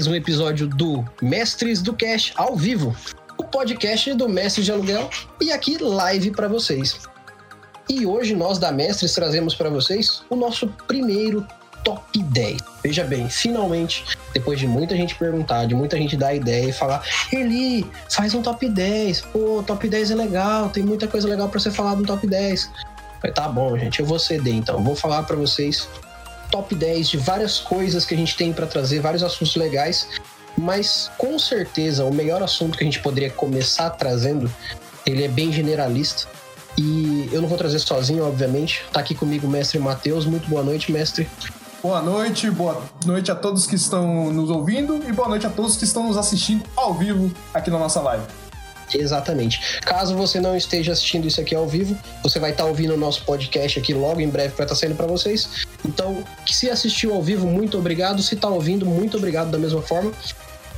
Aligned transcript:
mais 0.00 0.06
um 0.06 0.14
episódio 0.14 0.66
do 0.66 1.04
Mestres 1.20 1.82
do 1.82 1.92
Cash 1.92 2.32
ao 2.34 2.56
vivo, 2.56 2.96
o 3.36 3.44
podcast 3.44 4.14
do 4.14 4.30
Mestre 4.30 4.64
de 4.64 4.72
Aluguel 4.72 5.10
e 5.38 5.52
aqui 5.52 5.76
live 5.76 6.30
para 6.30 6.48
vocês. 6.48 6.98
E 7.86 8.06
hoje 8.06 8.34
nós 8.34 8.58
da 8.58 8.72
Mestres 8.72 9.12
trazemos 9.12 9.54
para 9.54 9.68
vocês 9.68 10.22
o 10.30 10.36
nosso 10.36 10.68
primeiro 10.88 11.46
top 11.84 12.18
10. 12.18 12.56
Veja 12.82 13.04
bem, 13.04 13.28
finalmente, 13.28 14.02
depois 14.32 14.58
de 14.58 14.66
muita 14.66 14.96
gente 14.96 15.14
perguntar, 15.16 15.66
de 15.66 15.74
muita 15.74 15.98
gente 15.98 16.16
dar 16.16 16.34
ideia 16.34 16.70
e 16.70 16.72
falar, 16.72 17.04
Eli, 17.30 17.86
faz 18.08 18.32
um 18.32 18.40
top 18.40 18.70
10. 18.70 19.20
Pô, 19.20 19.62
top 19.66 19.86
10 19.86 20.12
é 20.12 20.14
legal, 20.14 20.70
tem 20.70 20.82
muita 20.82 21.06
coisa 21.08 21.28
legal 21.28 21.50
para 21.50 21.60
ser 21.60 21.72
falado 21.72 21.98
no 21.98 22.06
top 22.06 22.26
10. 22.26 22.70
Mas 23.22 23.34
tá 23.34 23.46
bom, 23.46 23.76
gente, 23.76 24.00
eu 24.00 24.06
vou 24.06 24.18
ceder 24.18 24.54
então. 24.54 24.82
Vou 24.82 24.96
falar 24.96 25.24
para 25.24 25.36
vocês 25.36 25.86
top 26.50 26.74
10 26.74 27.08
de 27.08 27.16
várias 27.16 27.58
coisas 27.58 28.04
que 28.04 28.14
a 28.14 28.16
gente 28.16 28.36
tem 28.36 28.52
para 28.52 28.66
trazer, 28.66 29.00
vários 29.00 29.22
assuntos 29.22 29.56
legais, 29.56 30.08
mas 30.56 31.10
com 31.16 31.38
certeza 31.38 32.04
o 32.04 32.12
melhor 32.12 32.42
assunto 32.42 32.76
que 32.76 32.84
a 32.84 32.86
gente 32.86 33.00
poderia 33.00 33.30
começar 33.30 33.90
trazendo, 33.90 34.52
ele 35.06 35.24
é 35.24 35.28
bem 35.28 35.52
generalista. 35.52 36.28
E 36.78 37.28
eu 37.32 37.42
não 37.42 37.48
vou 37.48 37.58
trazer 37.58 37.78
sozinho, 37.80 38.24
obviamente. 38.24 38.84
Tá 38.92 39.00
aqui 39.00 39.14
comigo 39.14 39.46
o 39.46 39.50
mestre 39.50 39.78
Matheus. 39.78 40.24
Muito 40.24 40.48
boa 40.48 40.62
noite, 40.62 40.90
mestre. 40.90 41.28
Boa 41.82 42.00
noite, 42.00 42.50
boa 42.50 42.82
noite 43.06 43.30
a 43.30 43.34
todos 43.34 43.66
que 43.66 43.74
estão 43.74 44.30
nos 44.30 44.50
ouvindo 44.50 45.02
e 45.08 45.12
boa 45.12 45.28
noite 45.28 45.46
a 45.46 45.50
todos 45.50 45.76
que 45.76 45.84
estão 45.84 46.06
nos 46.06 46.16
assistindo 46.16 46.62
ao 46.76 46.94
vivo 46.94 47.30
aqui 47.54 47.70
na 47.70 47.78
nossa 47.78 48.00
live. 48.00 48.24
Exatamente. 48.94 49.80
Caso 49.80 50.14
você 50.14 50.40
não 50.40 50.56
esteja 50.56 50.92
assistindo 50.92 51.26
isso 51.26 51.40
aqui 51.40 51.54
ao 51.54 51.66
vivo, 51.66 51.96
você 52.22 52.38
vai 52.38 52.50
estar 52.50 52.64
ouvindo 52.64 52.94
o 52.94 52.96
nosso 52.96 53.24
podcast 53.24 53.78
aqui 53.78 53.94
logo 53.94 54.20
em 54.20 54.28
breve 54.28 54.54
para 54.54 54.64
estar 54.64 54.76
saindo 54.76 54.96
para 54.96 55.06
vocês. 55.06 55.66
Então, 55.84 56.24
se 56.46 56.68
assistiu 56.68 57.14
ao 57.14 57.22
vivo, 57.22 57.46
muito 57.46 57.78
obrigado. 57.78 58.22
Se 58.22 58.34
está 58.34 58.48
ouvindo, 58.48 58.84
muito 58.86 59.16
obrigado 59.16 59.50
da 59.50 59.58
mesma 59.58 59.82
forma. 59.82 60.12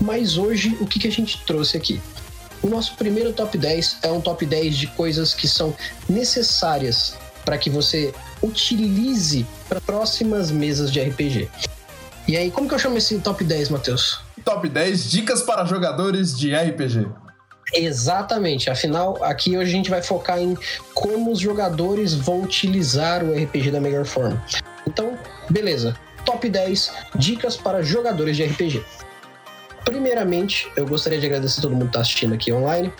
Mas 0.00 0.36
hoje, 0.36 0.76
o 0.80 0.86
que, 0.86 0.98
que 0.98 1.08
a 1.08 1.12
gente 1.12 1.44
trouxe 1.46 1.76
aqui? 1.76 2.00
O 2.62 2.68
nosso 2.68 2.94
primeiro 2.94 3.32
top 3.32 3.58
10 3.58 3.98
é 4.02 4.12
um 4.12 4.20
top 4.20 4.46
10 4.46 4.76
de 4.76 4.86
coisas 4.88 5.34
que 5.34 5.48
são 5.48 5.74
necessárias 6.08 7.14
para 7.44 7.58
que 7.58 7.68
você 7.68 8.14
utilize 8.40 9.44
para 9.68 9.80
próximas 9.80 10.50
mesas 10.50 10.90
de 10.92 11.00
RPG. 11.00 11.48
E 12.28 12.36
aí, 12.36 12.50
como 12.50 12.68
que 12.68 12.74
eu 12.74 12.78
chamo 12.78 12.96
esse 12.98 13.18
top 13.18 13.42
10, 13.42 13.70
Matheus? 13.70 14.20
Top 14.44 14.68
10 14.68 15.10
dicas 15.10 15.42
para 15.42 15.64
jogadores 15.64 16.36
de 16.36 16.54
RPG. 16.54 17.08
Exatamente. 17.72 18.70
Afinal, 18.70 19.22
aqui 19.22 19.56
hoje 19.56 19.70
a 19.70 19.76
gente 19.76 19.90
vai 19.90 20.02
focar 20.02 20.38
em 20.38 20.56
como 20.94 21.32
os 21.32 21.38
jogadores 21.38 22.14
vão 22.14 22.42
utilizar 22.42 23.24
o 23.24 23.32
RPG 23.32 23.70
da 23.70 23.80
melhor 23.80 24.04
forma. 24.04 24.42
Então, 24.86 25.18
beleza. 25.48 25.96
Top 26.24 26.48
10 26.48 26.92
dicas 27.16 27.56
para 27.56 27.82
jogadores 27.82 28.36
de 28.36 28.44
RPG. 28.44 28.84
Primeiramente, 29.84 30.70
eu 30.76 30.86
gostaria 30.86 31.18
de 31.18 31.26
agradecer 31.26 31.58
a 31.58 31.62
todo 31.62 31.72
mundo 31.72 31.82
que 31.82 31.88
está 31.88 32.00
assistindo 32.00 32.34
aqui 32.34 32.52
online. 32.52 32.92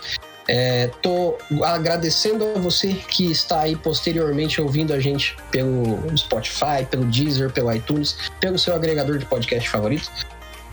É, 0.47 0.89
tô 1.01 1.37
agradecendo 1.63 2.43
a 2.53 2.59
você 2.59 2.93
que 2.93 3.31
está 3.31 3.61
aí 3.61 3.77
posteriormente 3.77 4.59
ouvindo 4.59 4.93
a 4.93 4.99
gente 4.99 5.37
pelo 5.51 6.17
Spotify, 6.17 6.85
pelo 6.89 7.05
Deezer, 7.05 7.49
pelo 7.49 7.71
iTunes, 7.73 8.17
pelo 8.41 8.59
seu 8.59 8.75
agregador 8.75 9.17
de 9.17 9.25
podcast 9.25 9.69
favorito. 9.69 10.11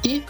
E 0.05 0.25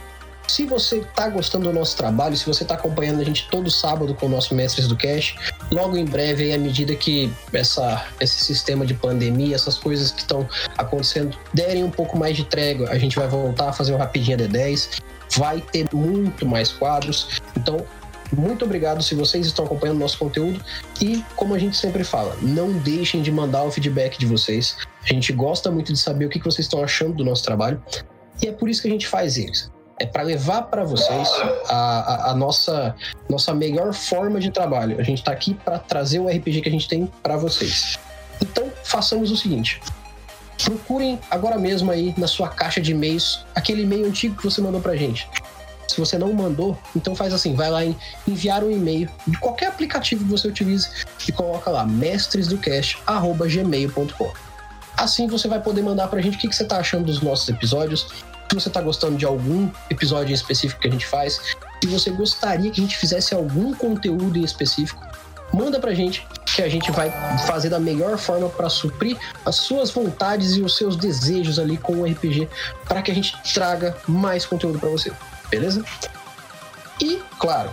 se 0.50 0.66
você 0.66 0.96
está 0.96 1.28
gostando 1.28 1.70
do 1.70 1.72
nosso 1.72 1.96
trabalho, 1.96 2.36
se 2.36 2.44
você 2.44 2.64
está 2.64 2.74
acompanhando 2.74 3.20
a 3.20 3.24
gente 3.24 3.48
todo 3.48 3.70
sábado 3.70 4.12
com 4.14 4.26
o 4.26 4.28
nosso 4.28 4.52
Mestres 4.52 4.88
do 4.88 4.96
Cash, 4.96 5.36
logo 5.70 5.96
em 5.96 6.04
breve, 6.04 6.52
à 6.52 6.58
medida 6.58 6.94
que 6.96 7.32
essa, 7.52 8.04
esse 8.18 8.44
sistema 8.44 8.84
de 8.84 8.92
pandemia, 8.92 9.54
essas 9.54 9.78
coisas 9.78 10.10
que 10.10 10.22
estão 10.22 10.48
acontecendo, 10.76 11.38
derem 11.54 11.84
um 11.84 11.90
pouco 11.90 12.18
mais 12.18 12.36
de 12.36 12.44
trégua, 12.44 12.90
a 12.90 12.98
gente 12.98 13.16
vai 13.16 13.28
voltar 13.28 13.68
a 13.68 13.72
fazer 13.72 13.94
um 13.94 13.96
Rapidinha 13.96 14.36
D10, 14.36 15.00
vai 15.36 15.60
ter 15.60 15.86
muito 15.94 16.44
mais 16.44 16.72
quadros. 16.72 17.40
Então, 17.56 17.86
muito 18.36 18.64
obrigado 18.64 19.02
se 19.04 19.14
vocês 19.14 19.46
estão 19.46 19.64
acompanhando 19.64 19.98
nosso 19.98 20.18
conteúdo 20.18 20.60
e, 21.00 21.24
como 21.36 21.54
a 21.54 21.58
gente 21.60 21.76
sempre 21.76 22.02
fala, 22.02 22.36
não 22.42 22.72
deixem 22.72 23.22
de 23.22 23.30
mandar 23.30 23.62
o 23.62 23.70
feedback 23.70 24.18
de 24.18 24.26
vocês. 24.26 24.76
A 25.04 25.12
gente 25.12 25.32
gosta 25.32 25.70
muito 25.70 25.92
de 25.92 25.98
saber 25.98 26.24
o 26.24 26.28
que 26.28 26.40
vocês 26.40 26.66
estão 26.66 26.82
achando 26.82 27.14
do 27.14 27.24
nosso 27.24 27.44
trabalho 27.44 27.80
e 28.42 28.48
é 28.48 28.52
por 28.52 28.68
isso 28.68 28.82
que 28.82 28.88
a 28.88 28.90
gente 28.90 29.06
faz 29.06 29.36
isso 29.36 29.70
é 30.00 30.06
para 30.06 30.22
levar 30.22 30.62
para 30.62 30.82
vocês 30.82 31.28
a, 31.68 31.74
a, 31.74 32.30
a, 32.30 32.34
nossa, 32.34 32.96
nossa 33.28 33.52
melhor 33.52 33.92
forma 33.92 34.40
de 34.40 34.50
trabalho. 34.50 34.98
A 34.98 35.02
gente 35.02 35.18
está 35.18 35.30
aqui 35.30 35.52
para 35.52 35.78
trazer 35.78 36.18
o 36.18 36.26
RPG 36.26 36.62
que 36.62 36.70
a 36.70 36.72
gente 36.72 36.88
tem 36.88 37.04
para 37.22 37.36
vocês. 37.36 37.98
Então, 38.40 38.72
façamos 38.82 39.30
o 39.30 39.36
seguinte. 39.36 39.78
Procurem 40.64 41.20
agora 41.30 41.58
mesmo 41.58 41.90
aí 41.90 42.14
na 42.16 42.26
sua 42.26 42.48
caixa 42.48 42.80
de 42.80 42.92
e-mails 42.92 43.44
aquele 43.54 43.82
e-mail 43.82 44.06
antigo 44.06 44.34
que 44.36 44.44
você 44.44 44.62
mandou 44.62 44.80
para 44.80 44.96
gente. 44.96 45.28
Se 45.86 46.00
você 46.00 46.16
não 46.16 46.32
mandou, 46.32 46.78
então 46.96 47.14
faz 47.14 47.34
assim, 47.34 47.54
vai 47.54 47.70
lá 47.70 47.84
em 47.84 47.94
enviar 48.26 48.64
um 48.64 48.70
e-mail 48.70 49.06
de 49.26 49.36
qualquer 49.38 49.66
aplicativo 49.66 50.24
que 50.24 50.30
você 50.30 50.48
utilize 50.48 50.88
e 51.28 51.32
coloca 51.32 51.70
lá 51.70 51.84
mestresdocast@gmail.com. 51.84 54.32
Assim 54.96 55.26
você 55.26 55.46
vai 55.48 55.60
poder 55.60 55.82
mandar 55.82 56.08
pra 56.08 56.22
gente 56.22 56.36
o 56.36 56.40
que, 56.40 56.48
que 56.48 56.56
você 56.56 56.64
tá 56.64 56.78
achando 56.78 57.04
dos 57.06 57.20
nossos 57.20 57.48
episódios, 57.48 58.06
se 58.50 58.54
você 58.56 58.68
está 58.68 58.80
gostando 58.80 59.16
de 59.16 59.24
algum 59.24 59.70
episódio 59.88 60.32
em 60.32 60.34
específico 60.34 60.80
que 60.80 60.88
a 60.88 60.90
gente 60.90 61.06
faz, 61.06 61.40
se 61.80 61.88
você 61.88 62.10
gostaria 62.10 62.68
que 62.68 62.80
a 62.80 62.82
gente 62.82 62.96
fizesse 62.96 63.32
algum 63.32 63.72
conteúdo 63.72 64.36
em 64.36 64.42
específico, 64.42 65.00
manda 65.52 65.78
pra 65.78 65.94
gente 65.94 66.26
que 66.46 66.60
a 66.60 66.68
gente 66.68 66.90
vai 66.90 67.12
fazer 67.46 67.68
da 67.68 67.78
melhor 67.78 68.18
forma 68.18 68.48
para 68.48 68.68
suprir 68.68 69.16
as 69.44 69.54
suas 69.54 69.90
vontades 69.92 70.56
e 70.56 70.62
os 70.62 70.76
seus 70.76 70.96
desejos 70.96 71.60
ali 71.60 71.76
com 71.76 72.00
o 72.00 72.04
RPG 72.04 72.48
para 72.88 73.02
que 73.02 73.12
a 73.12 73.14
gente 73.14 73.40
traga 73.54 73.96
mais 74.08 74.44
conteúdo 74.44 74.80
para 74.80 74.88
você, 74.88 75.12
beleza? 75.48 75.84
E, 77.00 77.22
claro, 77.38 77.72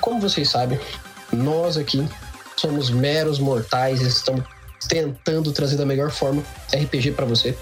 como 0.00 0.20
vocês 0.20 0.48
sabem, 0.48 0.80
nós 1.30 1.76
aqui 1.76 2.08
somos 2.56 2.88
meros 2.88 3.38
mortais 3.38 4.00
e 4.00 4.08
estamos 4.08 4.42
tentando 4.88 5.52
trazer 5.52 5.76
da 5.76 5.84
melhor 5.84 6.10
forma 6.10 6.42
RPG 6.72 7.12
para 7.12 7.26
você. 7.26 7.56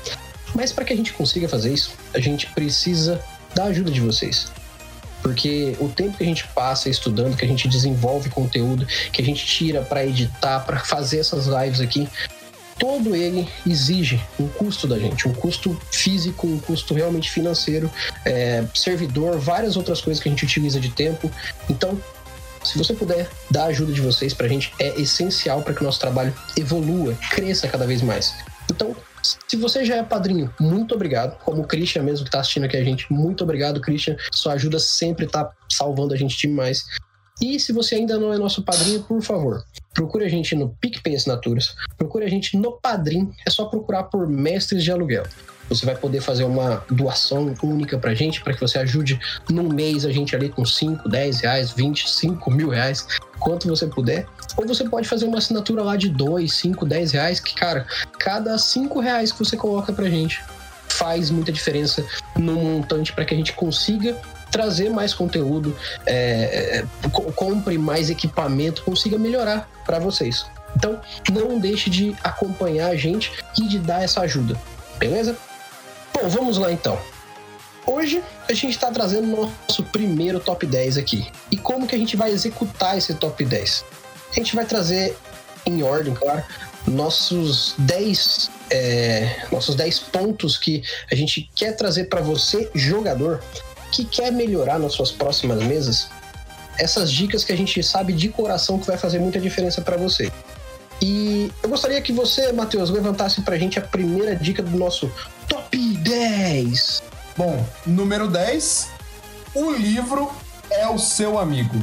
Mas 0.54 0.72
para 0.72 0.84
que 0.84 0.92
a 0.92 0.96
gente 0.96 1.12
consiga 1.12 1.48
fazer 1.48 1.72
isso, 1.72 1.92
a 2.14 2.20
gente 2.20 2.46
precisa 2.48 3.22
da 3.54 3.64
ajuda 3.64 3.90
de 3.90 4.00
vocês. 4.00 4.50
Porque 5.22 5.76
o 5.78 5.88
tempo 5.88 6.16
que 6.16 6.24
a 6.24 6.26
gente 6.26 6.46
passa 6.48 6.88
estudando, 6.88 7.36
que 7.36 7.44
a 7.44 7.48
gente 7.48 7.68
desenvolve 7.68 8.28
conteúdo, 8.28 8.86
que 9.12 9.22
a 9.22 9.24
gente 9.24 9.46
tira 9.46 9.82
para 9.82 10.04
editar, 10.04 10.60
para 10.60 10.80
fazer 10.80 11.20
essas 11.20 11.46
lives 11.46 11.80
aqui, 11.80 12.08
todo 12.78 13.14
ele 13.14 13.48
exige 13.64 14.20
um 14.40 14.48
custo 14.48 14.88
da 14.88 14.98
gente, 14.98 15.28
um 15.28 15.32
custo 15.32 15.80
físico, 15.92 16.48
um 16.48 16.58
custo 16.58 16.92
realmente 16.92 17.30
financeiro, 17.30 17.88
é, 18.24 18.64
servidor, 18.74 19.38
várias 19.38 19.76
outras 19.76 20.00
coisas 20.00 20.20
que 20.20 20.28
a 20.28 20.32
gente 20.32 20.44
utiliza 20.44 20.80
de 20.80 20.88
tempo. 20.88 21.30
Então, 21.70 21.96
se 22.64 22.76
você 22.76 22.92
puder 22.92 23.28
dar 23.48 23.64
a 23.64 23.66
ajuda 23.66 23.92
de 23.92 24.00
vocês 24.00 24.34
para 24.34 24.46
a 24.46 24.48
gente, 24.48 24.72
é 24.80 25.00
essencial 25.00 25.62
para 25.62 25.72
que 25.72 25.80
o 25.80 25.84
nosso 25.84 26.00
trabalho 26.00 26.34
evolua, 26.56 27.14
cresça 27.30 27.68
cada 27.68 27.86
vez 27.86 28.02
mais. 28.02 28.34
Então, 28.68 28.96
se 29.22 29.56
você 29.56 29.84
já 29.84 29.96
é 29.96 30.02
padrinho, 30.02 30.52
muito 30.60 30.94
obrigado. 30.94 31.38
Como 31.44 31.62
o 31.62 31.66
Christian 31.66 32.02
mesmo 32.02 32.24
que 32.24 32.28
está 32.28 32.40
assistindo 32.40 32.64
aqui 32.64 32.76
a 32.76 32.84
gente, 32.84 33.10
muito 33.12 33.44
obrigado, 33.44 33.80
Christian. 33.80 34.16
Sua 34.32 34.54
ajuda 34.54 34.78
sempre 34.78 35.26
está 35.26 35.50
salvando 35.70 36.12
a 36.12 36.16
gente 36.16 36.36
demais. 36.36 36.84
E 37.40 37.58
se 37.58 37.72
você 37.72 37.96
ainda 37.96 38.18
não 38.18 38.32
é 38.32 38.38
nosso 38.38 38.62
padrinho, 38.62 39.02
por 39.02 39.22
favor, 39.22 39.64
procure 39.94 40.24
a 40.24 40.28
gente 40.28 40.54
no 40.54 40.70
PicPay 40.80 41.16
Assinaturas, 41.16 41.74
procure 41.96 42.24
a 42.24 42.28
gente 42.28 42.56
no 42.56 42.72
Padrim, 42.72 43.32
é 43.46 43.50
só 43.50 43.64
procurar 43.64 44.04
por 44.04 44.28
Mestres 44.28 44.84
de 44.84 44.92
Aluguel. 44.92 45.24
Você 45.68 45.86
vai 45.86 45.94
poder 45.94 46.20
fazer 46.20 46.44
uma 46.44 46.84
doação 46.90 47.54
única 47.62 47.98
pra 47.98 48.14
gente, 48.14 48.42
para 48.42 48.52
que 48.52 48.60
você 48.60 48.78
ajude 48.78 49.18
num 49.48 49.68
mês 49.68 50.04
a 50.04 50.12
gente 50.12 50.34
ali 50.36 50.48
com 50.48 50.64
5, 50.64 51.08
10 51.08 51.40
reais, 51.40 51.70
20, 51.70 52.10
5 52.10 52.50
mil 52.50 52.68
reais, 52.68 53.06
quanto 53.38 53.68
você 53.68 53.86
puder. 53.86 54.26
Ou 54.56 54.66
você 54.66 54.84
pode 54.88 55.08
fazer 55.08 55.24
uma 55.24 55.38
assinatura 55.38 55.82
lá 55.82 55.96
de 55.96 56.08
2, 56.08 56.52
5, 56.52 56.84
10 56.84 57.12
reais, 57.12 57.40
que, 57.40 57.54
cara, 57.54 57.86
cada 58.18 58.56
5 58.58 59.00
reais 59.00 59.32
que 59.32 59.38
você 59.38 59.56
coloca 59.56 59.92
pra 59.92 60.08
gente 60.08 60.42
faz 60.88 61.30
muita 61.30 61.50
diferença 61.50 62.04
no 62.36 62.54
montante 62.54 63.12
para 63.12 63.24
que 63.24 63.34
a 63.34 63.36
gente 63.36 63.54
consiga 63.54 64.16
trazer 64.50 64.90
mais 64.90 65.14
conteúdo, 65.14 65.74
é, 66.04 66.84
é 67.04 67.08
compre 67.34 67.78
mais 67.78 68.10
equipamento, 68.10 68.82
consiga 68.82 69.18
melhorar 69.18 69.68
para 69.86 69.98
vocês. 69.98 70.44
Então, 70.76 71.00
não 71.32 71.58
deixe 71.58 71.88
de 71.88 72.14
acompanhar 72.22 72.88
a 72.88 72.96
gente 72.96 73.32
e 73.58 73.66
de 73.66 73.78
dar 73.78 74.02
essa 74.02 74.20
ajuda, 74.20 74.56
beleza? 74.98 75.36
Bom, 76.12 76.28
vamos 76.28 76.58
lá 76.58 76.72
então. 76.72 76.98
Hoje 77.86 78.22
a 78.48 78.52
gente 78.52 78.70
está 78.70 78.90
trazendo 78.90 79.26
nosso 79.26 79.82
primeiro 79.84 80.38
top 80.38 80.66
10 80.66 80.98
aqui. 80.98 81.30
E 81.50 81.56
como 81.56 81.86
que 81.86 81.94
a 81.94 81.98
gente 81.98 82.16
vai 82.16 82.30
executar 82.30 82.96
esse 82.96 83.14
top 83.14 83.44
10? 83.44 83.84
A 84.30 84.34
gente 84.34 84.54
vai 84.54 84.64
trazer 84.64 85.16
em 85.66 85.82
ordem, 85.82 86.14
claro, 86.14 86.42
nossos 86.86 87.74
10, 87.78 88.50
é, 88.70 89.46
nossos 89.50 89.74
10 89.74 89.98
pontos 89.98 90.56
que 90.56 90.82
a 91.10 91.14
gente 91.14 91.50
quer 91.54 91.72
trazer 91.76 92.04
para 92.04 92.20
você, 92.20 92.70
jogador, 92.74 93.42
que 93.92 94.04
quer 94.04 94.32
melhorar 94.32 94.78
nas 94.78 94.92
suas 94.92 95.10
próximas 95.10 95.62
mesas. 95.62 96.08
Essas 96.78 97.12
dicas 97.12 97.44
que 97.44 97.52
a 97.52 97.56
gente 97.56 97.82
sabe 97.82 98.12
de 98.12 98.28
coração 98.28 98.78
que 98.78 98.86
vai 98.86 98.96
fazer 98.96 99.18
muita 99.18 99.38
diferença 99.38 99.82
para 99.82 99.96
você. 99.96 100.32
E 101.02 101.50
eu 101.60 101.68
gostaria 101.68 102.00
que 102.00 102.12
você, 102.12 102.52
Matheus, 102.52 102.88
levantasse 102.88 103.42
pra 103.42 103.58
gente 103.58 103.76
a 103.76 103.82
primeira 103.82 104.36
dica 104.36 104.62
do 104.62 104.78
nosso 104.78 105.12
top 105.48 105.76
10. 105.76 107.02
Bom, 107.36 107.66
número 107.84 108.28
10. 108.28 108.88
O 109.52 109.72
livro 109.72 110.30
é 110.70 110.88
o 110.88 110.98
seu 110.98 111.40
amigo. 111.40 111.74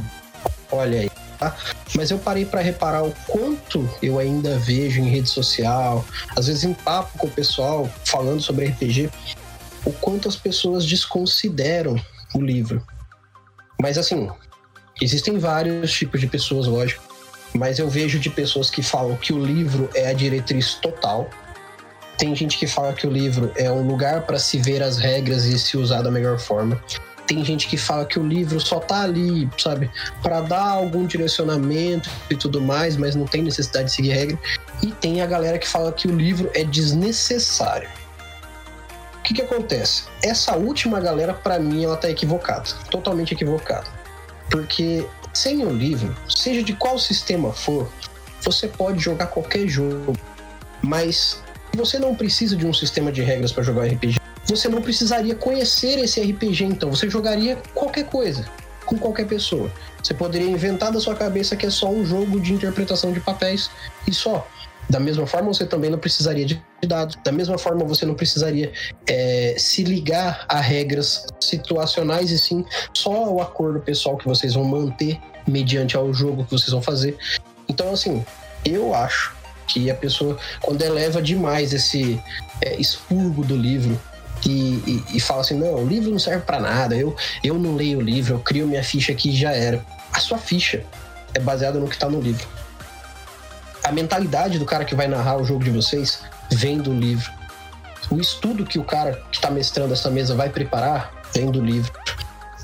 Olha 0.72 1.00
aí. 1.00 1.10
Tá? 1.38 1.54
Mas 1.94 2.10
eu 2.10 2.18
parei 2.18 2.46
para 2.46 2.62
reparar 2.62 3.02
o 3.02 3.14
quanto 3.26 3.88
eu 4.02 4.18
ainda 4.18 4.58
vejo 4.58 5.00
em 5.00 5.08
rede 5.08 5.28
social, 5.28 6.04
às 6.34 6.46
vezes 6.46 6.64
em 6.64 6.72
papo 6.72 7.18
com 7.18 7.26
o 7.26 7.30
pessoal 7.30 7.90
falando 8.04 8.40
sobre 8.40 8.66
RPG, 8.66 9.10
o 9.84 9.92
quanto 9.92 10.28
as 10.28 10.36
pessoas 10.36 10.86
desconsideram 10.86 11.96
o 12.34 12.40
livro. 12.40 12.86
Mas 13.80 13.98
assim, 13.98 14.30
existem 15.00 15.38
vários 15.38 15.92
tipos 15.92 16.20
de 16.20 16.26
pessoas, 16.26 16.66
lógico, 16.66 17.09
mas 17.54 17.78
eu 17.78 17.88
vejo 17.88 18.18
de 18.18 18.30
pessoas 18.30 18.70
que 18.70 18.82
falam 18.82 19.16
que 19.16 19.32
o 19.32 19.44
livro 19.44 19.88
é 19.94 20.08
a 20.08 20.12
diretriz 20.12 20.74
total. 20.74 21.28
Tem 22.18 22.34
gente 22.34 22.58
que 22.58 22.66
fala 22.66 22.92
que 22.92 23.06
o 23.06 23.10
livro 23.10 23.50
é 23.56 23.70
um 23.70 23.86
lugar 23.86 24.22
para 24.22 24.38
se 24.38 24.58
ver 24.58 24.82
as 24.82 24.98
regras 24.98 25.44
e 25.44 25.58
se 25.58 25.76
usar 25.76 26.02
da 26.02 26.10
melhor 26.10 26.38
forma 26.38 26.80
tem 27.30 27.44
gente 27.44 27.68
que 27.68 27.76
fala 27.76 28.04
que 28.04 28.18
o 28.18 28.26
livro 28.26 28.58
só 28.58 28.80
tá 28.80 29.02
ali, 29.02 29.48
sabe, 29.56 29.88
para 30.20 30.40
dar 30.40 30.68
algum 30.70 31.06
direcionamento 31.06 32.10
e 32.28 32.34
tudo 32.34 32.60
mais, 32.60 32.96
mas 32.96 33.14
não 33.14 33.24
tem 33.24 33.40
necessidade 33.40 33.84
de 33.84 33.92
seguir 33.92 34.10
regra. 34.10 34.38
E 34.82 34.88
tem 34.90 35.22
a 35.22 35.26
galera 35.26 35.56
que 35.56 35.68
fala 35.68 35.92
que 35.92 36.08
o 36.08 36.10
livro 36.10 36.50
é 36.54 36.64
desnecessário. 36.64 37.88
O 39.14 39.22
que 39.22 39.32
que 39.32 39.42
acontece? 39.42 40.06
Essa 40.24 40.56
última 40.56 40.98
galera, 40.98 41.32
para 41.32 41.60
mim, 41.60 41.84
ela 41.84 41.96
tá 41.96 42.10
equivocada, 42.10 42.68
totalmente 42.90 43.32
equivocada. 43.32 43.86
Porque 44.50 45.06
sem 45.32 45.64
o 45.64 45.70
livro, 45.70 46.14
seja 46.28 46.62
de 46.62 46.72
qual 46.74 46.98
sistema 46.98 47.52
for, 47.52 47.90
você 48.42 48.68
pode 48.68 49.00
jogar 49.00 49.26
qualquer 49.26 49.68
jogo, 49.68 50.16
mas 50.82 51.42
você 51.74 51.98
não 51.98 52.14
precisa 52.14 52.56
de 52.56 52.66
um 52.66 52.72
sistema 52.72 53.12
de 53.12 53.22
regras 53.22 53.52
para 53.52 53.62
jogar 53.62 53.86
RPG 53.86 54.20
você 54.50 54.68
não 54.68 54.82
precisaria 54.82 55.34
conhecer 55.34 55.98
esse 55.98 56.20
RPG, 56.20 56.64
então. 56.64 56.90
Você 56.90 57.08
jogaria 57.08 57.56
qualquer 57.74 58.04
coisa, 58.06 58.44
com 58.84 58.98
qualquer 58.98 59.26
pessoa. 59.26 59.70
Você 60.02 60.14
poderia 60.14 60.50
inventar 60.50 60.92
da 60.92 61.00
sua 61.00 61.14
cabeça 61.14 61.56
que 61.56 61.66
é 61.66 61.70
só 61.70 61.88
um 61.90 62.04
jogo 62.04 62.40
de 62.40 62.52
interpretação 62.52 63.12
de 63.12 63.20
papéis 63.20 63.70
e 64.06 64.12
só. 64.12 64.46
Da 64.88 64.98
mesma 64.98 65.26
forma, 65.26 65.48
você 65.48 65.64
também 65.64 65.90
não 65.90 65.98
precisaria 65.98 66.44
de 66.44 66.60
dados. 66.86 67.16
Da 67.24 67.32
mesma 67.32 67.58
forma, 67.58 67.84
você 67.84 68.04
não 68.06 68.14
precisaria 68.14 68.72
é, 69.06 69.54
se 69.58 69.82
ligar 69.84 70.44
a 70.48 70.60
regras 70.60 71.26
situacionais 71.40 72.30
e 72.30 72.38
sim 72.38 72.64
só 72.94 73.32
o 73.32 73.40
acordo 73.40 73.80
pessoal 73.80 74.16
que 74.16 74.26
vocês 74.26 74.54
vão 74.54 74.64
manter 74.64 75.18
mediante 75.46 75.96
ao 75.96 76.12
jogo 76.12 76.44
que 76.44 76.52
vocês 76.52 76.70
vão 76.70 76.82
fazer. 76.82 77.16
Então, 77.68 77.92
assim, 77.92 78.24
eu 78.64 78.94
acho 78.94 79.34
que 79.66 79.90
a 79.90 79.94
pessoa, 79.94 80.36
quando 80.60 80.82
eleva 80.82 81.22
demais 81.22 81.72
esse 81.72 82.20
é, 82.60 82.76
expurgo 82.76 83.44
do 83.44 83.56
livro 83.56 84.00
e, 84.46 84.50
e, 85.10 85.16
e 85.16 85.20
fala 85.20 85.42
assim: 85.42 85.54
não, 85.54 85.74
o 85.74 85.86
livro 85.86 86.10
não 86.10 86.18
serve 86.18 86.44
para 86.44 86.60
nada, 86.60 86.96
eu, 86.96 87.14
eu 87.42 87.54
não 87.54 87.76
leio 87.76 87.98
o 87.98 88.02
livro, 88.02 88.34
eu 88.34 88.38
crio 88.40 88.66
minha 88.66 88.82
ficha 88.82 89.12
aqui 89.12 89.30
e 89.30 89.36
já 89.36 89.52
era. 89.52 89.84
A 90.12 90.18
sua 90.18 90.38
ficha 90.38 90.82
é 91.34 91.38
baseada 91.38 91.78
no 91.78 91.88
que 91.88 91.98
tá 91.98 92.08
no 92.08 92.20
livro. 92.20 92.46
A 93.84 93.92
mentalidade 93.92 94.58
do 94.58 94.64
cara 94.64 94.84
que 94.84 94.94
vai 94.94 95.08
narrar 95.08 95.36
o 95.36 95.44
jogo 95.44 95.64
de 95.64 95.70
vocês 95.70 96.20
vem 96.52 96.78
do 96.78 96.92
livro. 96.92 97.30
O 98.10 98.20
estudo 98.20 98.64
que 98.64 98.78
o 98.78 98.84
cara 98.84 99.22
que 99.30 99.38
está 99.38 99.50
mestrando 99.50 99.92
essa 99.92 100.10
mesa 100.10 100.34
vai 100.34 100.48
preparar 100.48 101.12
vem 101.32 101.50
do 101.50 101.62
livro. 101.62 101.92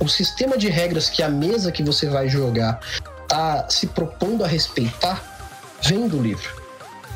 O 0.01 0.09
sistema 0.09 0.59
de 0.59 0.69
regras 0.69 1.09
que 1.09 1.23
a 1.23 1.29
mesa 1.29 1.73
que 1.73 1.83
você 1.83 2.09
vai 2.09 2.29
jogar 2.29 2.81
tá 3.29 3.69
se 3.69 3.87
propondo 3.87 4.45
a 4.45 4.47
respeitar 4.47 5.23
vem 5.83 6.09
do 6.09 6.21
livro. 6.21 6.51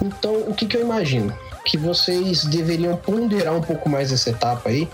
Então, 0.03 0.35
o 0.47 0.55
que, 0.55 0.67
que 0.67 0.77
eu 0.77 0.81
imagino? 0.81 1.37
que 1.65 1.77
vocês 1.77 2.45
deveriam 2.45 2.97
ponderar 2.97 3.55
um 3.55 3.61
pouco 3.61 3.89
mais 3.89 4.13
essa 4.13 4.31
etapa 4.31 4.71
aí 4.71 4.89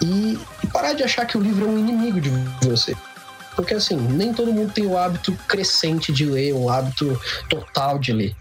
e 0.00 0.38
parar 0.72 0.92
de 0.92 1.02
achar 1.02 1.26
que 1.26 1.36
o 1.36 1.40
livro 1.40 1.66
é 1.66 1.68
um 1.68 1.78
inimigo 1.78 2.20
de 2.20 2.30
você. 2.66 2.96
Porque 3.56 3.74
assim, 3.74 3.96
nem 3.96 4.32
todo 4.32 4.52
mundo 4.52 4.72
tem 4.72 4.86
o 4.86 4.96
hábito 4.96 5.32
crescente 5.48 6.12
de 6.12 6.24
ler, 6.24 6.52
o 6.52 6.70
hábito 6.70 7.20
total 7.48 7.98
de 7.98 8.12
ler. 8.12 8.36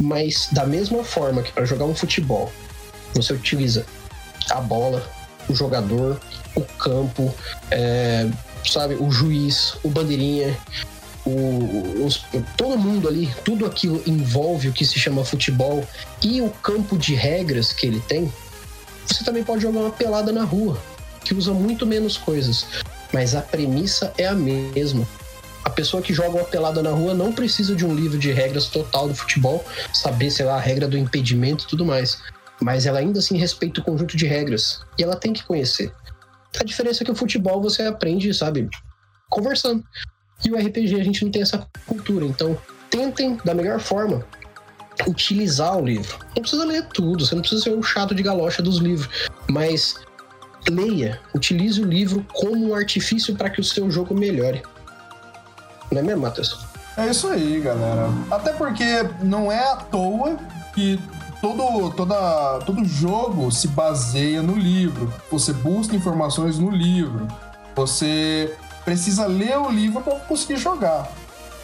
Mas 0.00 0.48
da 0.52 0.64
mesma 0.64 1.02
forma 1.02 1.42
que 1.42 1.52
para 1.52 1.64
jogar 1.64 1.84
um 1.84 1.94
futebol, 1.94 2.52
você 3.14 3.32
utiliza 3.32 3.84
a 4.50 4.60
bola, 4.60 5.02
o 5.48 5.54
jogador, 5.54 6.20
o 6.54 6.60
campo, 6.60 7.34
é, 7.70 8.28
sabe, 8.64 8.94
o 8.94 9.10
juiz, 9.10 9.76
o 9.82 9.88
bandeirinha, 9.88 10.56
o, 11.24 12.04
os, 12.04 12.24
todo 12.56 12.78
mundo 12.78 13.08
ali, 13.08 13.32
tudo 13.44 13.66
aquilo 13.66 14.02
envolve 14.06 14.68
o 14.68 14.72
que 14.72 14.84
se 14.84 14.98
chama 14.98 15.24
futebol 15.24 15.84
e 16.22 16.40
o 16.40 16.50
campo 16.50 16.96
de 16.96 17.14
regras 17.14 17.72
que 17.72 17.86
ele 17.86 18.00
tem, 18.00 18.32
você 19.06 19.24
também 19.24 19.42
pode 19.42 19.62
jogar 19.62 19.80
uma 19.80 19.90
pelada 19.90 20.32
na 20.32 20.44
rua, 20.44 20.78
que 21.24 21.34
usa 21.34 21.52
muito 21.52 21.86
menos 21.86 22.16
coisas, 22.16 22.66
mas 23.12 23.34
a 23.34 23.40
premissa 23.40 24.12
é 24.16 24.26
a 24.26 24.34
mesma. 24.34 25.06
A 25.64 25.70
pessoa 25.70 26.02
que 26.02 26.14
joga 26.14 26.36
uma 26.36 26.44
pelada 26.44 26.82
na 26.82 26.90
rua 26.90 27.14
não 27.14 27.32
precisa 27.32 27.74
de 27.74 27.84
um 27.84 27.94
livro 27.94 28.18
de 28.18 28.32
regras 28.32 28.66
total 28.66 29.08
do 29.08 29.14
futebol, 29.14 29.64
saber, 29.92 30.30
sei 30.30 30.46
lá, 30.46 30.56
a 30.56 30.60
regra 30.60 30.88
do 30.88 30.96
impedimento 30.96 31.64
e 31.64 31.68
tudo 31.68 31.84
mais. 31.84 32.18
Mas 32.60 32.86
ela 32.86 32.98
ainda 32.98 33.18
assim 33.18 33.36
respeita 33.36 33.80
o 33.80 33.84
conjunto 33.84 34.16
de 34.16 34.26
regras. 34.26 34.80
E 34.98 35.02
ela 35.02 35.16
tem 35.16 35.32
que 35.32 35.44
conhecer. 35.44 35.92
A 36.58 36.64
diferença 36.64 37.02
é 37.02 37.04
que 37.04 37.12
o 37.12 37.16
futebol 37.16 37.60
você 37.60 37.82
aprende, 37.82 38.32
sabe, 38.32 38.68
conversando. 39.28 39.84
E 40.44 40.50
o 40.50 40.56
RPG 40.56 41.00
a 41.00 41.04
gente 41.04 41.24
não 41.24 41.30
tem 41.30 41.42
essa 41.42 41.66
cultura. 41.86 42.24
Então, 42.24 42.56
tentem 42.90 43.38
da 43.44 43.54
melhor 43.54 43.80
forma 43.80 44.24
utilizar 45.06 45.76
o 45.76 45.84
livro. 45.84 46.18
Não 46.34 46.42
precisa 46.42 46.64
ler 46.64 46.86
tudo, 46.88 47.24
você 47.24 47.34
não 47.34 47.42
precisa 47.42 47.62
ser 47.62 47.74
um 47.74 47.82
chato 47.82 48.14
de 48.14 48.22
galocha 48.22 48.62
dos 48.62 48.78
livros, 48.78 49.08
mas 49.48 49.96
leia, 50.68 51.20
utilize 51.34 51.80
o 51.80 51.84
livro 51.84 52.26
como 52.32 52.70
um 52.70 52.74
artifício 52.74 53.36
para 53.36 53.50
que 53.50 53.60
o 53.60 53.64
seu 53.64 53.90
jogo 53.90 54.14
melhore. 54.14 54.62
Não 55.90 56.00
é 56.00 56.02
mesmo, 56.02 56.22
Matheus? 56.22 56.66
É 56.96 57.06
isso 57.06 57.28
aí, 57.28 57.60
galera. 57.60 58.10
Até 58.30 58.52
porque 58.52 59.08
não 59.22 59.50
é 59.52 59.72
à 59.72 59.76
toa 59.76 60.36
que 60.74 61.00
todo, 61.40 61.90
toda, 61.90 62.58
todo 62.66 62.84
jogo 62.84 63.50
se 63.50 63.68
baseia 63.68 64.42
no 64.42 64.56
livro. 64.56 65.12
Você 65.30 65.52
busca 65.52 65.94
informações 65.94 66.58
no 66.58 66.70
livro. 66.70 67.28
Você 67.76 68.54
precisa 68.84 69.26
ler 69.26 69.58
o 69.58 69.70
livro 69.70 70.00
para 70.00 70.16
conseguir 70.20 70.56
jogar. 70.56 71.08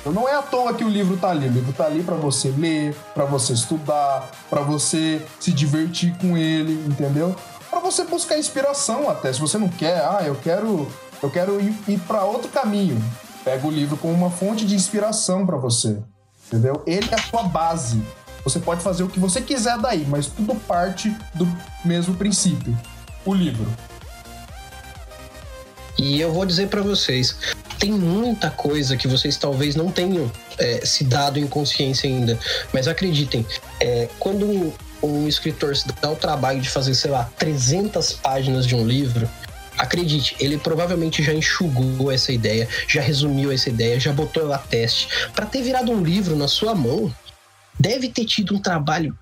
Então 0.01 0.13
não 0.13 0.29
é 0.29 0.37
à 0.37 0.43
toa 0.43 0.75
que 0.75 0.85
o 0.85 0.89
livro 0.89 1.17
tá 1.17 1.31
ali. 1.31 1.49
O 1.49 1.53
livro 1.53 1.73
tá 1.73 1.87
ali 1.87 2.03
para 2.03 2.15
você 2.15 2.55
ler, 2.57 2.95
para 3.15 3.25
você 3.25 3.55
estudar, 3.55 4.31
para 4.49 4.61
você 4.61 5.25
se 5.41 5.51
divertir 5.51 6.17
com 6.19 6.37
ele, 6.37 6.75
entendeu? 6.87 7.35
Para 7.71 7.81
você 7.81 8.05
buscar 8.05 8.39
inspiração 8.39 9.11
até. 9.11 9.33
Se 9.33 9.41
você 9.41 9.59
não 9.59 9.69
quer, 9.69 9.97
ah, 9.97 10.23
eu 10.25 10.37
quero, 10.37 10.87
eu 11.23 11.31
quero 11.31 11.61
ir, 11.61 11.75
ir 11.89 11.99
para 12.01 12.23
outro 12.23 12.49
caminho. 12.51 13.03
Pega 13.45 13.67
o 13.67 13.71
livro 13.71 13.97
como 13.97 14.15
uma 14.15 14.31
fonte 14.31 14.65
de 14.65 14.75
inspiração 14.75 15.45
para 15.45 15.57
você, 15.57 15.99
entendeu? 16.47 16.83
Ele 16.87 17.09
é 17.11 17.15
a 17.15 17.23
sua 17.23 17.43
base. 17.43 18.03
Você 18.43 18.59
pode 18.59 18.83
fazer 18.83 19.03
o 19.03 19.09
que 19.09 19.21
você 19.21 19.41
quiser 19.41 19.79
daí, 19.79 20.07
mas 20.09 20.27
tudo 20.27 20.55
parte 20.55 21.15
do 21.35 21.47
mesmo 21.85 22.15
princípio. 22.15 22.77
O 23.25 23.35
livro. 23.35 23.67
E 25.99 26.21
eu 26.21 26.33
vou 26.33 26.45
dizer 26.45 26.69
para 26.69 26.83
vocês, 26.83 27.37
tem 27.79 27.93
muita 27.93 28.51
coisa 28.51 28.97
que 28.97 29.07
vocês 29.07 29.37
talvez 29.37 29.77
não 29.77 29.91
tenham 29.91 30.31
é, 30.59 30.85
se 30.85 31.05
dado 31.05 31.39
em 31.39 31.47
consciência 31.47 32.09
ainda. 32.09 32.39
Mas 32.73 32.89
acreditem, 32.89 33.47
é, 33.79 34.09
quando 34.19 34.47
um, 34.47 34.73
um 35.03 35.29
escritor 35.29 35.77
se 35.77 35.87
dá 36.01 36.11
o 36.11 36.17
trabalho 36.17 36.61
de 36.61 36.69
fazer, 36.69 36.95
sei 36.95 37.11
lá, 37.11 37.31
300 37.39 38.15
páginas 38.15 38.67
de 38.67 38.75
um 38.75 38.87
livro, 38.87 39.29
acredite, 39.79 40.37
ele 40.39 40.59
provavelmente 40.59 41.23
já 41.23 41.33
enxugou 41.33 42.11
essa 42.11 42.33
ideia, 42.33 42.69
já 42.89 43.01
resumiu 43.01 43.51
essa 43.53 43.69
ideia, 43.69 43.99
já 44.01 44.13
botou 44.13 44.43
ela 44.43 44.57
a 44.57 44.59
teste. 44.59 45.09
Para 45.35 45.47
ter 45.47 45.63
virado 45.63 45.93
um 45.93 46.03
livro 46.03 46.37
na 46.37 46.49
sua 46.49 46.75
mão, 46.75 47.15
deve 47.79 48.09
ter 48.09 48.25
tido 48.25 48.55
um 48.55 48.59
trabalho 48.59 49.17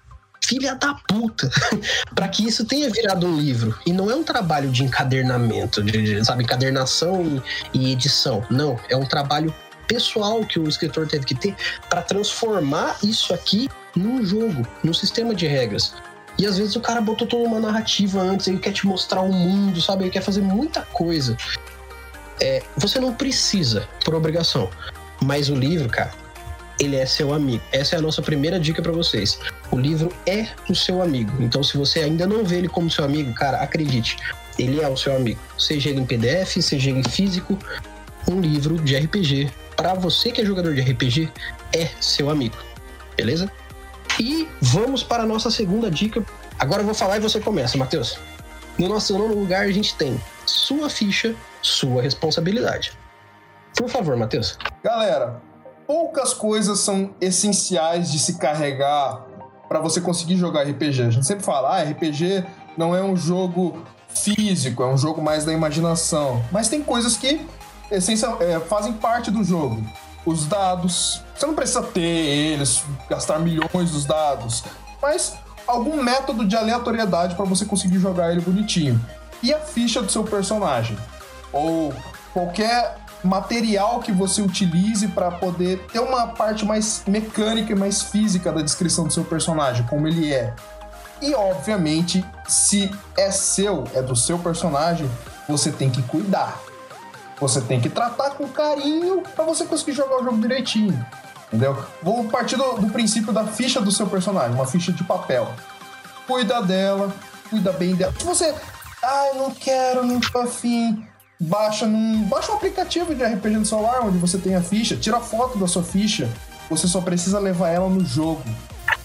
filha 0.45 0.75
da 0.75 0.95
puta, 0.95 1.49
para 2.15 2.29
que 2.29 2.47
isso 2.47 2.65
tenha 2.65 2.91
virado 2.91 3.27
um 3.27 3.39
livro. 3.39 3.79
E 3.87 3.93
não 3.93 4.11
é 4.11 4.15
um 4.15 4.25
trabalho 4.25 4.71
de 4.71 4.83
encadernamento, 4.85 5.83
de, 5.83 6.03
de 6.03 6.25
sabe, 6.25 6.43
encadernação 6.43 7.43
e, 7.73 7.79
e 7.79 7.93
edição. 7.93 8.45
Não, 8.51 8.79
é 8.89 8.97
um 8.97 9.07
trabalho 9.07 9.55
pessoal 9.87 10.45
que 10.45 10.59
o 10.59 10.69
escritor 10.69 11.07
teve 11.07 11.25
que 11.25 11.35
ter 11.35 11.55
para 11.89 12.03
transformar 12.03 12.97
isso 13.03 13.33
aqui 13.33 13.69
num 13.95 14.25
jogo, 14.25 14.67
num 14.83 14.95
sistema 14.95 15.35
de 15.35 15.47
regras. 15.47 15.95
E 16.39 16.47
às 16.47 16.59
vezes 16.59 16.77
o 16.77 16.81
cara 16.81 17.01
botou 17.01 17.27
toda 17.27 17.45
uma 17.45 17.61
narrativa 17.61 18.21
antes, 18.21 18.47
ele 18.47 18.59
quer 18.59 18.73
te 18.73 18.87
mostrar 18.87 19.21
o 19.21 19.27
um 19.27 19.33
mundo, 19.33 19.81
sabe? 19.81 20.05
Ele 20.05 20.11
quer 20.11 20.23
fazer 20.23 20.41
muita 20.41 20.83
coisa. 20.83 21.37
É, 22.41 22.63
você 22.77 22.99
não 22.99 23.15
precisa, 23.15 23.89
por 24.05 24.15
obrigação. 24.15 24.69
Mas 25.21 25.49
o 25.49 25.55
livro, 25.55 25.89
cara, 25.89 26.11
ele 26.81 26.97
é 26.97 27.07
seu 27.07 27.33
amigo. 27.33 27.63
Essa 27.71 27.97
é 27.97 27.99
a 27.99 28.03
nossa 28.03 28.23
primeira 28.23 28.59
dica 28.59 28.83
para 28.83 28.93
vocês. 28.93 29.39
O 29.71 29.79
livro 29.79 30.13
é 30.27 30.49
o 30.69 30.75
seu 30.75 31.03
amigo. 31.03 31.41
Então, 31.41 31.63
se 31.63 31.77
você 31.77 32.01
ainda 32.01 32.27
não 32.27 32.45
vê 32.45 32.57
ele 32.59 32.69
como 32.69 32.91
seu 32.91 33.05
amigo, 33.05 33.33
cara, 33.35 33.59
acredite, 33.59 34.17
ele 34.59 34.81
é 34.81 34.89
o 34.89 34.97
seu 34.97 35.15
amigo. 35.15 35.41
Seja 35.59 35.91
ele 35.91 36.01
em 36.01 36.07
PDF, 36.07 36.57
seja 36.61 36.91
ele 36.91 37.01
em 37.01 37.09
físico, 37.09 37.59
um 38.29 38.41
livro 38.41 38.77
de 38.79 38.97
RPG 38.97 39.51
para 39.77 39.95
você 39.95 40.31
que 40.31 40.41
é 40.41 40.45
jogador 40.45 40.75
de 40.75 40.81
RPG 40.81 41.29
é 41.73 41.89
seu 42.01 42.31
amigo. 42.31 42.57
Beleza? 43.17 43.51
E 44.21 44.49
vamos 44.61 45.03
para 45.03 45.23
a 45.23 45.27
nossa 45.27 45.51
segunda 45.51 45.91
dica. 45.91 46.25
Agora 46.59 46.83
eu 46.83 46.87
vou 46.87 46.95
falar 46.95 47.17
e 47.17 47.21
você 47.21 47.41
começa, 47.41 47.77
Matheus. 47.79 48.19
No 48.79 48.89
nosso 48.89 49.17
nono 49.17 49.35
lugar, 49.35 49.65
a 49.65 49.73
gente 49.73 49.95
tem 49.95 50.21
sua 50.47 50.89
ficha, 50.89 51.35
sua 51.61 52.03
responsabilidade. 52.03 52.93
Por 53.77 53.89
favor, 53.89 54.17
Matheus. 54.17 54.59
Galera, 54.83 55.41
poucas 55.87 56.33
coisas 56.33 56.79
são 56.81 57.15
essenciais 57.21 58.11
de 58.11 58.19
se 58.19 58.39
carregar 58.39 59.27
para 59.69 59.81
você 59.81 60.01
conseguir 60.01 60.37
jogar 60.37 60.63
RPG. 60.63 61.03
A 61.03 61.11
gente 61.11 61.27
sempre 61.27 61.45
fala, 61.45 61.77
ah, 61.79 61.83
RPG 61.83 62.45
não 62.77 62.95
é 62.95 63.03
um 63.03 63.17
jogo 63.17 63.83
físico, 64.09 64.83
é 64.83 64.87
um 64.87 64.99
jogo 64.99 65.23
mais 65.23 65.45
da 65.45 65.53
imaginação. 65.53 66.45
Mas 66.51 66.69
tem 66.69 66.83
coisas 66.83 67.17
que 67.17 67.41
essencial, 67.91 68.39
é, 68.41 68.59
fazem 68.61 68.93
parte 68.93 69.31
do 69.31 69.43
jogo. 69.45 69.83
Os 70.25 70.47
dados, 70.47 71.21
você 71.35 71.47
não 71.47 71.55
precisa 71.55 71.83
ter 71.83 72.01
eles, 72.01 72.85
gastar 73.09 73.39
milhões 73.39 73.91
dos 73.91 74.05
dados, 74.05 74.63
mas 75.01 75.35
algum 75.67 76.03
método 76.03 76.47
de 76.47 76.57
aleatoriedade 76.57 77.35
para 77.35 77.45
você 77.45 77.65
conseguir 77.65 77.99
jogar 77.99 78.31
ele 78.31 78.41
bonitinho. 78.41 79.01
E 79.43 79.53
a 79.53 79.59
ficha 79.59 80.01
do 80.01 80.11
seu 80.11 80.23
personagem, 80.23 80.97
ou 81.53 81.93
qualquer 82.33 82.97
material 83.25 84.01
que 84.01 84.13
você 84.13 84.43
utilize 84.43 85.07
para 85.09 85.31
poder 85.31 85.87
ter 85.93 86.01
uma 86.01 86.29
parte 86.29 86.65
mais 86.65 87.03
mecânica 87.07 87.73
e 87.73 87.75
mais 87.75 88.03
física 88.03 88.53
da 88.53 88.63
descrição 88.63 89.07
do 89.07 89.13
seu 89.13 89.25
personagem, 89.25 89.87
como 89.87 90.07
ele 90.07 90.33
é. 90.33 90.55
E 91.21 91.35
obviamente, 91.35 92.25
se 92.49 92.91
é 93.17 93.31
seu, 93.31 93.85
é 93.95 94.03
do 94.03 94.17
seu 94.17 94.39
personagem, 94.39 95.09
você 95.49 95.71
tem 95.71 95.89
que 95.91 96.03
cuidar. 96.03 96.61
Você 97.43 97.61
tem 97.61 97.81
que 97.81 97.89
tratar 97.89 98.31
com 98.37 98.47
carinho 98.47 99.21
para 99.35 99.45
você 99.45 99.65
conseguir 99.65 99.95
jogar 99.95 100.21
o 100.21 100.25
jogo 100.25 100.41
direitinho. 100.41 101.05
Entendeu? 101.49 101.77
Vou 102.01 102.23
partir 102.29 102.57
do, 102.57 102.75
do, 102.75 102.89
princípio 102.89 103.33
da 103.33 103.45
ficha 103.45 103.81
do 103.81 103.91
seu 103.91 104.07
personagem, 104.07 104.55
uma 104.55 104.65
ficha 104.65 104.93
de 104.93 105.03
papel. 105.03 105.53
Cuida 106.25 106.63
dela, 106.63 107.13
cuida 107.51 107.73
bem 107.73 107.97
dela. 107.97 108.15
Se 108.17 108.25
você, 108.25 108.55
ai, 109.03 109.35
não 109.35 109.51
quero, 109.51 110.07
não 110.07 110.21
tô 110.21 110.39
afim, 110.39 111.05
baixa 111.41 111.85
num. 111.85 112.23
Baixa 112.29 112.53
um 112.53 112.55
aplicativo 112.55 113.13
de 113.13 113.25
RPG 113.25 113.57
no 113.57 113.67
celular 113.67 114.05
onde 114.05 114.19
você 114.19 114.39
tem 114.39 114.55
a 114.55 114.63
ficha, 114.63 114.97
tira 114.97 115.19
foto 115.19 115.59
da 115.59 115.67
sua 115.67 115.83
ficha. 115.83 116.31
Você 116.71 116.87
só 116.87 117.01
precisa 117.01 117.41
levar 117.41 117.71
ela 117.71 117.89
no 117.89 118.05
jogo. 118.05 118.45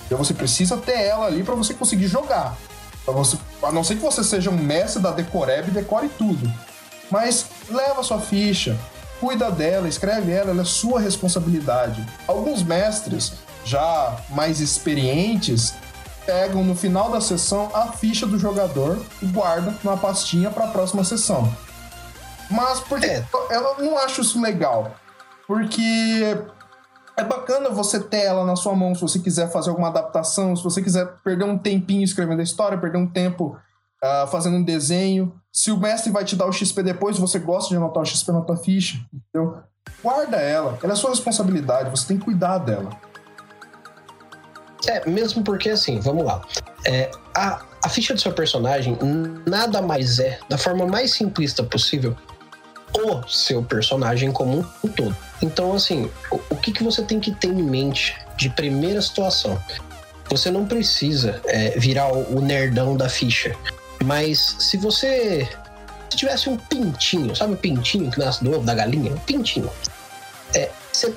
Então 0.06 0.16
você 0.16 0.36
precisa 0.36 0.78
ter 0.78 1.02
ela 1.02 1.26
ali 1.26 1.44
para 1.44 1.56
você 1.56 1.74
conseguir 1.74 2.08
jogar. 2.08 2.56
Você, 3.04 3.36
a 3.64 3.72
não 3.72 3.84
ser 3.84 3.96
que 3.96 4.02
você 4.02 4.24
seja 4.24 4.52
um 4.52 4.58
mestre 4.58 5.02
da 5.02 5.10
Decoreb 5.10 5.70
e 5.70 5.72
decore 5.72 6.08
tudo. 6.08 6.48
Mas 7.10 7.46
leva 7.70 8.04
sua 8.04 8.20
ficha, 8.20 8.78
cuida 9.20 9.50
dela, 9.52 9.88
escreve 9.88 10.32
ela, 10.32 10.52
ela 10.52 10.62
é 10.62 10.66
sua 10.66 11.00
responsabilidade. 11.00 12.06
Alguns 12.28 12.64
mestres 12.64 13.34
já 13.64 14.18
mais 14.30 14.60
experientes 14.60 15.74
pegam 16.26 16.64
no 16.64 16.76
final 16.76 17.10
da 17.10 17.22
sessão 17.22 17.70
a 17.74 17.88
ficha 17.88 18.28
do 18.28 18.38
jogador 18.38 19.02
e 19.22 19.26
guardam 19.26 19.74
numa 19.84 19.98
pastinha 19.98 20.50
para 20.50 20.66
a 20.66 20.68
próxima 20.68 21.04
sessão. 21.04 21.52
Mas 22.50 22.80
porque 22.82 23.06
é. 23.06 23.26
eu 23.50 23.84
não 23.84 23.98
acho 23.98 24.22
isso 24.22 24.42
legal. 24.42 24.92
Porque 25.48 26.38
é 27.16 27.24
bacana 27.24 27.70
você 27.70 28.00
ter 28.00 28.26
ela 28.26 28.46
na 28.46 28.56
sua 28.56 28.76
mão 28.76 28.94
se 28.94 29.02
você 29.02 29.20
quiser 29.20 29.50
fazer 29.50 29.70
alguma 29.70 29.88
adaptação, 29.88 30.56
se 30.56 30.64
você 30.64 30.82
quiser 30.82 31.08
perder 31.24 31.46
um 31.46 31.58
tempinho 31.58 32.04
escrevendo 32.04 32.42
a 32.42 32.44
história, 32.44 32.78
perder 32.78 32.98
um 32.98 33.08
tempo 33.08 33.58
uh, 34.04 34.28
fazendo 34.28 34.58
um 34.58 34.64
desenho. 34.64 35.34
Se 35.58 35.72
o 35.72 35.78
mestre 35.78 36.12
vai 36.12 36.24
te 36.24 36.36
dar 36.36 36.46
o 36.46 36.54
XP 36.54 36.84
depois, 36.84 37.18
você 37.18 37.40
gosta 37.40 37.70
de 37.70 37.78
anotar 37.78 38.04
o 38.04 38.06
XP 38.06 38.32
na 38.32 38.42
tua 38.42 38.58
ficha, 38.58 39.04
entendeu? 39.12 39.58
Guarda 40.04 40.38
ela, 40.38 40.78
ela 40.84 40.94
é 40.94 40.96
sua 40.96 41.10
responsabilidade, 41.10 41.90
você 41.90 42.10
tem 42.10 42.20
que 42.20 42.26
cuidar 42.26 42.60
dela. 42.60 42.92
É, 44.86 45.10
mesmo 45.10 45.44
porque 45.44 45.72
assim, 45.72 46.00
vamos 46.00 46.24
lá. 46.24 46.44
É, 46.86 47.10
a, 47.34 47.66
a 47.84 47.90
ficha 47.90 48.14
do 48.14 48.22
seu 48.22 48.32
personagem 48.34 49.00
nada 49.48 49.82
mais 49.82 50.20
é, 50.20 50.38
da 50.48 50.60
forma 50.60 50.86
mais 50.86 51.14
simplista 51.14 51.64
possível, 51.64 52.16
o 52.94 53.28
seu 53.28 53.64
personagem 53.64 54.32
como 54.32 54.64
um 54.84 54.88
todo. 54.88 55.18
Então, 55.42 55.74
assim, 55.74 56.08
o, 56.32 56.40
o 56.52 56.56
que, 56.56 56.72
que 56.72 56.84
você 56.84 57.02
tem 57.02 57.20
que 57.20 57.32
ter 57.32 57.48
em 57.48 57.64
mente 57.64 58.16
de 58.38 58.48
primeira 58.52 59.02
situação? 59.02 59.60
Você 60.30 60.52
não 60.52 60.68
precisa 60.68 61.42
é, 61.46 61.72
virar 61.80 62.14
o, 62.14 62.38
o 62.38 62.42
nerdão 62.42 62.96
da 62.96 63.10
ficha. 63.10 63.56
Mas 64.04 64.56
se 64.60 64.78
você 64.78 65.48
se 66.10 66.18
tivesse 66.18 66.50
um 66.50 66.58
pintinho, 66.58 67.36
sabe 67.36 67.54
o 67.54 67.58
pintinho 67.58 68.10
que 68.12 68.20
nasce 68.20 68.44
do 68.44 68.52
ovo 68.52 68.66
da 68.66 68.74
galinha? 68.74 69.12
Um 69.12 69.20
pintinho. 69.20 69.70
É, 70.54 70.70
você, 70.92 71.14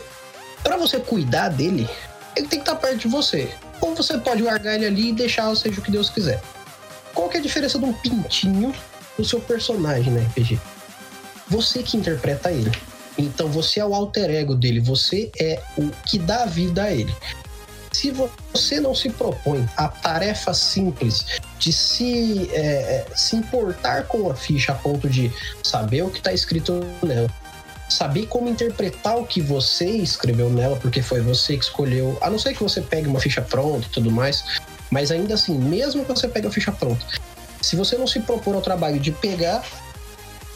pra 0.63 0.77
você 0.77 0.99
cuidar 0.99 1.49
dele, 1.51 1.89
ele 2.37 2.49
tem 2.49 2.61
que 2.61 2.71
estar 2.71 2.77
perto 2.77 2.99
de 2.99 3.09
você. 3.09 3.53
Ou 3.81 3.95
você 3.95 4.19
pode 4.19 4.43
largar 4.43 4.75
ele 4.75 4.87
ali 4.87 5.09
e 5.09 5.13
deixar 5.13 5.55
seja 5.55 5.81
o 5.81 5.83
que 5.83 5.91
Deus 5.91 6.11
quiser. 6.11 6.43
Qual 7.15 7.29
que 7.29 7.37
é 7.37 7.41
a 7.41 7.43
diferença 7.43 7.79
de 7.79 7.85
um 7.85 7.93
pintinho 7.93 8.75
no 9.19 9.25
seu 9.25 9.41
personagem 9.41 10.13
na 10.13 10.21
RPG? 10.21 10.61
Você 11.49 11.83
que 11.83 11.97
interpreta 11.97 12.51
ele. 12.51 12.71
Então 13.19 13.49
você 13.49 13.81
é 13.81 13.85
o 13.85 13.95
alter 13.95 14.31
ego 14.31 14.55
dele, 14.55 14.81
você 14.81 15.31
é 15.39 15.61
o 15.77 15.91
que 16.07 16.19
dá 16.19 16.47
vida 16.47 16.85
a 16.85 16.93
ele. 16.93 17.15
Se 17.93 18.13
você 18.13 18.81
não 18.81 18.95
se 18.95 19.11
propõe 19.11 19.69
a 19.77 19.89
tarefa 19.89 20.55
simples 20.55 21.27
de 21.59 21.73
se, 21.73 22.49
é, 22.53 22.61
é 22.61 23.07
se 23.15 23.37
importar 23.37 24.05
com 24.07 24.31
a 24.31 24.35
ficha 24.35 24.73
a 24.73 24.75
ponto 24.77 25.09
de 25.09 25.31
saber 25.63 26.03
o 26.03 26.11
que 26.11 26.19
está 26.19 26.33
escrito 26.33 26.81
nela, 27.03 27.29
saber 27.89 28.27
como 28.27 28.49
interpretar 28.49 29.19
o 29.19 29.27
que 29.27 29.41
você 29.41 29.87
escreveu 29.87 30.49
nela, 30.49 30.77
porque 30.77 31.03
foi 31.03 31.21
você 31.21 31.57
que 31.57 31.65
escolheu, 31.65 32.17
a 32.21 32.31
não 32.31 32.39
ser 32.39 32.55
que 32.55 32.63
você 32.63 32.81
pegue 32.81 33.09
uma 33.09 33.21
ficha 33.21 33.43
pronta 33.43 33.87
e 33.87 33.91
tudo 33.91 34.11
mais, 34.11 34.45
mas 34.91 35.11
ainda 35.11 35.35
assim, 35.35 35.59
mesmo 35.59 36.05
que 36.05 36.11
você 36.11 36.29
pegue 36.29 36.47
a 36.47 36.51
ficha 36.51 36.73
pronta, 36.73 37.05
se 37.61 37.77
você 37.77 37.99
não 37.99 38.07
se 38.07 38.21
propor 38.21 38.55
ao 38.55 38.63
trabalho 38.63 38.99
de 38.99 39.11
pegar 39.11 39.65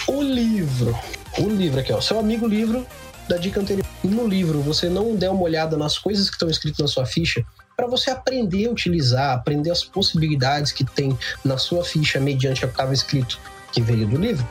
o 0.06 0.22
livro, 0.22 0.96
o 1.38 1.48
livro 1.48 1.80
aqui, 1.80 1.92
ó, 1.92 2.00
seu 2.00 2.18
amigo 2.18 2.46
livro 2.46 2.86
da 3.28 3.36
dica 3.36 3.60
anterior. 3.60 3.86
No 4.02 4.26
livro 4.26 4.60
você 4.60 4.88
não 4.88 5.14
der 5.16 5.30
uma 5.30 5.42
olhada 5.42 5.76
nas 5.76 5.98
coisas 5.98 6.28
que 6.28 6.36
estão 6.36 6.48
escritas 6.48 6.78
na 6.78 6.88
sua 6.88 7.06
ficha, 7.06 7.44
para 7.76 7.86
você 7.86 8.10
aprender 8.10 8.66
a 8.66 8.70
utilizar, 8.70 9.34
aprender 9.34 9.70
as 9.70 9.82
possibilidades 9.82 10.70
que 10.72 10.84
tem 10.84 11.18
na 11.44 11.58
sua 11.58 11.84
ficha 11.84 12.20
mediante 12.20 12.64
o 12.64 12.68
que 12.68 12.74
estava 12.74 12.94
escrito 12.94 13.40
que 13.72 13.80
veio 13.80 14.06
do 14.06 14.16
livro, 14.16 14.46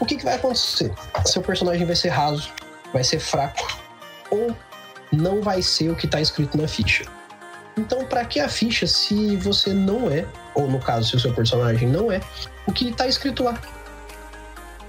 o 0.00 0.06
que, 0.06 0.16
que 0.16 0.24
vai 0.24 0.34
acontecer? 0.34 0.92
Seu 1.26 1.42
personagem 1.42 1.84
vai 1.84 1.96
ser 1.96 2.10
raso, 2.10 2.52
vai 2.92 3.02
ser 3.02 3.18
fraco 3.18 3.80
ou 4.30 4.54
não 5.12 5.42
vai 5.42 5.60
ser 5.60 5.90
o 5.90 5.96
que 5.96 6.06
está 6.06 6.20
escrito 6.20 6.56
na 6.56 6.68
ficha. 6.68 7.04
Então, 7.76 8.04
para 8.04 8.24
que 8.24 8.40
a 8.40 8.48
ficha 8.48 8.86
se 8.86 9.36
você 9.36 9.72
não 9.72 10.10
é, 10.10 10.24
ou 10.54 10.68
no 10.68 10.78
caso, 10.78 11.10
se 11.10 11.16
o 11.16 11.20
seu 11.20 11.32
personagem 11.32 11.88
não 11.88 12.10
é, 12.10 12.20
o 12.66 12.72
que 12.72 12.90
está 12.90 13.06
escrito 13.06 13.42
lá? 13.42 13.60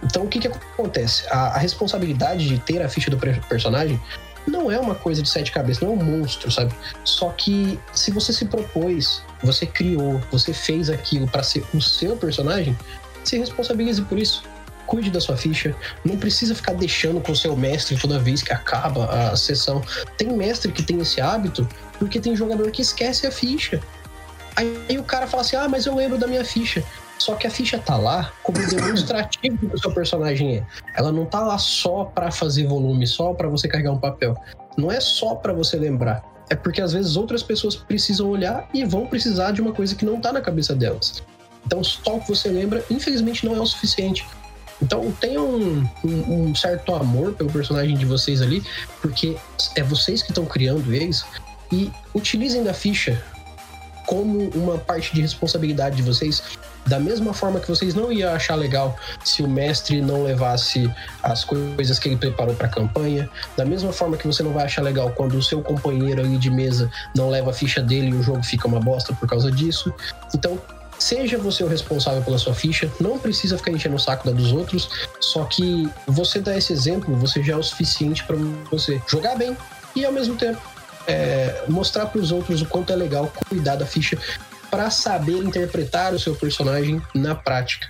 Então, 0.03 0.23
o 0.23 0.27
que, 0.27 0.39
que 0.39 0.47
acontece? 0.47 1.25
A, 1.29 1.55
a, 1.55 1.57
responsabilidade 1.57 2.47
de 2.47 2.59
ter 2.59 2.81
a 2.81 2.89
ficha 2.89 3.11
do 3.11 3.17
personagem 3.17 3.99
não 4.47 4.71
é 4.71 4.79
uma 4.79 4.95
coisa 4.95 5.21
de 5.21 5.29
sete 5.29 5.51
cabeças, 5.51 5.83
não 5.83 5.89
é 5.89 5.93
um 5.93 6.03
monstro, 6.03 6.51
sabe? 6.51 6.73
Só 7.03 7.29
que 7.29 7.79
se 7.93 8.11
você 8.11 8.33
se 8.33 8.45
propôs, 8.45 9.21
você 9.43 9.65
criou, 9.65 10.21
você 10.31 10.53
fez 10.53 10.89
aquilo 10.89 11.27
para 11.27 11.43
ser 11.43 11.63
o 11.73 11.81
seu 11.81 12.15
personagem, 12.15 12.77
se 13.23 13.37
responsabilize 13.37 14.01
por 14.01 14.17
isso. 14.17 14.43
Cuide 14.87 15.11
da 15.11 15.21
sua 15.21 15.37
ficha. 15.37 15.75
Não 16.03 16.17
precisa 16.17 16.55
ficar 16.55 16.73
deixando 16.73 17.21
com 17.21 17.31
o 17.31 17.35
seu 17.35 17.55
mestre 17.55 17.95
toda 17.95 18.17
vez 18.17 18.41
que 18.41 18.51
acaba 18.51 19.05
a 19.05 19.35
sessão. 19.35 19.83
Tem 20.17 20.29
mestre 20.29 20.71
que 20.71 20.81
tem 20.81 20.99
esse 20.99 21.21
hábito 21.21 21.67
porque 21.99 22.19
tem 22.19 22.35
jogador 22.35 22.71
que 22.71 22.81
esquece 22.81 23.27
a 23.27 23.31
ficha. 23.31 23.79
Aí 24.55 24.97
o 24.97 25.03
cara 25.03 25.27
fala 25.27 25.41
assim: 25.41 25.55
ah, 25.55 25.69
mas 25.69 25.85
eu 25.85 25.93
lembro 25.93 26.17
da 26.17 26.25
minha 26.25 26.43
ficha. 26.43 26.83
Só 27.19 27.35
que 27.35 27.45
a 27.45 27.51
ficha 27.51 27.77
tá 27.77 27.97
lá 27.97 28.31
como 28.41 28.57
demonstrativo 28.65 29.57
do 29.57 29.69
que 29.69 29.75
o 29.75 29.79
seu 29.79 29.93
personagem 29.93 30.57
é. 30.57 30.65
Ela 30.95 31.11
não 31.11 31.25
tá 31.25 31.41
lá 31.41 31.57
só 31.57 32.05
para 32.05 32.31
fazer 32.31 32.65
volume, 32.65 33.05
só 33.05 33.33
para 33.33 33.47
você 33.47 33.67
carregar 33.67 33.91
um 33.91 33.99
papel. 33.99 34.35
Não 34.77 34.91
é 34.91 34.99
só 34.99 35.35
para 35.35 35.53
você 35.53 35.77
lembrar. 35.77 36.23
É 36.49 36.55
porque 36.55 36.81
às 36.81 36.93
vezes 36.93 37.15
outras 37.15 37.43
pessoas 37.43 37.75
precisam 37.75 38.29
olhar 38.29 38.67
e 38.73 38.83
vão 38.83 39.05
precisar 39.05 39.51
de 39.51 39.61
uma 39.61 39.71
coisa 39.71 39.93
que 39.93 40.05
não 40.05 40.19
tá 40.19 40.33
na 40.33 40.41
cabeça 40.41 40.73
delas. 40.73 41.21
Então, 41.65 41.83
só 41.83 42.15
o 42.15 42.21
que 42.21 42.29
você 42.29 42.49
lembra, 42.49 42.83
infelizmente, 42.89 43.45
não 43.45 43.55
é 43.55 43.59
o 43.59 43.65
suficiente. 43.65 44.25
Então, 44.81 45.11
tenham 45.19 45.45
um, 45.45 45.87
um, 46.03 46.49
um 46.49 46.55
certo 46.55 46.95
amor 46.95 47.33
pelo 47.33 47.51
personagem 47.51 47.95
de 47.97 48.05
vocês 48.05 48.41
ali, 48.41 48.63
porque 49.01 49.37
é 49.75 49.83
vocês 49.83 50.23
que 50.23 50.31
estão 50.31 50.45
criando 50.45 50.93
eles. 50.93 51.25
E 51.71 51.91
utilizem 52.15 52.63
da 52.63 52.73
ficha 52.73 53.21
como 54.07 54.49
uma 54.55 54.79
parte 54.79 55.13
de 55.13 55.21
responsabilidade 55.21 55.97
de 55.97 56.01
vocês 56.01 56.41
da 56.87 56.99
mesma 56.99 57.33
forma 57.33 57.59
que 57.59 57.67
vocês 57.67 57.93
não 57.93 58.11
iam 58.11 58.33
achar 58.33 58.55
legal 58.55 58.97
se 59.23 59.43
o 59.43 59.47
mestre 59.47 60.01
não 60.01 60.23
levasse 60.23 60.91
as 61.21 61.43
coisas 61.43 61.99
que 61.99 62.09
ele 62.09 62.17
preparou 62.17 62.55
para 62.55 62.67
a 62.67 62.69
campanha, 62.69 63.29
da 63.55 63.65
mesma 63.65 63.91
forma 63.91 64.17
que 64.17 64.25
você 64.25 64.43
não 64.43 64.51
vai 64.51 64.65
achar 64.65 64.81
legal 64.81 65.11
quando 65.11 65.35
o 65.35 65.43
seu 65.43 65.61
companheiro 65.61 66.21
ali 66.21 66.37
de 66.37 66.49
mesa 66.49 66.89
não 67.15 67.29
leva 67.29 67.51
a 67.51 67.53
ficha 67.53 67.81
dele 67.81 68.09
e 68.09 68.13
o 68.13 68.23
jogo 68.23 68.43
fica 68.43 68.67
uma 68.67 68.79
bosta 68.79 69.13
por 69.13 69.27
causa 69.27 69.51
disso. 69.51 69.93
Então, 70.33 70.59
seja 70.97 71.37
você 71.37 71.63
o 71.63 71.67
responsável 71.67 72.21
pela 72.21 72.37
sua 72.37 72.53
ficha, 72.53 72.91
não 72.99 73.17
precisa 73.17 73.57
ficar 73.57 73.71
enchendo 73.71 73.95
o 73.95 73.99
saco 73.99 74.25
da 74.27 74.33
dos 74.33 74.51
outros, 74.51 74.89
só 75.19 75.45
que 75.45 75.89
você 76.05 76.39
dar 76.39 76.57
esse 76.57 76.73
exemplo, 76.73 77.15
você 77.15 77.41
já 77.41 77.53
é 77.53 77.55
o 77.55 77.63
suficiente 77.63 78.23
para 78.25 78.35
você 78.69 79.01
jogar 79.07 79.35
bem 79.35 79.55
e 79.95 80.05
ao 80.05 80.11
mesmo 80.11 80.35
tempo 80.35 80.61
é, 81.07 81.63
mostrar 81.67 82.05
para 82.07 82.21
os 82.21 82.31
outros 82.31 82.61
o 82.61 82.65
quanto 82.65 82.93
é 82.93 82.95
legal 82.95 83.31
cuidar 83.47 83.75
da 83.75 83.85
ficha 83.85 84.17
para 84.69 84.89
saber 84.89 85.37
interpretar 85.37 86.13
o 86.13 86.19
seu 86.19 86.35
personagem 86.35 87.01
na 87.13 87.35
prática. 87.35 87.87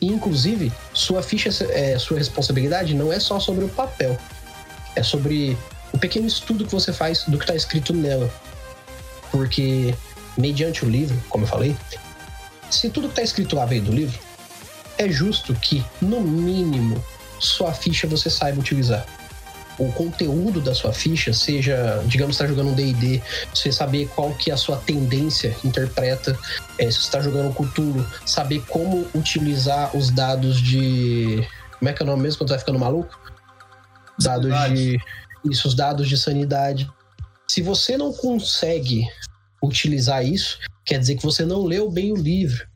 E, 0.00 0.06
inclusive, 0.06 0.72
sua 0.92 1.22
ficha, 1.22 1.48
é, 1.70 1.98
sua 1.98 2.18
responsabilidade 2.18 2.94
não 2.94 3.12
é 3.12 3.18
só 3.18 3.40
sobre 3.40 3.64
o 3.64 3.68
papel, 3.68 4.18
é 4.94 5.02
sobre 5.02 5.56
o 5.92 5.98
pequeno 5.98 6.26
estudo 6.26 6.66
que 6.66 6.72
você 6.72 6.92
faz 6.92 7.24
do 7.24 7.38
que 7.38 7.44
está 7.44 7.54
escrito 7.54 7.92
nela. 7.92 8.32
Porque, 9.30 9.94
mediante 10.36 10.84
o 10.84 10.88
livro, 10.88 11.16
como 11.28 11.44
eu 11.44 11.48
falei, 11.48 11.76
se 12.70 12.90
tudo 12.90 13.08
que 13.08 13.12
está 13.12 13.22
escrito 13.22 13.56
lá 13.56 13.64
veio 13.64 13.82
do 13.82 13.92
livro, 13.92 14.18
é 14.98 15.08
justo 15.08 15.54
que, 15.54 15.84
no 16.00 16.20
mínimo, 16.20 17.02
sua 17.38 17.72
ficha 17.72 18.06
você 18.06 18.28
saiba 18.28 18.60
utilizar. 18.60 19.06
O 19.78 19.90
conteúdo 19.92 20.60
da 20.60 20.74
sua 20.74 20.92
ficha, 20.92 21.32
seja, 21.32 22.02
digamos, 22.06 22.36
está 22.36 22.46
jogando 22.46 22.70
um 22.70 22.74
D&D, 22.74 23.20
você 23.52 23.72
saber 23.72 24.08
qual 24.14 24.32
que 24.34 24.50
é 24.50 24.54
a 24.54 24.56
sua 24.56 24.76
tendência, 24.76 25.56
interpreta. 25.64 26.38
É, 26.78 26.90
se 26.90 26.98
você 26.98 27.06
está 27.06 27.20
jogando 27.20 27.48
um 27.48 27.52
Cthulhu, 27.52 28.06
saber 28.24 28.62
como 28.68 29.06
utilizar 29.14 29.96
os 29.96 30.10
dados 30.10 30.60
de... 30.60 31.46
Como 31.78 31.88
é 31.88 31.92
que 31.92 32.02
é 32.02 32.04
o 32.04 32.06
nome 32.06 32.22
mesmo 32.22 32.38
quando 32.38 32.50
vai 32.50 32.58
ficando 32.58 32.78
maluco? 32.78 33.18
Dados 34.20 34.52
de... 34.70 34.96
Isso, 35.50 35.68
os 35.68 35.74
dados 35.74 36.08
de 36.08 36.16
sanidade. 36.16 36.88
Se 37.48 37.60
você 37.60 37.96
não 37.96 38.12
consegue 38.12 39.06
utilizar 39.62 40.24
isso, 40.24 40.58
quer 40.84 40.98
dizer 40.98 41.16
que 41.16 41.22
você 41.22 41.44
não 41.44 41.64
leu 41.64 41.90
bem 41.90 42.12
o 42.12 42.16
livro. 42.16 42.66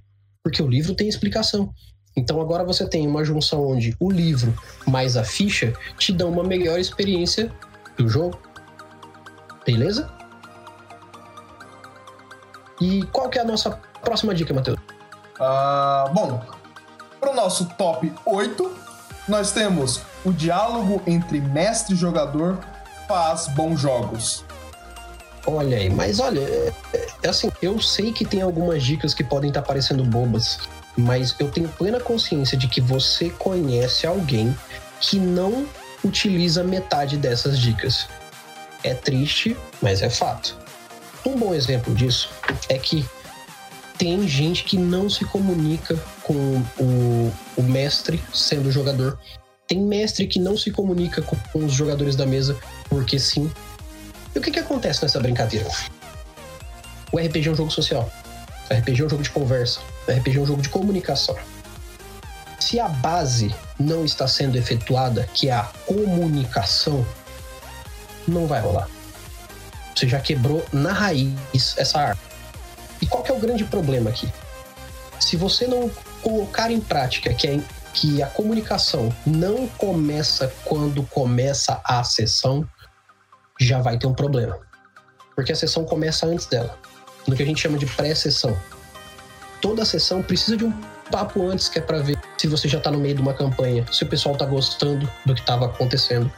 Porque 0.43 0.63
o 0.63 0.69
livro 0.69 0.95
tem 0.95 1.09
explicação. 1.09 1.73
Então 2.19 2.41
agora 2.41 2.65
você 2.65 2.85
tem 2.85 3.07
uma 3.07 3.25
junção 3.25 3.65
onde 3.65 3.97
o 4.01 4.11
livro 4.11 4.53
mais 4.85 5.17
a 5.17 5.23
ficha 5.23 5.73
te 5.97 6.13
dão 6.13 6.31
uma 6.31 6.43
melhor 6.43 6.81
experiência 6.81 7.49
do 7.97 8.09
jogo. 8.09 8.37
Beleza? 9.65 10.11
E 12.81 13.05
qual 13.13 13.29
que 13.29 13.39
é 13.39 13.43
a 13.43 13.45
nossa 13.45 13.71
próxima 14.03 14.35
dica, 14.35 14.53
Matheus? 14.53 14.79
Uh, 15.39 16.13
bom, 16.13 16.43
para 17.21 17.31
o 17.31 17.35
nosso 17.37 17.67
top 17.77 18.13
8, 18.27 18.77
nós 19.29 19.53
temos 19.53 20.01
o 20.25 20.33
diálogo 20.33 21.01
entre 21.07 21.41
mestre 21.41 21.95
e 21.95 21.97
jogador 21.97 22.59
faz 23.07 23.47
bons 23.47 23.81
jogos. 23.81 24.45
Olha 25.47 25.77
aí, 25.77 25.89
mas 25.89 26.19
olha, 26.19 26.41
é, 26.41 26.73
é 27.23 27.29
assim, 27.29 27.51
eu 27.63 27.81
sei 27.81 28.13
que 28.13 28.25
tem 28.25 28.43
algumas 28.43 28.83
dicas 28.83 29.15
que 29.15 29.23
podem 29.23 29.49
estar 29.51 29.63
parecendo 29.63 30.05
bobas, 30.05 30.59
mas 30.99 31.37
eu 31.39 31.49
tenho 31.49 31.69
plena 31.69 32.01
consciência 32.01 32.59
de 32.59 32.67
que 32.67 32.81
você 32.81 33.31
conhece 33.31 34.05
alguém 34.05 34.53
que 35.01 35.17
não 35.17 35.65
utiliza 36.05 36.65
metade 36.65 37.17
dessas 37.17 37.57
dicas. 37.57 38.09
É 38.83 38.95
triste, 38.95 39.57
mas 39.81 40.03
é 40.03 40.11
fato. 40.11 40.59
Um 41.25 41.37
bom 41.37 41.55
exemplo 41.55 41.95
disso 41.95 42.31
é 42.69 42.77
que 42.77 43.09
tem 43.97 44.27
gente 44.27 44.65
que 44.65 44.77
não 44.77 45.09
se 45.09 45.25
comunica 45.25 45.97
com 46.23 46.35
o, 46.81 47.33
o 47.57 47.63
mestre 47.63 48.21
sendo 48.35 48.73
jogador. 48.73 49.17
Tem 49.69 49.81
mestre 49.81 50.27
que 50.27 50.41
não 50.41 50.57
se 50.57 50.73
comunica 50.73 51.23
com, 51.23 51.37
com 51.53 51.65
os 51.65 51.73
jogadores 51.73 52.17
da 52.17 52.27
mesa 52.27 52.59
porque 52.89 53.21
sim. 53.21 53.49
E 54.35 54.39
o 54.39 54.43
que, 54.43 54.51
que 54.51 54.59
acontece 54.59 55.03
nessa 55.03 55.21
brincadeira? 55.21 55.69
O 57.13 57.19
RPG 57.19 57.49
é 57.49 57.53
um 57.53 57.57
jogo 57.57 57.71
social. 57.71 58.11
O 58.69 58.75
RPG 58.75 59.03
é 59.03 59.07
um 59.07 59.09
jogo 59.09 59.23
de 59.23 59.31
conversa. 59.31 59.81
RPG 60.13 60.39
é 60.39 60.41
um 60.41 60.47
jogo 60.47 60.63
de 60.63 60.69
comunicação. 60.69 61.37
Se 62.59 62.79
a 62.81 62.89
base 62.89 63.55
não 63.79 64.05
está 64.05 64.27
sendo 64.27 64.57
efetuada, 64.57 65.29
que 65.33 65.49
é 65.49 65.53
a 65.53 65.65
comunicação, 65.87 67.07
não 68.27 68.47
vai 68.47 68.61
rolar. 68.61 68.89
Você 69.95 70.09
já 70.09 70.21
quebrou 70.21 70.65
na 70.73 70.93
raiz 70.93 71.77
essa 71.77 71.99
árvore. 71.99 72.29
E 73.01 73.07
qual 73.07 73.23
que 73.23 73.31
é 73.31 73.35
o 73.35 73.39
grande 73.39 73.65
problema 73.65 74.11
aqui? 74.11 74.31
Se 75.19 75.37
você 75.37 75.67
não 75.67 75.91
colocar 76.23 76.71
em 76.71 76.81
prática 76.81 77.33
que, 77.33 77.47
é, 77.47 77.61
que 77.95 78.23
a 78.23 78.27
comunicação 78.27 79.15
não 79.27 79.67
começa 79.67 80.53
quando 80.65 81.03
começa 81.05 81.81
a 81.85 82.03
sessão, 82.05 82.69
já 83.59 83.81
vai 83.81 83.99
ter 83.99 84.07
um 84.07 84.15
problema. 84.15 84.59
Porque 85.35 85.53
a 85.53 85.57
sessão 85.57 85.85
começa 85.85 86.27
antes 86.27 86.47
dela 86.47 86.79
no 87.27 87.37
que 87.37 87.43
a 87.43 87.47
gente 87.47 87.61
chama 87.61 87.79
de 87.79 87.87
pré-sessão. 87.87 88.57
Toda 89.61 89.85
sessão 89.85 90.23
precisa 90.23 90.57
de 90.57 90.65
um 90.65 90.73
papo 91.11 91.47
antes, 91.49 91.69
que 91.69 91.79
é 91.79 91.83
para 91.83 91.99
ver 91.99 92.19
se 92.37 92.47
você 92.47 92.69
já 92.69 92.81
tá 92.81 92.91
no 92.91 92.99
meio 92.99 93.15
de 93.15 93.23
uma 93.23 93.35
campanha, 93.35 93.85
se 93.91 94.03
o 94.05 94.07
pessoal 94.07 94.37
tá 94.37 94.45
gostando 94.45 95.11
do 95.25 95.35
que 95.35 95.41
estava 95.41 95.67
acontecendo, 95.67 96.31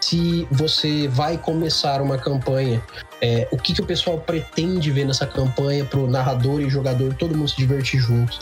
se 0.00 0.48
você 0.50 1.06
vai 1.08 1.36
começar 1.36 2.00
uma 2.00 2.16
campanha, 2.16 2.82
é, 3.20 3.46
o 3.52 3.58
que, 3.58 3.74
que 3.74 3.80
o 3.80 3.86
pessoal 3.86 4.18
pretende 4.18 4.90
ver 4.90 5.04
nessa 5.04 5.26
campanha 5.26 5.84
pro 5.84 6.08
narrador 6.08 6.60
e 6.60 6.70
jogador, 6.70 7.14
todo 7.14 7.36
mundo 7.36 7.48
se 7.48 7.56
divertir 7.56 8.00
junto. 8.00 8.38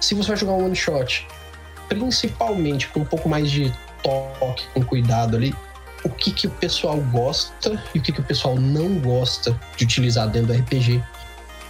Se 0.00 0.14
você 0.14 0.28
vai 0.28 0.36
jogar 0.36 0.52
um 0.52 0.66
one 0.66 0.76
shot, 0.76 1.26
principalmente 1.88 2.88
com 2.88 3.00
um 3.00 3.04
pouco 3.04 3.28
mais 3.28 3.50
de 3.50 3.72
toque, 4.02 4.64
com 4.74 4.82
cuidado 4.82 5.36
ali, 5.36 5.54
o 6.04 6.08
que, 6.08 6.30
que 6.30 6.46
o 6.46 6.50
pessoal 6.50 6.98
gosta 7.10 7.82
e 7.94 7.98
o 7.98 8.02
que, 8.02 8.12
que 8.12 8.20
o 8.20 8.24
pessoal 8.24 8.54
não 8.54 8.98
gosta 8.98 9.58
de 9.76 9.84
utilizar 9.84 10.28
dentro 10.28 10.52
do 10.54 10.60
RPG. 10.60 11.02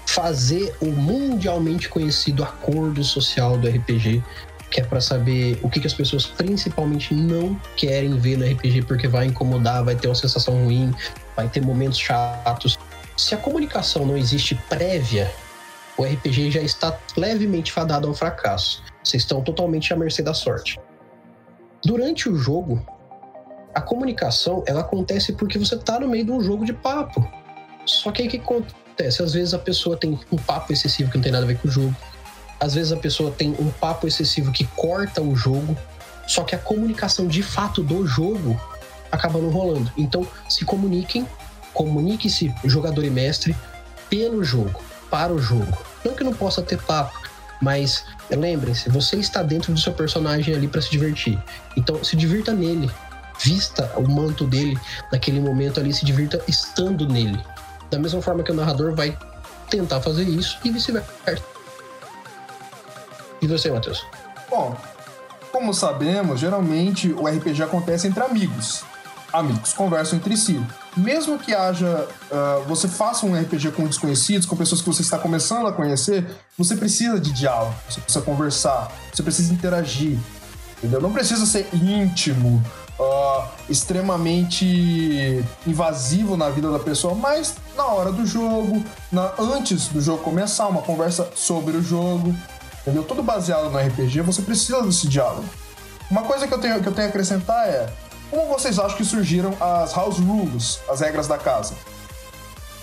Fazer 0.09 0.75
o 0.81 0.87
mundialmente 0.87 1.87
conhecido 1.87 2.43
acordo 2.43 3.05
social 3.05 3.59
do 3.59 3.69
RPG, 3.69 4.25
que 4.71 4.81
é 4.81 4.85
para 4.85 5.03
saber 5.03 5.59
o 5.63 5.69
que, 5.69 5.81
que 5.81 5.87
as 5.87 5.93
pessoas 5.93 6.25
principalmente 6.25 7.13
não 7.13 7.55
querem 7.77 8.19
ver 8.19 8.39
no 8.39 8.51
RPG, 8.51 8.83
porque 8.83 9.07
vai 9.07 9.27
incomodar, 9.27 9.85
vai 9.85 9.95
ter 9.95 10.09
uma 10.09 10.15
sensação 10.15 10.65
ruim, 10.65 10.95
vai 11.37 11.47
ter 11.47 11.61
momentos 11.61 11.99
chatos. 11.99 12.79
Se 13.19 13.35
a 13.35 13.39
comunicação 13.39 14.07
não 14.07 14.17
existe 14.17 14.55
prévia, 14.69 15.31
o 15.99 16.05
RPG 16.05 16.53
já 16.53 16.63
está 16.63 16.99
levemente 17.15 17.71
fadado 17.71 18.09
ao 18.09 18.15
fracasso. 18.15 18.83
Vocês 19.05 19.25
estão 19.25 19.43
totalmente 19.43 19.93
à 19.93 19.97
mercê 19.97 20.23
da 20.23 20.33
sorte. 20.33 20.81
Durante 21.85 22.31
o 22.31 22.35
jogo, 22.35 22.83
a 23.75 23.81
comunicação 23.83 24.65
ela 24.67 24.81
acontece 24.81 25.35
porque 25.35 25.59
você 25.59 25.75
está 25.75 26.01
no 26.01 26.09
meio 26.09 26.25
de 26.25 26.33
um 26.33 26.41
jogo 26.41 26.65
de 26.65 26.73
papo. 26.73 27.29
Só 27.85 28.11
que 28.11 28.23
aí 28.23 28.29
que 28.29 28.39
acontece? 28.99 29.23
Às 29.23 29.33
vezes 29.33 29.55
a 29.55 29.59
pessoa 29.59 29.97
tem 29.97 30.19
um 30.31 30.37
papo 30.37 30.73
excessivo 30.73 31.11
que 31.11 31.17
não 31.17 31.23
tem 31.23 31.33
nada 31.33 31.45
a 31.45 31.47
ver 31.47 31.59
com 31.59 31.69
o 31.69 31.71
jogo. 31.71 31.95
Às 32.61 32.75
vezes 32.75 32.93
a 32.93 32.97
pessoa 32.97 33.31
tem 33.31 33.55
um 33.59 33.71
papo 33.71 34.07
excessivo 34.07 34.51
que 34.51 34.65
corta 34.77 35.23
o 35.23 35.37
jogo. 35.37 35.77
Só 36.27 36.43
que 36.43 36.55
a 36.55 36.59
comunicação 36.59 37.27
de 37.27 37.43
fato 37.43 37.83
do 37.83 38.07
jogo 38.07 38.61
acaba 39.11 39.39
não 39.39 39.51
rolando. 39.51 39.91
Então 39.97 40.27
se 40.49 40.65
comuniquem, 40.65 41.27
comunique-se 41.73 42.53
jogador 42.65 43.05
e 43.05 43.11
mestre 43.11 43.57
pelo 44.11 44.43
jogo, 44.43 44.83
para 45.11 45.33
o 45.33 45.39
jogo. 45.39 45.79
Não 46.05 46.15
que 46.15 46.25
não 46.25 46.35
possa 46.35 46.61
ter 46.61 46.79
papo, 46.83 47.17
mas 47.63 48.05
lembrem-se, 48.31 48.91
você 48.91 49.17
está 49.17 49.43
dentro 49.43 49.73
do 49.73 49.81
seu 49.81 49.93
personagem 49.93 50.55
ali 50.55 50.69
para 50.69 50.83
se 50.83 50.91
divertir. 50.91 51.39
Então 51.77 52.03
se 52.05 52.17
divirta 52.17 52.53
nele, 52.53 52.91
vista 53.43 53.91
o 53.97 54.09
manto 54.09 54.45
dele 54.45 54.79
naquele 55.11 55.41
momento 55.41 55.81
ali, 55.81 55.93
se 55.95 56.05
divirta 56.05 56.43
estando 56.47 57.09
nele. 57.09 57.41
Da 57.91 57.99
mesma 57.99 58.21
forma 58.21 58.43
que 58.43 58.53
o 58.53 58.55
narrador 58.55 58.95
vai 58.95 59.17
tentar 59.71 60.01
fazer 60.01 60.25
isso 60.25 60.59
e 60.65 60.71
vice-versa. 60.71 61.43
E 63.41 63.47
você, 63.47 63.71
Matheus? 63.71 64.05
Bom, 64.51 64.77
como 65.53 65.73
sabemos, 65.73 66.41
geralmente 66.41 67.13
o 67.13 67.27
RPG 67.27 67.63
acontece 67.63 68.07
entre 68.07 68.23
amigos. 68.23 68.83
Amigos 69.33 69.75
conversam 69.75 70.19
entre 70.19 70.37
si. 70.37 70.61
Mesmo 70.97 71.39
que 71.39 71.55
haja. 71.55 72.09
Uh, 72.31 72.65
você 72.67 72.89
faça 72.89 73.27
um 73.27 73.39
RPG 73.39 73.73
com 73.73 73.87
desconhecidos, 73.87 74.47
com 74.47 74.57
pessoas 74.57 74.81
que 74.81 74.87
você 74.87 75.03
está 75.03 75.19
começando 75.19 75.67
a 75.67 75.73
conhecer, 75.73 76.27
você 76.57 76.75
precisa 76.75 77.21
de 77.21 77.31
diálogo, 77.33 77.75
você 77.89 78.01
precisa 78.01 78.25
conversar, 78.25 78.91
você 79.13 79.23
precisa 79.23 79.53
interagir. 79.53 80.19
Entendeu? 80.79 81.01
Não 81.01 81.13
precisa 81.13 81.45
ser 81.45 81.69
íntimo, 81.75 82.63
uh, 82.99 83.45
extremamente 83.69 85.45
invasivo 85.67 86.37
na 86.37 86.51
vida 86.51 86.71
da 86.71 86.79
pessoa, 86.79 87.15
mas 87.15 87.57
na 87.77 87.87
hora 87.87 88.11
do 88.11 88.27
jogo, 88.27 88.85
na, 89.11 89.33
antes 89.39 89.89
do 89.89 90.01
jogo 90.01 90.23
começar, 90.23 90.67
uma 90.67 90.83
conversa 90.83 91.31
sobre 91.35 91.77
o 91.77 91.83
jogo, 91.83 92.35
entendeu? 92.83 93.05
Tudo 93.05 93.23
baseado 93.23 93.71
no 93.71 93.79
RPG, 93.79 94.23
você 94.23 94.43
precisa 94.43 94.83
desse 94.83 95.09
diálogo. 95.09 95.49
Uma 96.11 96.23
coisa 96.23 96.49
que 96.49 96.55
eu 96.55 96.59
tenho, 96.59 96.81
que 96.83 96.89
eu 96.89 96.93
tenho 96.93 97.07
a 97.07 97.11
acrescentar 97.11 97.69
é: 97.69 97.89
como 98.31 98.49
vocês 98.49 98.79
acham 98.79 98.97
que 98.97 99.05
surgiram 99.05 99.55
as 99.61 99.95
house 99.95 100.19
rules, 100.19 100.81
as 100.89 101.01
regras 101.01 101.29
da 101.29 101.39
casa? 101.39 101.75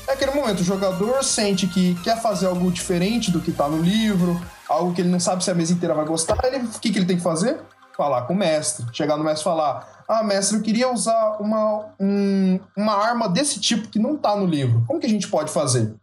É 0.07 0.13
aquele 0.13 0.31
momento, 0.31 0.59
o 0.59 0.63
jogador 0.63 1.23
sente 1.23 1.65
que 1.65 1.95
quer 2.03 2.21
fazer 2.21 2.45
algo 2.45 2.71
diferente 2.71 3.31
do 3.31 3.41
que 3.41 3.49
está 3.49 3.67
no 3.67 3.81
livro, 3.81 4.39
algo 4.69 4.93
que 4.93 5.01
ele 5.01 5.09
não 5.09 5.19
sabe 5.19 5.43
se 5.43 5.49
a 5.49 5.55
mesa 5.55 5.73
inteira 5.73 5.95
vai 5.95 6.05
gostar, 6.05 6.37
ele, 6.43 6.57
o 6.57 6.79
que, 6.79 6.91
que 6.91 6.99
ele 6.99 7.07
tem 7.07 7.17
que 7.17 7.23
fazer? 7.23 7.59
Falar 7.97 8.23
com 8.23 8.33
o 8.33 8.35
mestre. 8.35 8.85
Chegar 8.93 9.17
no 9.17 9.23
mestre 9.23 9.41
e 9.41 9.43
falar: 9.43 9.94
ah, 10.07 10.23
mestre, 10.23 10.57
eu 10.57 10.61
queria 10.61 10.91
usar 10.91 11.37
uma, 11.39 11.85
um, 11.99 12.59
uma 12.77 12.93
arma 12.93 13.27
desse 13.27 13.59
tipo 13.59 13.87
que 13.87 13.99
não 13.99 14.17
tá 14.17 14.35
no 14.35 14.45
livro. 14.45 14.83
Como 14.87 14.99
que 14.99 15.05
a 15.07 15.09
gente 15.09 15.27
pode 15.27 15.51
fazer? 15.51 15.93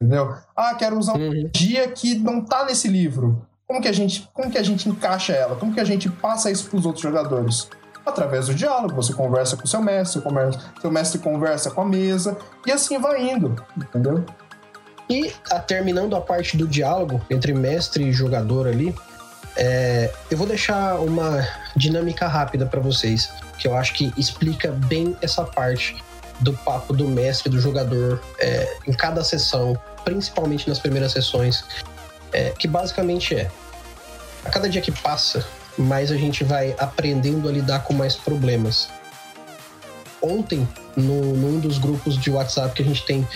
Entendeu? 0.00 0.34
Ah, 0.56 0.74
quero 0.74 0.98
usar 0.98 1.14
uma 1.14 1.26
uhum. 1.26 1.42
magia 1.52 1.88
que 1.88 2.14
não 2.14 2.40
tá 2.40 2.64
nesse 2.64 2.88
livro. 2.88 3.44
Como 3.66 3.82
que 3.82 3.88
a 3.88 3.92
gente, 3.92 4.28
como 4.32 4.50
que 4.50 4.56
a 4.56 4.62
gente 4.62 4.88
encaixa 4.88 5.34
ela? 5.34 5.56
Como 5.56 5.74
que 5.74 5.80
a 5.80 5.84
gente 5.84 6.08
passa 6.08 6.50
isso 6.50 6.70
para 6.70 6.78
os 6.78 6.86
outros 6.86 7.02
jogadores? 7.02 7.68
Através 8.06 8.46
do 8.46 8.54
diálogo, 8.54 8.94
você 8.94 9.12
conversa 9.12 9.56
com 9.56 9.66
seu 9.66 9.82
mestre, 9.82 10.22
conversa, 10.22 10.72
seu 10.80 10.90
mestre 10.90 11.18
conversa 11.18 11.70
com 11.70 11.82
a 11.82 11.84
mesa 11.84 12.38
e 12.66 12.72
assim 12.72 12.98
vai 12.98 13.30
indo, 13.30 13.62
entendeu? 13.76 14.24
E 15.10 15.30
a, 15.50 15.58
terminando 15.58 16.16
a 16.16 16.20
parte 16.20 16.56
do 16.56 16.66
diálogo 16.66 17.20
entre 17.28 17.52
mestre 17.52 18.04
e 18.04 18.12
jogador 18.12 18.66
ali, 18.66 18.94
é, 19.58 20.12
eu 20.30 20.38
vou 20.38 20.46
deixar 20.46 21.00
uma 21.00 21.46
dinâmica 21.74 22.28
rápida 22.28 22.64
para 22.64 22.80
vocês, 22.80 23.28
que 23.58 23.66
eu 23.66 23.76
acho 23.76 23.92
que 23.92 24.12
explica 24.16 24.70
bem 24.70 25.16
essa 25.20 25.42
parte 25.42 25.96
do 26.38 26.52
papo 26.52 26.92
do 26.92 27.08
mestre 27.08 27.50
do 27.50 27.60
jogador 27.60 28.22
é, 28.38 28.76
em 28.86 28.92
cada 28.92 29.24
sessão, 29.24 29.76
principalmente 30.04 30.68
nas 30.68 30.78
primeiras 30.78 31.10
sessões, 31.10 31.64
é, 32.32 32.50
que 32.50 32.68
basicamente 32.68 33.34
é: 33.34 33.50
a 34.44 34.50
cada 34.50 34.68
dia 34.68 34.80
que 34.80 34.92
passa, 34.92 35.44
mais 35.76 36.12
a 36.12 36.16
gente 36.16 36.44
vai 36.44 36.76
aprendendo 36.78 37.48
a 37.48 37.52
lidar 37.52 37.80
com 37.80 37.92
mais 37.92 38.14
problemas. 38.14 38.88
Ontem, 40.22 40.68
no, 40.96 41.36
num 41.36 41.58
dos 41.58 41.78
grupos 41.78 42.16
de 42.16 42.30
WhatsApp 42.30 42.74
que 42.74 42.82
a 42.82 42.84
gente 42.84 43.04
tem 43.04 43.26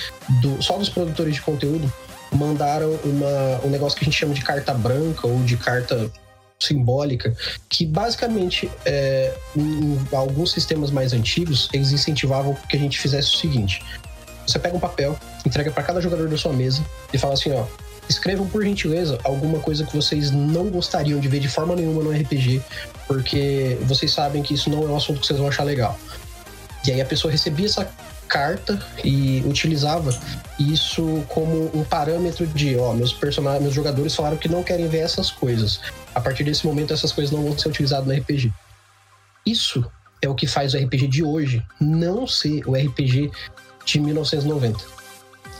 do, 0.40 0.62
só 0.62 0.78
dos 0.78 0.88
produtores 0.88 1.34
de 1.34 1.42
conteúdo, 1.42 1.92
mandaram 2.32 2.98
uma, 3.04 3.66
um 3.66 3.70
negócio 3.70 3.98
que 3.98 4.04
a 4.04 4.06
gente 4.06 4.18
chama 4.18 4.34
de 4.34 4.42
carta 4.42 4.72
branca 4.72 5.26
ou 5.26 5.42
de 5.42 5.56
carta 5.56 6.10
simbólica, 6.58 7.34
que 7.68 7.84
basicamente 7.84 8.70
é, 8.84 9.34
em 9.56 9.98
alguns 10.12 10.52
sistemas 10.52 10.90
mais 10.90 11.12
antigos 11.12 11.68
eles 11.72 11.90
incentivavam 11.90 12.56
que 12.68 12.76
a 12.76 12.80
gente 12.80 12.98
fizesse 12.98 13.34
o 13.34 13.36
seguinte: 13.38 13.82
você 14.46 14.58
pega 14.58 14.76
um 14.76 14.80
papel, 14.80 15.18
entrega 15.44 15.70
para 15.70 15.82
cada 15.82 16.00
jogador 16.00 16.28
da 16.28 16.36
sua 16.36 16.52
mesa 16.52 16.84
e 17.12 17.18
fala 17.18 17.34
assim, 17.34 17.52
ó, 17.52 17.64
escrevam 18.08 18.46
por 18.46 18.64
gentileza 18.64 19.18
alguma 19.24 19.58
coisa 19.60 19.84
que 19.84 19.94
vocês 19.94 20.30
não 20.30 20.68
gostariam 20.68 21.18
de 21.20 21.28
ver 21.28 21.40
de 21.40 21.48
forma 21.48 21.74
nenhuma 21.74 22.02
no 22.02 22.10
RPG, 22.10 22.62
porque 23.06 23.78
vocês 23.82 24.12
sabem 24.12 24.42
que 24.42 24.54
isso 24.54 24.70
não 24.70 24.82
é 24.82 24.86
um 24.86 24.96
assunto 24.96 25.20
que 25.20 25.26
vocês 25.26 25.38
vão 25.38 25.48
achar 25.48 25.64
legal. 25.64 25.98
E 26.86 26.90
aí 26.90 27.00
a 27.00 27.04
pessoa 27.04 27.30
recebia 27.30 27.66
essa 27.66 27.88
carta 28.32 28.82
e 29.04 29.42
utilizava 29.44 30.18
isso 30.58 31.22
como 31.28 31.70
um 31.76 31.84
parâmetro 31.84 32.46
de, 32.46 32.78
ó, 32.78 32.94
meus 32.94 33.12
personagens, 33.12 33.62
meus 33.62 33.74
jogadores 33.74 34.16
falaram 34.16 34.38
que 34.38 34.48
não 34.48 34.62
querem 34.62 34.88
ver 34.88 35.00
essas 35.00 35.30
coisas. 35.30 35.80
A 36.14 36.20
partir 36.20 36.42
desse 36.42 36.64
momento 36.66 36.94
essas 36.94 37.12
coisas 37.12 37.30
não 37.30 37.42
vão 37.42 37.58
ser 37.58 37.68
utilizadas 37.68 38.06
no 38.06 38.14
RPG. 38.14 38.50
Isso 39.44 39.84
é 40.22 40.28
o 40.28 40.34
que 40.34 40.46
faz 40.46 40.72
o 40.72 40.78
RPG 40.78 41.08
de 41.08 41.22
hoje 41.22 41.62
não 41.78 42.26
ser 42.26 42.66
o 42.66 42.74
RPG 42.74 43.30
de 43.84 44.00
1990 44.00 45.01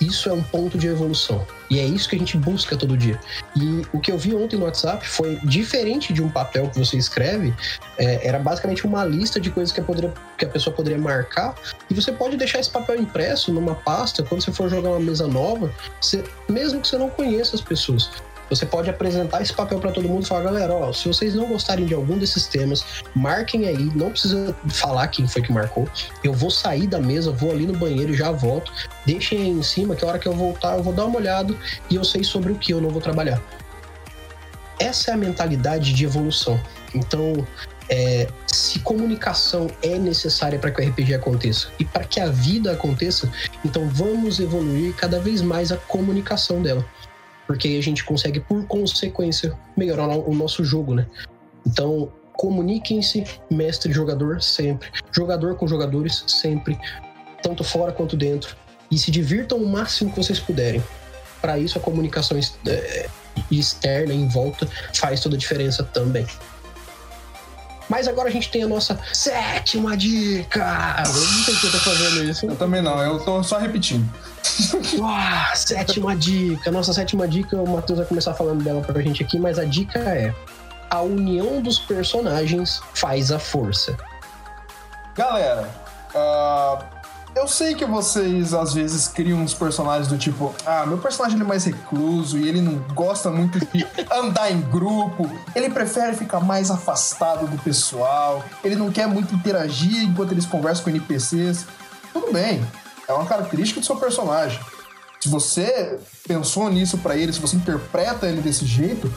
isso 0.06 0.28
é 0.28 0.32
um 0.32 0.42
ponto 0.42 0.76
de 0.76 0.86
evolução. 0.86 1.46
E 1.70 1.78
é 1.78 1.84
isso 1.84 2.08
que 2.08 2.16
a 2.16 2.18
gente 2.18 2.36
busca 2.36 2.76
todo 2.76 2.96
dia. 2.96 3.18
E 3.56 3.82
o 3.92 4.00
que 4.00 4.10
eu 4.10 4.18
vi 4.18 4.34
ontem 4.34 4.56
no 4.56 4.64
WhatsApp 4.64 5.06
foi 5.08 5.38
diferente 5.42 6.12
de 6.12 6.22
um 6.22 6.28
papel 6.28 6.68
que 6.68 6.78
você 6.78 6.96
escreve, 6.96 7.54
é, 7.96 8.26
era 8.26 8.38
basicamente 8.38 8.84
uma 8.86 9.04
lista 9.04 9.40
de 9.40 9.50
coisas 9.50 9.72
que 9.72 9.80
a, 9.80 9.84
poderia, 9.84 10.12
que 10.36 10.44
a 10.44 10.48
pessoa 10.48 10.74
poderia 10.74 10.98
marcar. 10.98 11.54
E 11.88 11.94
você 11.94 12.12
pode 12.12 12.36
deixar 12.36 12.60
esse 12.60 12.70
papel 12.70 13.00
impresso 13.00 13.52
numa 13.52 13.74
pasta 13.74 14.22
quando 14.22 14.42
você 14.42 14.52
for 14.52 14.68
jogar 14.68 14.90
uma 14.90 15.00
mesa 15.00 15.26
nova, 15.26 15.72
você, 16.00 16.24
mesmo 16.48 16.80
que 16.80 16.88
você 16.88 16.98
não 16.98 17.08
conheça 17.08 17.56
as 17.56 17.62
pessoas. 17.62 18.10
Você 18.52 18.66
pode 18.66 18.90
apresentar 18.90 19.40
esse 19.40 19.54
papel 19.54 19.80
para 19.80 19.90
todo 19.90 20.06
mundo 20.06 20.24
e 20.24 20.28
falar, 20.28 20.42
galera, 20.42 20.74
ó, 20.74 20.92
se 20.92 21.08
vocês 21.08 21.34
não 21.34 21.46
gostarem 21.46 21.86
de 21.86 21.94
algum 21.94 22.18
desses 22.18 22.46
temas, 22.46 22.84
marquem 23.14 23.66
aí, 23.66 23.90
não 23.94 24.10
precisa 24.10 24.54
falar 24.68 25.08
quem 25.08 25.26
foi 25.26 25.40
que 25.40 25.50
marcou. 25.50 25.88
Eu 26.22 26.34
vou 26.34 26.50
sair 26.50 26.86
da 26.86 27.00
mesa, 27.00 27.32
vou 27.32 27.50
ali 27.50 27.66
no 27.66 27.72
banheiro 27.72 28.12
e 28.12 28.14
já 28.14 28.30
volto. 28.30 28.70
Deixem 29.06 29.40
aí 29.40 29.48
em 29.48 29.62
cima 29.62 29.96
que 29.96 30.04
a 30.04 30.08
hora 30.08 30.18
que 30.18 30.28
eu 30.28 30.34
voltar, 30.34 30.76
eu 30.76 30.82
vou 30.82 30.92
dar 30.92 31.06
uma 31.06 31.16
olhada 31.16 31.56
e 31.88 31.94
eu 31.94 32.04
sei 32.04 32.22
sobre 32.22 32.52
o 32.52 32.56
que 32.56 32.74
eu 32.74 32.80
não 32.82 32.90
vou 32.90 33.00
trabalhar. 33.00 33.40
Essa 34.78 35.12
é 35.12 35.14
a 35.14 35.16
mentalidade 35.16 35.94
de 35.94 36.04
evolução. 36.04 36.60
Então, 36.94 37.46
é, 37.88 38.28
se 38.46 38.80
comunicação 38.80 39.66
é 39.82 39.98
necessária 39.98 40.58
para 40.58 40.70
que 40.70 40.82
o 40.82 40.86
RPG 40.86 41.14
aconteça 41.14 41.68
e 41.78 41.86
para 41.86 42.04
que 42.04 42.20
a 42.20 42.26
vida 42.26 42.72
aconteça, 42.72 43.32
então 43.64 43.88
vamos 43.88 44.40
evoluir 44.40 44.94
cada 44.94 45.18
vez 45.18 45.40
mais 45.40 45.72
a 45.72 45.78
comunicação 45.78 46.60
dela 46.60 46.84
porque 47.52 47.68
aí 47.68 47.78
a 47.78 47.82
gente 47.82 48.02
consegue, 48.02 48.40
por 48.40 48.64
consequência, 48.66 49.52
melhorar 49.76 50.08
o 50.08 50.34
nosso 50.34 50.64
jogo, 50.64 50.94
né? 50.94 51.06
Então, 51.66 52.10
comuniquem-se, 52.32 53.24
mestre 53.50 53.92
jogador, 53.92 54.40
sempre. 54.40 54.88
Jogador 55.14 55.54
com 55.56 55.68
jogadores, 55.68 56.24
sempre. 56.26 56.78
Tanto 57.42 57.62
fora 57.62 57.92
quanto 57.92 58.16
dentro. 58.16 58.56
E 58.90 58.96
se 58.96 59.10
divirtam 59.10 59.58
o 59.58 59.68
máximo 59.68 60.10
que 60.10 60.16
vocês 60.16 60.40
puderem. 60.40 60.82
Para 61.42 61.58
isso, 61.58 61.76
a 61.76 61.80
comunicação 61.82 62.38
é, 62.66 63.06
externa, 63.50 64.14
em 64.14 64.26
volta, 64.28 64.66
faz 64.94 65.20
toda 65.20 65.36
a 65.36 65.38
diferença 65.38 65.84
também. 65.84 66.26
Mas 67.92 68.08
agora 68.08 68.30
a 68.30 68.32
gente 68.32 68.50
tem 68.50 68.62
a 68.62 68.66
nossa 68.66 68.98
sétima 69.12 69.94
dica. 69.94 70.60
Eu 71.04 71.12
não 71.12 71.44
sei 71.44 71.54
se 71.54 71.66
eu 71.66 71.72
tô 71.72 71.78
fazendo 71.78 72.24
isso. 72.24 72.46
Eu 72.46 72.56
também 72.56 72.80
não, 72.80 72.98
eu 73.02 73.20
tô 73.22 73.42
só 73.42 73.58
repetindo. 73.58 74.10
Uau, 74.98 75.54
sétima 75.54 76.16
dica. 76.16 76.70
Nossa 76.70 76.94
sétima 76.94 77.28
dica, 77.28 77.54
o 77.54 77.68
Matheus 77.68 77.98
vai 77.98 78.08
começar 78.08 78.32
falando 78.32 78.64
dela 78.64 78.80
pra 78.80 78.98
gente 79.02 79.22
aqui, 79.22 79.38
mas 79.38 79.58
a 79.58 79.64
dica 79.66 79.98
é: 79.98 80.34
a 80.88 81.02
união 81.02 81.60
dos 81.60 81.80
personagens 81.80 82.80
faz 82.94 83.30
a 83.30 83.38
força. 83.38 83.94
Galera, 85.14 85.68
uh, 86.14 86.82
eu 87.34 87.48
sei 87.48 87.74
que 87.74 87.84
vocês 87.84 88.52
às 88.52 88.74
vezes 88.74 89.08
criam 89.08 89.40
uns 89.40 89.54
personagens 89.54 90.08
do 90.08 90.18
tipo, 90.18 90.54
ah, 90.66 90.84
meu 90.86 90.98
personagem 90.98 91.40
é 91.40 91.44
mais 91.44 91.64
recluso 91.64 92.38
e 92.38 92.48
ele 92.48 92.60
não 92.60 92.78
gosta 92.94 93.30
muito 93.30 93.58
de 93.58 93.86
andar 94.12 94.50
em 94.50 94.60
grupo, 94.60 95.30
ele 95.54 95.70
prefere 95.70 96.16
ficar 96.16 96.40
mais 96.40 96.70
afastado 96.70 97.46
do 97.46 97.58
pessoal, 97.62 98.44
ele 98.62 98.76
não 98.76 98.90
quer 98.90 99.06
muito 99.06 99.34
interagir 99.34 100.02
enquanto 100.02 100.32
eles 100.32 100.46
conversam 100.46 100.84
com 100.84 100.90
NPCs. 100.90 101.66
Tudo 102.12 102.32
bem, 102.32 102.64
é 103.08 103.12
uma 103.12 103.24
característica 103.24 103.80
do 103.80 103.86
seu 103.86 103.96
personagem. 103.96 104.60
Se 105.20 105.28
você 105.28 105.98
pensou 106.26 106.68
nisso 106.68 106.98
para 106.98 107.16
ele, 107.16 107.32
se 107.32 107.40
você 107.40 107.56
interpreta 107.56 108.26
ele 108.26 108.40
desse 108.42 108.66
jeito, 108.66 109.12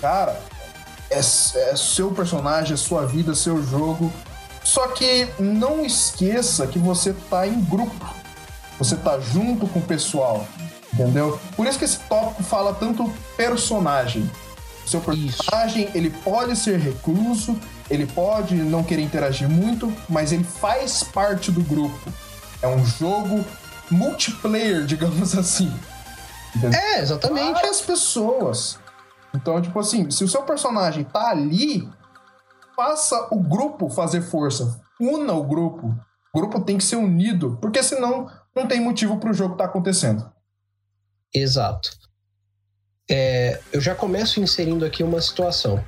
cara, 0.00 0.40
é, 1.10 1.18
é 1.18 1.76
seu 1.76 2.10
personagem, 2.12 2.74
é 2.74 2.76
sua 2.76 3.04
vida, 3.04 3.34
seu 3.34 3.62
jogo. 3.62 4.12
Só 4.66 4.88
que 4.88 5.28
não 5.38 5.86
esqueça 5.86 6.66
que 6.66 6.76
você 6.76 7.14
tá 7.30 7.46
em 7.46 7.60
grupo. 7.66 8.04
Você 8.80 8.96
tá 8.96 9.20
junto 9.20 9.68
com 9.68 9.78
o 9.78 9.82
pessoal. 9.82 10.44
Entendeu? 10.92 11.38
Por 11.54 11.68
isso 11.68 11.78
que 11.78 11.84
esse 11.84 12.00
tópico 12.00 12.42
fala 12.42 12.74
tanto 12.74 13.08
personagem. 13.36 14.28
Seu 14.84 15.00
personagem, 15.00 15.84
isso. 15.84 15.96
ele 15.96 16.10
pode 16.10 16.56
ser 16.56 16.80
recluso, 16.80 17.56
ele 17.88 18.06
pode 18.06 18.56
não 18.56 18.82
querer 18.82 19.02
interagir 19.02 19.48
muito, 19.48 19.92
mas 20.08 20.32
ele 20.32 20.42
faz 20.42 21.04
parte 21.04 21.52
do 21.52 21.62
grupo. 21.62 22.12
É 22.60 22.66
um 22.66 22.84
jogo 22.84 23.44
multiplayer, 23.88 24.82
digamos 24.84 25.38
assim. 25.38 25.72
Entendeu? 26.56 26.80
É, 26.80 26.98
exatamente. 27.02 27.52
Várias 27.52 27.80
pessoas. 27.80 28.80
Então, 29.32 29.62
tipo 29.62 29.78
assim, 29.78 30.10
se 30.10 30.24
o 30.24 30.28
seu 30.28 30.42
personagem 30.42 31.04
tá 31.04 31.28
ali, 31.30 31.88
faça 32.76 33.28
o 33.32 33.40
grupo 33.40 33.88
fazer 33.88 34.20
força. 34.20 34.80
Una 35.00 35.32
o 35.32 35.42
grupo. 35.42 35.94
O 36.32 36.38
grupo 36.38 36.60
tem 36.60 36.76
que 36.76 36.84
ser 36.84 36.96
unido, 36.96 37.58
porque 37.60 37.82
senão 37.82 38.30
não 38.54 38.66
tem 38.66 38.80
motivo 38.80 39.18
para 39.18 39.30
o 39.30 39.34
jogo 39.34 39.54
estar 39.54 39.64
tá 39.64 39.70
acontecendo. 39.70 40.30
Exato. 41.34 41.90
É, 43.10 43.60
eu 43.72 43.80
já 43.80 43.94
começo 43.94 44.40
inserindo 44.40 44.84
aqui 44.84 45.02
uma 45.02 45.20
situação. 45.20 45.82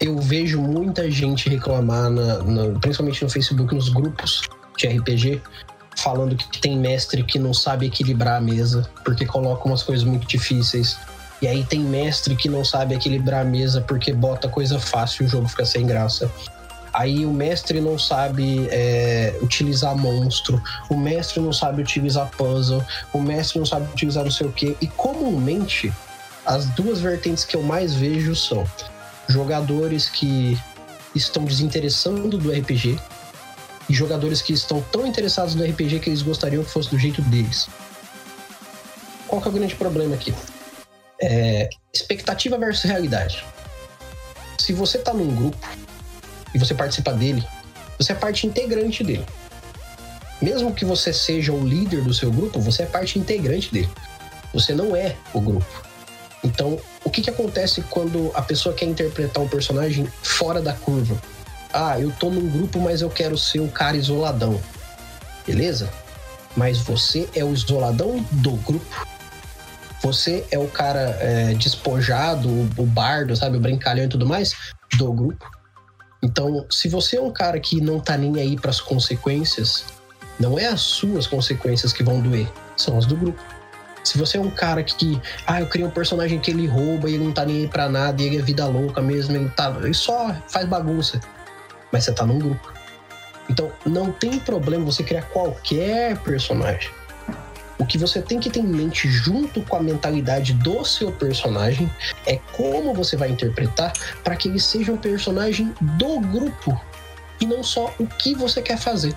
Eu 0.00 0.18
vejo 0.18 0.60
muita 0.60 1.10
gente 1.10 1.48
reclamar, 1.48 2.10
na, 2.10 2.42
na, 2.42 2.78
principalmente 2.80 3.22
no 3.22 3.30
Facebook, 3.30 3.74
nos 3.74 3.88
grupos, 3.88 4.42
de 4.76 4.88
RPG, 4.88 5.42
falando 5.96 6.36
que 6.36 6.60
tem 6.60 6.78
mestre 6.78 7.22
que 7.22 7.38
não 7.38 7.54
sabe 7.54 7.86
equilibrar 7.86 8.36
a 8.36 8.40
mesa, 8.40 8.88
porque 9.04 9.24
coloca 9.24 9.66
umas 9.66 9.82
coisas 9.82 10.04
muito 10.04 10.26
difíceis. 10.26 10.98
E 11.40 11.46
aí 11.46 11.64
tem 11.64 11.80
mestre 11.80 12.34
que 12.34 12.48
não 12.48 12.64
sabe 12.64 12.94
equilibrar 12.94 13.42
a 13.42 13.44
mesa 13.44 13.80
porque 13.80 14.12
bota 14.12 14.48
coisa 14.48 14.78
fácil 14.78 15.24
e 15.24 15.26
o 15.26 15.28
jogo 15.28 15.48
fica 15.48 15.64
sem 15.66 15.86
graça. 15.86 16.30
Aí 16.92 17.26
o 17.26 17.32
mestre 17.32 17.78
não 17.80 17.98
sabe 17.98 18.66
é, 18.70 19.38
utilizar 19.42 19.94
monstro, 19.94 20.62
o 20.88 20.96
mestre 20.96 21.40
não 21.40 21.52
sabe 21.52 21.82
utilizar 21.82 22.30
puzzle, 22.30 22.82
o 23.12 23.20
mestre 23.20 23.58
não 23.58 23.66
sabe 23.66 23.92
utilizar 23.92 24.24
não 24.24 24.30
sei 24.30 24.46
o 24.46 24.52
quê. 24.52 24.74
E 24.80 24.86
comumente, 24.86 25.92
as 26.46 26.64
duas 26.70 27.00
vertentes 27.00 27.44
que 27.44 27.54
eu 27.54 27.62
mais 27.62 27.94
vejo 27.94 28.34
são 28.34 28.64
jogadores 29.28 30.08
que 30.08 30.58
estão 31.14 31.44
desinteressando 31.44 32.38
do 32.38 32.50
RPG, 32.50 32.98
e 33.88 33.94
jogadores 33.94 34.42
que 34.42 34.52
estão 34.52 34.80
tão 34.80 35.06
interessados 35.06 35.54
no 35.54 35.64
RPG 35.64 36.00
que 36.00 36.10
eles 36.10 36.22
gostariam 36.22 36.64
que 36.64 36.70
fosse 36.70 36.90
do 36.90 36.98
jeito 36.98 37.22
deles. 37.22 37.68
Qual 39.26 39.40
que 39.40 39.48
é 39.48 39.50
o 39.50 39.54
grande 39.54 39.74
problema 39.74 40.14
aqui? 40.14 40.34
É 41.20 41.68
expectativa 41.92 42.58
versus 42.58 42.84
realidade. 42.84 43.44
Se 44.58 44.72
você 44.72 44.98
está 44.98 45.12
num 45.12 45.34
grupo 45.34 45.66
e 46.54 46.58
você 46.58 46.74
participa 46.74 47.12
dele, 47.12 47.46
você 47.98 48.12
é 48.12 48.14
parte 48.14 48.46
integrante 48.46 49.02
dele. 49.02 49.24
Mesmo 50.40 50.74
que 50.74 50.84
você 50.84 51.12
seja 51.12 51.52
o 51.52 51.66
líder 51.66 52.02
do 52.02 52.12
seu 52.12 52.30
grupo, 52.30 52.60
você 52.60 52.82
é 52.82 52.86
parte 52.86 53.18
integrante 53.18 53.72
dele. 53.72 53.88
Você 54.52 54.74
não 54.74 54.94
é 54.94 55.16
o 55.32 55.40
grupo. 55.40 55.86
Então, 56.44 56.78
o 57.02 57.10
que, 57.10 57.22
que 57.22 57.30
acontece 57.30 57.82
quando 57.82 58.30
a 58.34 58.42
pessoa 58.42 58.74
quer 58.74 58.84
interpretar 58.84 59.42
um 59.42 59.48
personagem 59.48 60.06
fora 60.22 60.60
da 60.60 60.74
curva? 60.74 61.20
ah, 61.72 62.00
eu 62.00 62.10
tô 62.12 62.30
num 62.30 62.48
grupo, 62.48 62.80
mas 62.80 63.02
eu 63.02 63.10
quero 63.10 63.36
ser 63.36 63.60
um 63.60 63.68
cara 63.68 63.96
isoladão. 63.96 64.58
Beleza? 65.46 65.92
mas 66.56 66.78
você 66.78 67.28
é 67.34 67.44
o 67.44 67.52
isoladão 67.52 68.24
do 68.32 68.52
grupo. 68.52 69.06
Você 70.02 70.46
é 70.50 70.58
o 70.58 70.68
cara 70.68 71.16
é, 71.20 71.54
despojado, 71.54 72.48
o 72.76 72.86
bardo, 72.86 73.34
sabe, 73.34 73.56
o 73.56 73.60
brincalhão 73.60 74.04
e 74.04 74.08
tudo 74.08 74.26
mais 74.26 74.54
do 74.96 75.12
grupo. 75.12 75.50
Então, 76.22 76.66
se 76.70 76.88
você 76.88 77.16
é 77.16 77.20
um 77.20 77.30
cara 77.30 77.58
que 77.60 77.80
não 77.80 78.00
tá 78.00 78.16
nem 78.16 78.40
aí 78.40 78.56
para 78.56 78.70
as 78.70 78.80
consequências, 78.80 79.84
não 80.38 80.58
é 80.58 80.66
as 80.66 80.80
suas 80.80 81.26
consequências 81.26 81.92
que 81.92 82.02
vão 82.02 82.20
doer, 82.20 82.48
são 82.76 82.98
as 82.98 83.06
do 83.06 83.16
grupo. 83.16 83.40
Se 84.04 84.18
você 84.18 84.36
é 84.36 84.40
um 84.40 84.50
cara 84.50 84.82
que, 84.84 85.20
ah, 85.46 85.60
eu 85.60 85.66
criei 85.66 85.86
um 85.86 85.90
personagem 85.90 86.38
que 86.38 86.50
ele 86.50 86.66
rouba 86.66 87.10
e 87.10 87.14
ele 87.14 87.24
não 87.24 87.32
tá 87.32 87.44
nem 87.44 87.62
aí 87.62 87.68
pra 87.68 87.88
nada, 87.88 88.22
e 88.22 88.26
ele 88.26 88.38
é 88.38 88.42
vida 88.42 88.66
louca 88.66 89.00
mesmo, 89.00 89.34
ele, 89.34 89.48
tá, 89.50 89.76
ele 89.82 89.94
só 89.94 90.34
faz 90.48 90.66
bagunça. 90.66 91.20
Mas 91.92 92.04
você 92.04 92.12
tá 92.12 92.24
num 92.24 92.38
grupo. 92.38 92.72
Então, 93.48 93.70
não 93.84 94.12
tem 94.12 94.38
problema 94.38 94.84
você 94.84 95.02
criar 95.02 95.22
qualquer 95.22 96.18
personagem. 96.18 96.90
O 97.78 97.84
que 97.84 97.98
você 97.98 98.22
tem 98.22 98.40
que 98.40 98.48
ter 98.48 98.60
em 98.60 98.66
mente, 98.66 99.08
junto 99.08 99.60
com 99.62 99.76
a 99.76 99.82
mentalidade 99.82 100.54
do 100.54 100.84
seu 100.84 101.12
personagem, 101.12 101.90
é 102.26 102.36
como 102.52 102.94
você 102.94 103.16
vai 103.16 103.30
interpretar 103.30 103.92
para 104.24 104.34
que 104.36 104.48
ele 104.48 104.60
seja 104.60 104.92
um 104.92 104.96
personagem 104.96 105.74
do 105.80 106.20
grupo 106.20 106.80
e 107.40 107.46
não 107.46 107.62
só 107.62 107.94
o 107.98 108.06
que 108.06 108.34
você 108.34 108.62
quer 108.62 108.78
fazer. 108.78 109.14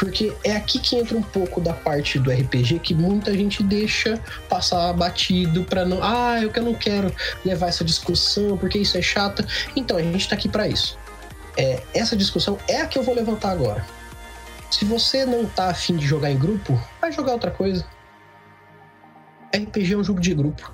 Porque 0.00 0.32
é 0.42 0.56
aqui 0.56 0.78
que 0.78 0.96
entra 0.96 1.14
um 1.14 1.22
pouco 1.22 1.60
da 1.60 1.74
parte 1.74 2.18
do 2.18 2.30
RPG 2.30 2.78
que 2.78 2.94
muita 2.94 3.34
gente 3.34 3.62
deixa 3.62 4.18
passar 4.48 4.90
batido 4.94 5.64
para 5.64 5.84
não. 5.84 6.02
Ah, 6.02 6.40
eu 6.40 6.50
que 6.50 6.58
não 6.58 6.72
quero 6.72 7.14
levar 7.44 7.68
essa 7.68 7.84
discussão 7.84 8.56
porque 8.56 8.78
isso 8.78 8.96
é 8.96 9.02
chata. 9.02 9.46
Então 9.76 9.98
a 9.98 10.02
gente 10.02 10.26
tá 10.26 10.34
aqui 10.34 10.48
para 10.48 10.66
isso. 10.66 10.98
É, 11.54 11.82
essa 11.92 12.16
discussão 12.16 12.56
é 12.66 12.80
a 12.80 12.86
que 12.86 12.98
eu 12.98 13.02
vou 13.02 13.14
levantar 13.14 13.50
agora. 13.50 13.84
Se 14.70 14.84
você 14.84 15.26
não 15.26 15.46
tá 15.46 15.68
afim 15.70 15.96
de 15.96 16.06
jogar 16.06 16.30
em 16.30 16.38
grupo, 16.38 16.80
vai 17.00 17.10
jogar 17.10 17.32
outra 17.32 17.50
coisa. 17.50 17.84
RPG 19.54 19.94
é 19.94 19.96
um 19.96 20.04
jogo 20.04 20.20
de 20.20 20.32
grupo. 20.32 20.72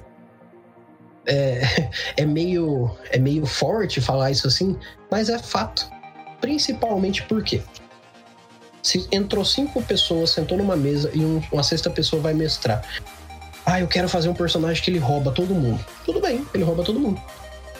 É, 1.26 1.62
é, 2.18 2.26
meio, 2.26 2.90
é 3.10 3.18
meio 3.18 3.46
forte 3.46 4.00
falar 4.00 4.30
isso 4.30 4.46
assim, 4.46 4.78
mas 5.10 5.28
é 5.28 5.38
fato. 5.38 5.90
Principalmente 6.40 7.22
porque 7.22 7.62
se 8.82 9.08
entrou 9.10 9.44
cinco 9.44 9.82
pessoas, 9.82 10.30
sentou 10.30 10.58
numa 10.58 10.76
mesa 10.76 11.10
e 11.12 11.24
um, 11.24 11.42
uma 11.50 11.62
sexta 11.62 11.90
pessoa 11.90 12.20
vai 12.22 12.34
mestrar. 12.34 12.84
Ah, 13.64 13.80
eu 13.80 13.88
quero 13.88 14.08
fazer 14.08 14.28
um 14.28 14.34
personagem 14.34 14.80
que 14.80 14.90
ele 14.90 14.98
rouba 14.98 15.32
todo 15.32 15.52
mundo. 15.54 15.84
Tudo 16.04 16.20
bem, 16.20 16.46
ele 16.54 16.62
rouba 16.62 16.84
todo 16.84 17.00
mundo. 17.00 17.20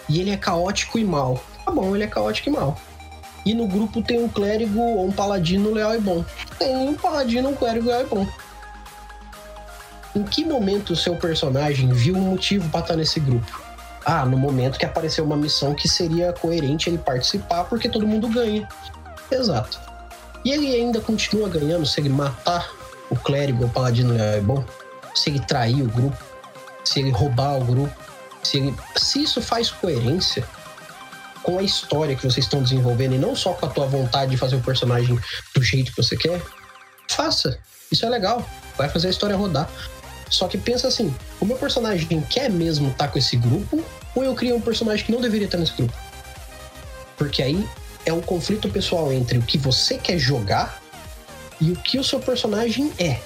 E 0.09 0.21
ele 0.21 0.31
é 0.31 0.37
caótico 0.37 0.99
e 0.99 1.05
mal. 1.05 1.41
Tá 1.65 1.71
bom, 1.71 1.95
ele 1.95 2.03
é 2.05 2.09
caótico 2.09 2.49
e 2.49 2.53
mal. 2.53 2.77
E 3.47 3.55
no 3.55 3.69
grupo 3.69 4.03
tem 4.03 4.21
um 4.21 4.29
clérigo 4.29 4.81
ou 4.81 5.07
um 5.07 5.13
paladino 5.13 5.73
leal 5.73 5.95
e 5.95 6.01
bom. 6.01 6.25
Tem 6.59 6.77
um 6.77 6.95
paladino, 6.95 7.51
um 7.51 7.55
clérigo 7.55 7.87
leal 7.87 8.03
e 8.03 8.07
bom. 8.07 8.27
Em 10.17 10.25
que 10.25 10.45
momento 10.45 10.95
o 10.95 10.97
seu 10.97 11.15
personagem 11.15 11.93
viu 11.93 12.17
um 12.17 12.23
motivo 12.23 12.69
para 12.71 12.81
estar 12.81 12.97
nesse 12.97 13.21
grupo? 13.21 13.63
Ah, 14.05 14.25
no 14.25 14.37
momento 14.37 14.79
que 14.79 14.85
apareceu 14.85 15.25
uma 15.25 15.37
missão 15.37 15.75
que 15.75 15.89
seria 15.89 16.33
coerente 16.33 16.91
ele 16.91 16.99
participar 16.99 17.65
porque 17.65 17.89
todo 17.89 18.05
mundo 18.05 18.29
ganha. 18.29 18.69
Exato. 19.31 19.79
E 20.45 20.51
ele 20.51 20.75
ainda 20.75 21.01
continua 21.01 21.49
ganhando 21.49 21.87
se 21.87 22.01
ele 22.01 22.09
matar 22.09 22.69
o 23.09 23.15
clérigo 23.15 23.63
ou 23.63 23.71
paladino 23.71 24.21
é 24.21 24.41
bom, 24.41 24.65
se 25.15 25.31
ele 25.31 25.41
trair 25.41 25.83
o 25.83 25.89
grupo, 25.89 26.17
se 26.85 26.99
ele 26.99 27.11
roubar 27.11 27.59
o 27.59 27.65
grupo, 27.65 27.97
se, 28.43 28.59
ele... 28.59 28.75
se 28.97 29.23
isso 29.23 29.41
faz 29.41 29.71
coerência 29.71 30.45
com 31.47 31.61
a 31.61 31.63
história 31.63 32.17
que 32.17 32.23
vocês 32.23 32.45
estão 32.45 32.61
desenvolvendo 32.61 33.15
e 33.15 33.19
não 33.19 33.37
só 33.37 33.53
com 33.53 33.67
a 33.67 33.69
tua 33.69 33.87
vontade 33.87 34.33
de 34.33 34.37
fazer 34.37 34.57
o 34.57 34.61
personagem 34.61 35.17
do 35.55 35.63
jeito 35.63 35.93
que 35.93 36.03
você 36.03 36.17
quer, 36.17 36.43
faça. 37.09 37.57
Isso 37.89 38.05
é 38.05 38.09
legal, 38.09 38.45
vai 38.77 38.89
fazer 38.89 39.07
a 39.07 39.11
história 39.11 39.37
rodar. 39.37 39.71
Só 40.29 40.49
que 40.49 40.59
pensa 40.59 40.89
assim, 40.89 41.15
o 41.41 41.45
meu 41.45 41.57
personagem 41.57 42.21
quer 42.23 42.51
mesmo 42.51 42.89
estar 42.89 43.07
tá 43.07 43.13
com 43.13 43.17
esse 43.17 43.37
grupo 43.37 43.81
ou 44.13 44.25
eu 44.25 44.35
crio 44.35 44.57
um 44.57 44.61
personagem 44.61 45.07
que 45.07 45.13
não 45.13 45.21
deveria 45.21 45.45
estar 45.45 45.57
nesse 45.57 45.73
grupo? 45.75 45.95
Porque 47.17 47.41
aí 47.41 47.65
é 48.05 48.13
um 48.13 48.21
conflito 48.21 48.69
pessoal 48.69 49.13
entre 49.13 49.39
o 49.39 49.43
que 49.43 49.57
você 49.57 49.99
quer 49.99 50.19
jogar 50.19 50.83
e 51.61 51.71
o 51.71 51.77
que 51.77 51.97
o 51.97 52.03
seu 52.03 52.19
personagem 52.19 52.93
é. 52.99 53.21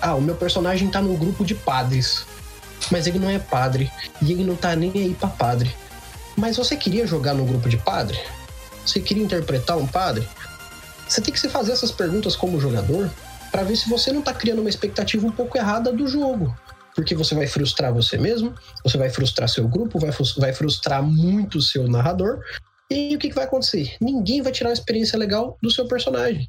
Ah, 0.00 0.14
o 0.14 0.20
meu 0.20 0.36
personagem 0.36 0.88
tá 0.88 1.02
num 1.02 1.16
grupo 1.16 1.44
de 1.44 1.56
padres, 1.56 2.24
mas 2.92 3.08
ele 3.08 3.18
não 3.18 3.28
é 3.28 3.40
padre 3.40 3.90
e 4.22 4.30
ele 4.30 4.44
não 4.44 4.54
tá 4.54 4.76
nem 4.76 4.92
aí 4.92 5.16
para 5.18 5.28
padre. 5.28 5.74
Mas 6.38 6.56
você 6.56 6.76
queria 6.76 7.04
jogar 7.04 7.34
num 7.34 7.44
grupo 7.44 7.68
de 7.68 7.76
padre? 7.76 8.16
Você 8.86 9.00
queria 9.00 9.24
interpretar 9.24 9.76
um 9.76 9.86
padre? 9.86 10.26
Você 11.08 11.20
tem 11.20 11.34
que 11.34 11.40
se 11.40 11.48
fazer 11.48 11.72
essas 11.72 11.90
perguntas 11.90 12.36
como 12.36 12.60
jogador 12.60 13.10
para 13.50 13.64
ver 13.64 13.76
se 13.76 13.88
você 13.88 14.12
não 14.12 14.22
tá 14.22 14.32
criando 14.32 14.60
uma 14.60 14.70
expectativa 14.70 15.26
um 15.26 15.32
pouco 15.32 15.58
errada 15.58 15.92
do 15.92 16.06
jogo. 16.06 16.56
Porque 16.94 17.12
você 17.12 17.34
vai 17.34 17.48
frustrar 17.48 17.92
você 17.92 18.16
mesmo, 18.16 18.54
você 18.84 18.96
vai 18.96 19.10
frustrar 19.10 19.48
seu 19.48 19.66
grupo, 19.66 19.98
vai 19.98 20.52
frustrar 20.52 21.02
muito 21.02 21.58
o 21.58 21.62
seu 21.62 21.88
narrador, 21.88 22.40
e 22.88 22.94
aí, 22.94 23.16
o 23.16 23.18
que, 23.18 23.30
que 23.30 23.34
vai 23.34 23.44
acontecer? 23.44 23.96
Ninguém 24.00 24.40
vai 24.40 24.52
tirar 24.52 24.70
uma 24.70 24.74
experiência 24.74 25.18
legal 25.18 25.58
do 25.60 25.70
seu 25.70 25.86
personagem. 25.86 26.48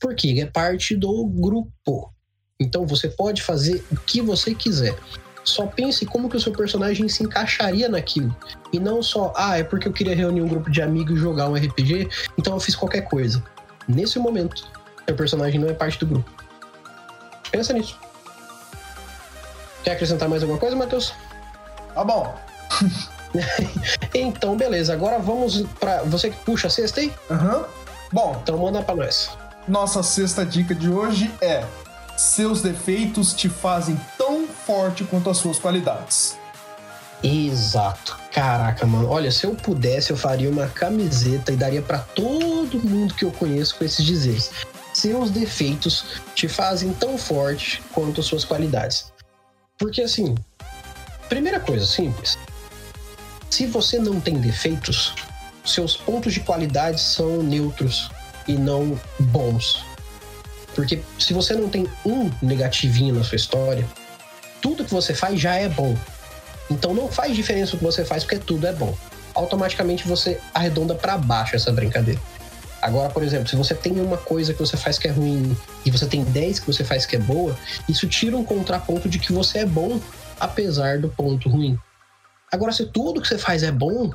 Porque 0.00 0.40
é 0.40 0.46
parte 0.46 0.96
do 0.96 1.26
grupo. 1.26 2.12
Então 2.60 2.86
você 2.86 3.08
pode 3.08 3.40
fazer 3.40 3.82
o 3.90 3.96
que 3.96 4.20
você 4.20 4.54
quiser. 4.54 4.98
Só 5.44 5.66
pense 5.66 6.06
como 6.06 6.28
que 6.28 6.36
o 6.36 6.40
seu 6.40 6.52
personagem 6.52 7.08
se 7.08 7.22
encaixaria 7.22 7.88
naquilo. 7.88 8.34
E 8.72 8.78
não 8.78 9.02
só, 9.02 9.32
ah, 9.36 9.58
é 9.58 9.64
porque 9.64 9.88
eu 9.88 9.92
queria 9.92 10.14
reunir 10.14 10.42
um 10.42 10.48
grupo 10.48 10.70
de 10.70 10.80
amigos 10.80 11.16
e 11.16 11.20
jogar 11.20 11.48
um 11.48 11.54
RPG, 11.54 12.08
então 12.38 12.54
eu 12.54 12.60
fiz 12.60 12.76
qualquer 12.76 13.02
coisa. 13.02 13.42
Nesse 13.88 14.18
momento, 14.18 14.64
seu 15.06 15.16
personagem 15.16 15.60
não 15.60 15.68
é 15.68 15.74
parte 15.74 15.98
do 15.98 16.06
grupo. 16.06 16.30
Pensa 17.50 17.72
nisso. 17.72 17.98
Quer 19.82 19.92
acrescentar 19.92 20.28
mais 20.28 20.42
alguma 20.42 20.60
coisa, 20.60 20.76
Matheus? 20.76 21.12
Tá 21.94 22.04
bom. 22.04 22.34
então, 24.14 24.56
beleza. 24.56 24.92
Agora 24.92 25.18
vamos 25.18 25.62
para 25.80 26.02
Você 26.04 26.30
que 26.30 26.36
puxa 26.44 26.68
a 26.68 26.70
sexta 26.70 27.00
aí? 27.00 27.12
Aham. 27.30 27.56
Uhum. 27.56 27.64
Bom. 28.12 28.40
Então 28.42 28.58
manda 28.58 28.82
pra 28.82 28.94
nós. 28.94 29.30
Nossa 29.66 30.02
sexta 30.02 30.44
dica 30.44 30.74
de 30.74 30.88
hoje 30.88 31.32
é: 31.40 31.64
Seus 32.16 32.62
defeitos 32.62 33.32
te 33.34 33.48
fazem 33.48 33.98
tão 34.18 34.46
forte 34.46 35.04
quanto 35.04 35.30
as 35.30 35.38
suas 35.38 35.58
qualidades. 35.58 36.36
Exato. 37.22 38.18
Caraca, 38.32 38.84
mano. 38.86 39.08
Olha, 39.08 39.30
se 39.30 39.44
eu 39.44 39.54
pudesse, 39.54 40.10
eu 40.10 40.16
faria 40.16 40.50
uma 40.50 40.66
camiseta 40.66 41.52
e 41.52 41.56
daria 41.56 41.82
para 41.82 41.98
todo 41.98 42.80
mundo 42.80 43.14
que 43.14 43.24
eu 43.24 43.30
conheço 43.30 43.76
com 43.76 43.84
esses 43.84 44.04
dizeres. 44.04 44.50
Seus 44.92 45.30
defeitos 45.30 46.04
te 46.34 46.48
fazem 46.48 46.92
tão 46.92 47.16
forte 47.16 47.82
quanto 47.92 48.20
as 48.20 48.26
suas 48.26 48.44
qualidades. 48.44 49.12
Porque 49.78 50.02
assim, 50.02 50.34
primeira 51.28 51.60
coisa 51.60 51.86
simples, 51.86 52.36
se 53.48 53.66
você 53.66 53.98
não 53.98 54.20
tem 54.20 54.34
defeitos, 54.38 55.14
seus 55.64 55.96
pontos 55.96 56.34
de 56.34 56.40
qualidade 56.40 57.00
são 57.00 57.42
neutros 57.42 58.10
e 58.46 58.54
não 58.54 58.98
bons. 59.18 59.84
Porque 60.74 61.02
se 61.18 61.32
você 61.32 61.54
não 61.54 61.68
tem 61.68 61.86
um 62.04 62.30
negativinho 62.42 63.14
na 63.14 63.24
sua 63.24 63.36
história, 63.36 63.86
tudo 64.60 64.84
que 64.84 64.92
você 64.92 65.14
faz 65.14 65.40
já 65.40 65.54
é 65.54 65.68
bom. 65.68 65.96
Então 66.70 66.94
não 66.94 67.08
faz 67.08 67.34
diferença 67.34 67.74
o 67.74 67.78
que 67.78 67.84
você 67.84 68.04
faz, 68.04 68.24
porque 68.24 68.38
tudo 68.38 68.66
é 68.66 68.72
bom. 68.72 68.96
Automaticamente 69.34 70.06
você 70.06 70.40
arredonda 70.54 70.94
para 70.94 71.18
baixo 71.18 71.56
essa 71.56 71.72
brincadeira. 71.72 72.20
Agora, 72.80 73.10
por 73.10 73.22
exemplo, 73.22 73.48
se 73.48 73.54
você 73.54 73.74
tem 73.74 74.00
uma 74.00 74.16
coisa 74.16 74.52
que 74.52 74.58
você 74.58 74.76
faz 74.76 74.98
que 74.98 75.06
é 75.06 75.10
ruim 75.10 75.56
e 75.86 75.90
você 75.90 76.04
tem 76.04 76.24
10 76.24 76.60
que 76.60 76.66
você 76.66 76.82
faz 76.82 77.06
que 77.06 77.14
é 77.14 77.18
boa, 77.18 77.56
isso 77.88 78.08
tira 78.08 78.36
um 78.36 78.44
contraponto 78.44 79.08
de 79.08 79.20
que 79.20 79.32
você 79.32 79.58
é 79.58 79.66
bom 79.66 80.00
apesar 80.40 80.98
do 80.98 81.08
ponto 81.08 81.48
ruim. 81.48 81.78
Agora, 82.50 82.72
se 82.72 82.84
tudo 82.86 83.20
que 83.22 83.28
você 83.28 83.38
faz 83.38 83.62
é 83.62 83.70
bom, 83.70 84.12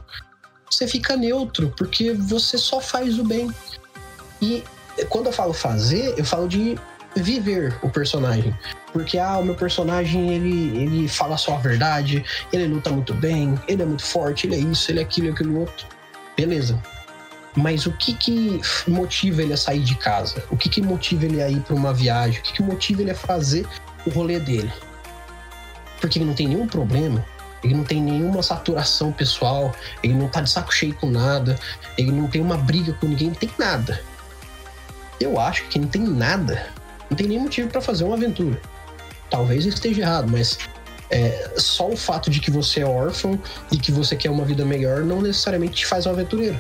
você 0.70 0.86
fica 0.86 1.16
neutro, 1.16 1.74
porque 1.78 2.12
você 2.12 2.58
só 2.58 2.82
faz 2.82 3.18
o 3.18 3.24
bem. 3.24 3.50
E 4.42 4.64
quando 5.06 5.28
eu 5.28 5.32
falo 5.32 5.54
fazer, 5.54 6.14
eu 6.18 6.26
falo 6.26 6.48
de 6.48 6.78
viver 7.16 7.78
o 7.82 7.90
personagem. 7.90 8.56
Porque, 8.94 9.18
ah, 9.18 9.38
o 9.38 9.46
meu 9.46 9.56
personagem, 9.56 10.34
ele, 10.34 10.78
ele 10.78 11.08
fala 11.08 11.38
só 11.38 11.56
a 11.56 11.60
verdade, 11.60 12.24
ele 12.52 12.68
luta 12.68 12.90
muito 12.90 13.14
bem, 13.14 13.60
ele 13.68 13.82
é 13.82 13.86
muito 13.86 14.04
forte, 14.04 14.48
ele 14.48 14.56
é 14.56 14.60
isso, 14.60 14.92
ele 14.92 15.00
é 15.00 15.04
aquilo, 15.04 15.32
aquilo 15.32 15.60
outro. 15.60 15.88
Beleza. 16.36 16.82
Mas 17.56 17.86
o 17.86 17.92
que 17.94 18.14
que 18.14 18.62
motiva 18.88 19.42
ele 19.42 19.54
a 19.54 19.58
sair 19.58 19.80
de 19.80 19.96
casa? 19.96 20.44
O 20.52 20.58
que 20.58 20.70
que 20.70 20.82
motiva 20.82 21.26
ele 21.26 21.42
a 21.42 21.50
ir 21.50 21.60
para 21.62 21.76
uma 21.76 21.94
viagem? 21.94 22.40
O 22.40 22.44
que 22.44 22.54
que 22.54 22.64
motiva 22.64 23.02
ele 23.02 23.12
a 23.12 23.16
fazer 23.16 23.68
o 24.06 24.10
rolê 24.12 24.40
dele? 24.40 24.72
Porque 26.00 26.20
ele 26.20 26.26
não 26.26 26.36
tem 26.36 26.48
nenhum 26.48 26.68
problema 26.68 27.26
ele 27.64 27.74
não 27.74 27.84
tem 27.84 28.02
nenhuma 28.02 28.44
saturação 28.44 29.12
pessoal, 29.12 29.74
ele 30.04 30.14
não 30.14 30.28
tá 30.28 30.42
de 30.42 30.50
saco 30.50 30.74
cheio 30.74 30.94
com 30.94 31.10
nada, 31.10 31.60
ele 31.98 32.12
não 32.12 32.28
tem 32.28 32.42
uma 32.42 32.58
briga 32.58 32.94
com 32.94 33.08
ninguém, 33.08 33.30
não 33.30 33.36
tem 33.36 33.50
nada. 33.58 34.02
Eu 35.20 35.40
acho 35.40 35.68
que 35.68 35.80
não 35.80 35.88
tem 35.88 36.02
nada, 36.02 36.68
não 37.10 37.18
tem 37.18 37.28
nenhum 37.28 37.44
motivo 37.44 37.70
para 37.70 37.82
fazer 37.82 38.04
uma 38.04 38.16
aventura. 38.16 38.60
Talvez 39.30 39.66
eu 39.66 39.74
esteja 39.74 40.02
errado, 40.02 40.30
mas 40.32 40.58
é, 41.10 41.54
só 41.58 41.90
o 41.90 41.98
fato 41.98 42.30
de 42.30 42.40
que 42.40 42.52
você 42.52 42.82
é 42.82 42.86
órfão 42.86 43.40
e 43.72 43.78
que 43.78 43.92
você 43.92 44.16
quer 44.16 44.30
uma 44.30 44.46
vida 44.46 44.66
melhor 44.66 45.04
não 45.04 45.22
necessariamente 45.22 45.76
te 45.76 45.86
faz 45.86 46.06
um 46.06 46.12
aventureiro. 46.12 46.58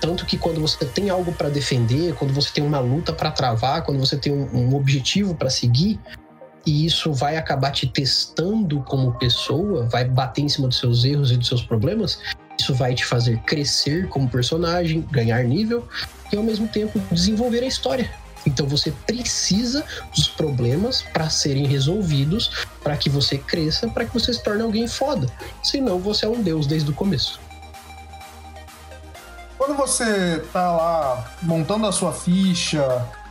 Tanto 0.00 0.26
que 0.26 0.36
quando 0.36 0.60
você 0.60 0.84
tem 0.84 1.08
algo 1.08 1.32
para 1.32 1.48
defender, 1.48 2.14
quando 2.14 2.34
você 2.34 2.50
tem 2.52 2.64
uma 2.64 2.78
luta 2.78 3.12
para 3.12 3.30
travar, 3.30 3.82
quando 3.82 3.98
você 3.98 4.16
tem 4.16 4.32
um, 4.32 4.48
um 4.54 4.74
objetivo 4.74 5.34
para 5.34 5.48
seguir, 5.48 5.98
e 6.66 6.84
isso 6.84 7.12
vai 7.12 7.36
acabar 7.36 7.70
te 7.70 7.86
testando 7.86 8.80
como 8.82 9.12
pessoa, 9.18 9.86
vai 9.86 10.04
bater 10.04 10.42
em 10.42 10.48
cima 10.48 10.68
dos 10.68 10.78
seus 10.78 11.04
erros 11.04 11.30
e 11.30 11.36
dos 11.36 11.48
seus 11.48 11.62
problemas, 11.62 12.18
isso 12.58 12.74
vai 12.74 12.94
te 12.94 13.04
fazer 13.04 13.38
crescer 13.40 14.08
como 14.08 14.28
personagem, 14.28 15.02
ganhar 15.10 15.42
nível 15.44 15.86
e 16.32 16.36
ao 16.36 16.42
mesmo 16.42 16.68
tempo 16.68 16.98
desenvolver 17.10 17.62
a 17.62 17.66
história. 17.66 18.10
Então 18.46 18.66
você 18.66 18.92
precisa 19.06 19.84
dos 20.14 20.28
problemas 20.28 21.02
para 21.02 21.30
serem 21.30 21.66
resolvidos, 21.66 22.66
para 22.82 22.96
que 22.96 23.08
você 23.08 23.38
cresça, 23.38 23.88
para 23.88 24.04
que 24.04 24.12
você 24.12 24.32
se 24.32 24.42
torne 24.42 24.62
alguém 24.62 24.86
foda. 24.86 25.26
Senão 25.62 25.98
você 25.98 26.26
é 26.26 26.28
um 26.28 26.42
deus 26.42 26.66
desde 26.66 26.90
o 26.90 26.94
começo. 26.94 27.40
Quando 29.56 29.74
você 29.76 30.44
tá 30.52 30.70
lá 30.72 31.34
montando 31.42 31.86
a 31.86 31.92
sua 31.92 32.12
ficha, 32.12 32.84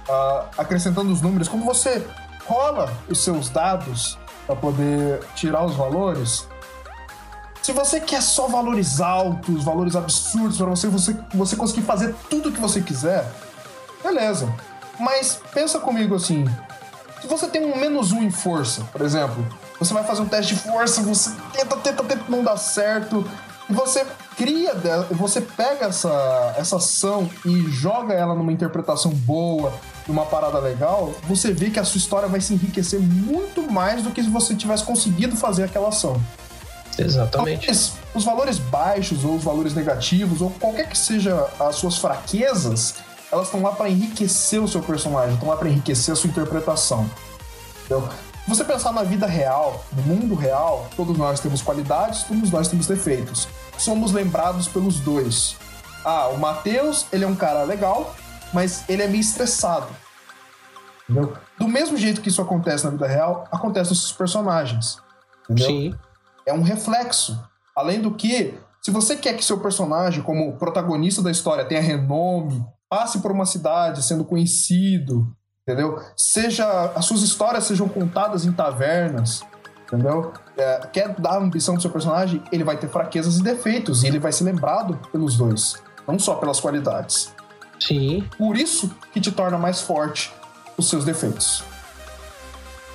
uh, 0.10 0.48
acrescentando 0.58 1.12
os 1.12 1.22
números, 1.22 1.48
como 1.48 1.64
você 1.64 2.04
rola 2.46 2.92
os 3.08 3.20
seus 3.20 3.50
dados 3.50 4.18
para 4.48 4.56
poder 4.56 5.20
tirar 5.36 5.64
os 5.64 5.76
valores, 5.76 6.48
se 7.64 7.72
você 7.72 8.02
quer 8.02 8.22
só 8.22 8.48
valores 8.48 9.00
altos, 9.00 9.64
valores 9.64 9.96
absurdos 9.96 10.58
para 10.58 10.68
você, 10.68 10.88
você, 10.90 11.16
você 11.34 11.56
conseguir 11.56 11.84
fazer 11.84 12.14
tudo 12.30 12.50
o 12.50 12.52
que 12.52 12.60
você 12.60 12.82
quiser, 12.82 13.26
beleza. 14.04 14.54
Mas 15.00 15.40
pensa 15.54 15.80
comigo 15.80 16.14
assim: 16.14 16.46
se 17.22 17.28
você 17.28 17.48
tem 17.48 17.64
um 17.64 17.80
menos 17.80 18.12
um 18.12 18.22
em 18.22 18.30
força, 18.30 18.84
por 18.92 19.02
exemplo, 19.02 19.48
você 19.80 19.94
vai 19.94 20.04
fazer 20.04 20.22
um 20.22 20.28
teste 20.28 20.56
de 20.56 20.60
força, 20.60 21.02
você 21.02 21.32
tenta, 21.54 21.78
tenta, 21.78 22.04
tenta, 22.04 22.24
não 22.28 22.44
dá 22.44 22.58
certo, 22.58 23.26
e 23.70 23.74
você 23.74 24.06
cria, 24.36 24.74
você 25.12 25.40
pega 25.40 25.86
essa, 25.86 26.56
essa 26.58 26.76
ação 26.76 27.30
e 27.46 27.62
joga 27.70 28.14
ela 28.14 28.36
numa 28.36 28.52
interpretação 28.52 29.12
boa, 29.12 29.74
numa 30.06 30.26
parada 30.26 30.60
legal, 30.60 31.14
você 31.24 31.54
vê 31.54 31.70
que 31.70 31.80
a 31.80 31.86
sua 31.86 31.98
história 31.98 32.28
vai 32.28 32.42
se 32.42 32.54
enriquecer 32.54 33.00
muito 33.00 33.72
mais 33.72 34.04
do 34.04 34.12
que 34.12 34.22
se 34.22 34.30
você 34.30 34.54
tivesse 34.54 34.84
conseguido 34.84 35.38
fazer 35.38 35.64
aquela 35.64 35.88
ação. 35.88 36.22
Exatamente. 36.98 37.66
Talvez 37.66 37.94
os 38.14 38.24
valores 38.24 38.60
baixos 38.60 39.24
ou 39.26 39.36
os 39.36 39.44
valores 39.44 39.74
negativos 39.74 40.42
ou 40.42 40.50
qualquer 40.52 40.88
que 40.88 40.98
seja 40.98 41.48
as 41.60 41.76
suas 41.76 41.98
fraquezas, 41.98 42.96
elas 43.32 43.48
estão 43.48 43.62
lá 43.62 43.72
para 43.72 43.90
enriquecer 43.90 44.62
o 44.62 44.68
seu 44.68 44.82
personagem, 44.82 45.34
estão 45.34 45.50
lá 45.50 45.58
para 45.58 45.70
enriquecer 45.70 46.14
a 46.14 46.16
sua 46.16 46.30
interpretação. 46.30 47.10
Entendeu? 47.86 48.08
você 48.46 48.64
pensar 48.66 48.92
na 48.92 49.04
vida 49.04 49.26
real, 49.26 49.86
no 49.94 50.02
mundo 50.02 50.36
real, 50.36 50.88
todos 50.98 51.18
nós 51.18 51.40
temos 51.40 51.62
qualidades, 51.62 52.24
todos 52.24 52.52
nós 52.52 52.68
temos 52.68 52.86
defeitos. 52.86 53.48
Somos 53.78 54.12
lembrados 54.12 54.68
pelos 54.68 55.00
dois. 55.00 55.56
Ah, 56.04 56.28
o 56.28 56.38
Matheus, 56.38 57.06
ele 57.12 57.24
é 57.24 57.28
um 57.28 57.36
cara 57.36 57.64
legal, 57.64 58.14
mas 58.54 58.84
ele 58.90 59.02
é 59.02 59.08
meio 59.08 59.22
estressado. 59.22 59.88
Entendeu? 61.10 61.34
Do 61.58 61.68
mesmo 61.70 61.98
jeito 61.98 62.20
que 62.20 62.28
isso 62.28 62.42
acontece 62.42 62.84
na 62.84 62.92
vida 62.92 63.08
real, 63.08 63.48
acontece 63.50 63.92
nos 63.92 64.12
personagens. 64.12 64.98
Entendeu? 65.50 65.68
Sim 65.68 65.96
é 66.46 66.54
um 66.54 66.62
reflexo. 66.62 67.40
Além 67.76 68.02
do 68.02 68.14
que, 68.14 68.54
se 68.82 68.92
você 68.92 69.16
quer 69.16 69.34
que 69.36 69.44
seu 69.44 69.60
personagem, 69.60 70.24
como 70.24 70.58
protagonista 70.58 71.22
da 71.22 71.32
história, 71.32 71.66
tenha 71.66 71.82
renome, 71.82 72.64
passe 72.90 73.20
por 73.20 73.32
uma 73.32 73.46
cidade 73.46 74.04
sendo 74.04 74.24
conhecido, 74.24 75.28
entendeu? 75.68 76.00
Seja 76.16 76.92
as 76.96 77.06
suas 77.06 77.22
histórias 77.22 77.64
sejam 77.64 77.90
contadas 77.90 78.46
em 78.46 78.52
tavernas, 78.52 79.44
entendeu? 79.84 80.32
É, 80.56 80.88
quer 80.92 81.16
dar 81.20 81.38
ambição 81.38 81.74
pro 81.74 81.82
seu 81.82 81.92
personagem, 81.92 82.44
ele 82.52 82.64
vai 82.64 82.78
ter 82.78 82.88
fraquezas 82.88 83.38
e 83.40 83.44
defeitos 83.44 84.04
e 84.04 84.08
ele 84.08 84.20
vai 84.20 84.32
ser 84.32 84.44
lembrado 84.44 85.00
pelos 85.12 85.38
dois, 85.38 85.82
não 86.08 86.20
só 86.20 86.36
pelas 86.36 86.60
qualidades. 86.60 87.34
Sim. 87.80 88.28
Por 88.38 88.58
isso 88.58 88.96
que 89.12 89.20
te 89.20 89.32
torna 89.32 89.58
mais 89.58 89.82
forte 89.82 90.32
os 90.78 90.90
seus 90.90 91.04
defeitos. 91.04 91.64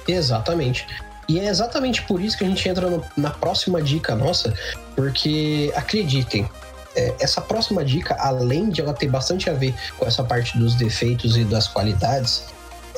Exatamente. 0.06 0.86
E 1.28 1.38
é 1.38 1.46
exatamente 1.46 2.02
por 2.02 2.20
isso 2.20 2.38
que 2.38 2.44
a 2.44 2.48
gente 2.48 2.66
entra 2.66 2.88
no, 2.88 3.04
na 3.16 3.30
próxima 3.30 3.82
dica 3.82 4.16
nossa, 4.16 4.54
porque 4.96 5.70
acreditem, 5.76 6.48
é, 6.96 7.14
essa 7.20 7.40
próxima 7.40 7.84
dica, 7.84 8.16
além 8.18 8.70
de 8.70 8.80
ela 8.80 8.94
ter 8.94 9.08
bastante 9.08 9.50
a 9.50 9.52
ver 9.52 9.74
com 9.98 10.06
essa 10.06 10.24
parte 10.24 10.56
dos 10.56 10.74
defeitos 10.74 11.36
e 11.36 11.44
das 11.44 11.68
qualidades, 11.68 12.44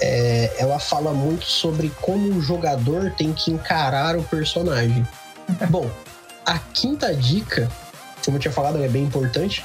é, 0.01 0.55
ela 0.59 0.79
fala 0.79 1.13
muito 1.13 1.45
sobre 1.45 1.91
como 2.01 2.29
o 2.35 2.41
jogador 2.41 3.13
tem 3.17 3.33
que 3.33 3.51
encarar 3.51 4.17
o 4.17 4.23
personagem. 4.23 5.07
Bom, 5.69 5.91
a 6.47 6.59
quinta 6.59 7.13
dica, 7.15 7.71
como 8.25 8.37
eu 8.37 8.41
tinha 8.41 8.53
falado, 8.53 8.83
é 8.83 8.89
bem 8.89 9.03
importante. 9.03 9.65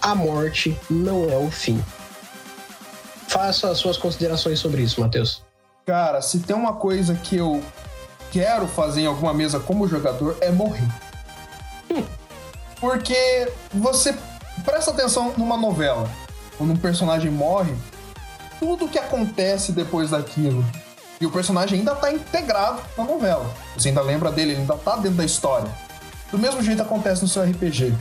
A 0.00 0.14
morte 0.14 0.78
não 0.88 1.28
é 1.28 1.36
o 1.36 1.50
fim. 1.50 1.82
Faça 3.28 3.70
as 3.70 3.78
suas 3.78 3.98
considerações 3.98 4.58
sobre 4.58 4.82
isso, 4.82 5.00
Matheus. 5.00 5.49
Cara, 5.90 6.22
se 6.22 6.38
tem 6.38 6.54
uma 6.54 6.74
coisa 6.74 7.16
que 7.16 7.34
eu 7.34 7.60
quero 8.30 8.68
fazer 8.68 9.00
em 9.00 9.06
alguma 9.06 9.34
mesa 9.34 9.58
como 9.58 9.88
jogador 9.88 10.36
é 10.40 10.48
morrer. 10.48 10.86
Hum. 11.90 12.04
Porque 12.78 13.50
você 13.74 14.14
presta 14.64 14.92
atenção 14.92 15.34
numa 15.36 15.56
novela, 15.56 16.08
quando 16.56 16.74
um 16.74 16.76
personagem 16.76 17.28
morre, 17.28 17.74
tudo 18.60 18.86
que 18.86 19.00
acontece 19.00 19.72
depois 19.72 20.10
daquilo. 20.10 20.64
E 21.20 21.26
o 21.26 21.30
personagem 21.32 21.80
ainda 21.80 21.94
está 21.94 22.12
integrado 22.12 22.80
na 22.96 23.02
novela. 23.02 23.52
Você 23.76 23.88
ainda 23.88 24.00
lembra 24.00 24.30
dele, 24.30 24.52
ele 24.52 24.60
ainda 24.60 24.74
está 24.74 24.94
dentro 24.94 25.16
da 25.16 25.24
história. 25.24 25.68
Do 26.30 26.38
mesmo 26.38 26.62
jeito 26.62 26.82
acontece 26.82 27.22
no 27.22 27.28
seu 27.28 27.42
RPG. 27.42 27.92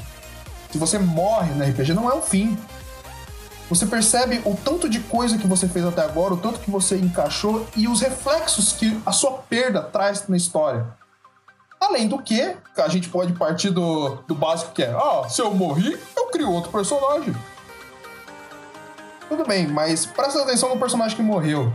Se 0.72 0.78
você 0.78 1.00
morre 1.00 1.54
no 1.54 1.66
RPG, 1.66 1.96
não 1.96 2.08
é 2.08 2.14
o 2.14 2.22
fim. 2.22 2.56
Você 3.70 3.86
percebe 3.86 4.42
o 4.46 4.56
tanto 4.56 4.90
de 4.90 5.00
coisa 5.00 5.38
que 5.38 5.46
você 5.46 5.68
fez 5.68 5.86
até 5.86 6.02
agora, 6.02 6.34
o 6.34 6.38
tanto 6.38 6.60
que 6.60 6.72
você 6.72 6.98
encaixou 6.98 7.68
e 7.76 7.88
os 7.88 8.02
reflexos 8.02 8.74
que 8.74 9.00
a 9.06 9.12
sua 9.12 9.34
perda 9.34 9.82
traz 9.82 10.28
na 10.28 10.36
história. 10.36 10.88
Além 11.80 12.08
do 12.08 12.20
que, 12.20 12.56
a 12.76 12.88
gente 12.90 13.10
pode 13.10 13.34
partir 13.34 13.70
do, 13.70 14.16
do 14.28 14.34
básico 14.34 14.74
que 14.74 14.84
é: 14.84 14.90
ah, 14.90 15.30
se 15.30 15.42
eu 15.42 15.54
morri, 15.54 15.98
eu 16.18 16.26
crio 16.28 16.52
outro 16.52 16.72
personagem. 16.72 17.34
Tudo 19.30 19.46
bem, 19.46 19.68
mas 19.68 20.06
presta 20.06 20.42
atenção 20.42 20.70
no 20.70 20.80
personagem 20.80 21.16
que 21.16 21.22
morreu. 21.22 21.72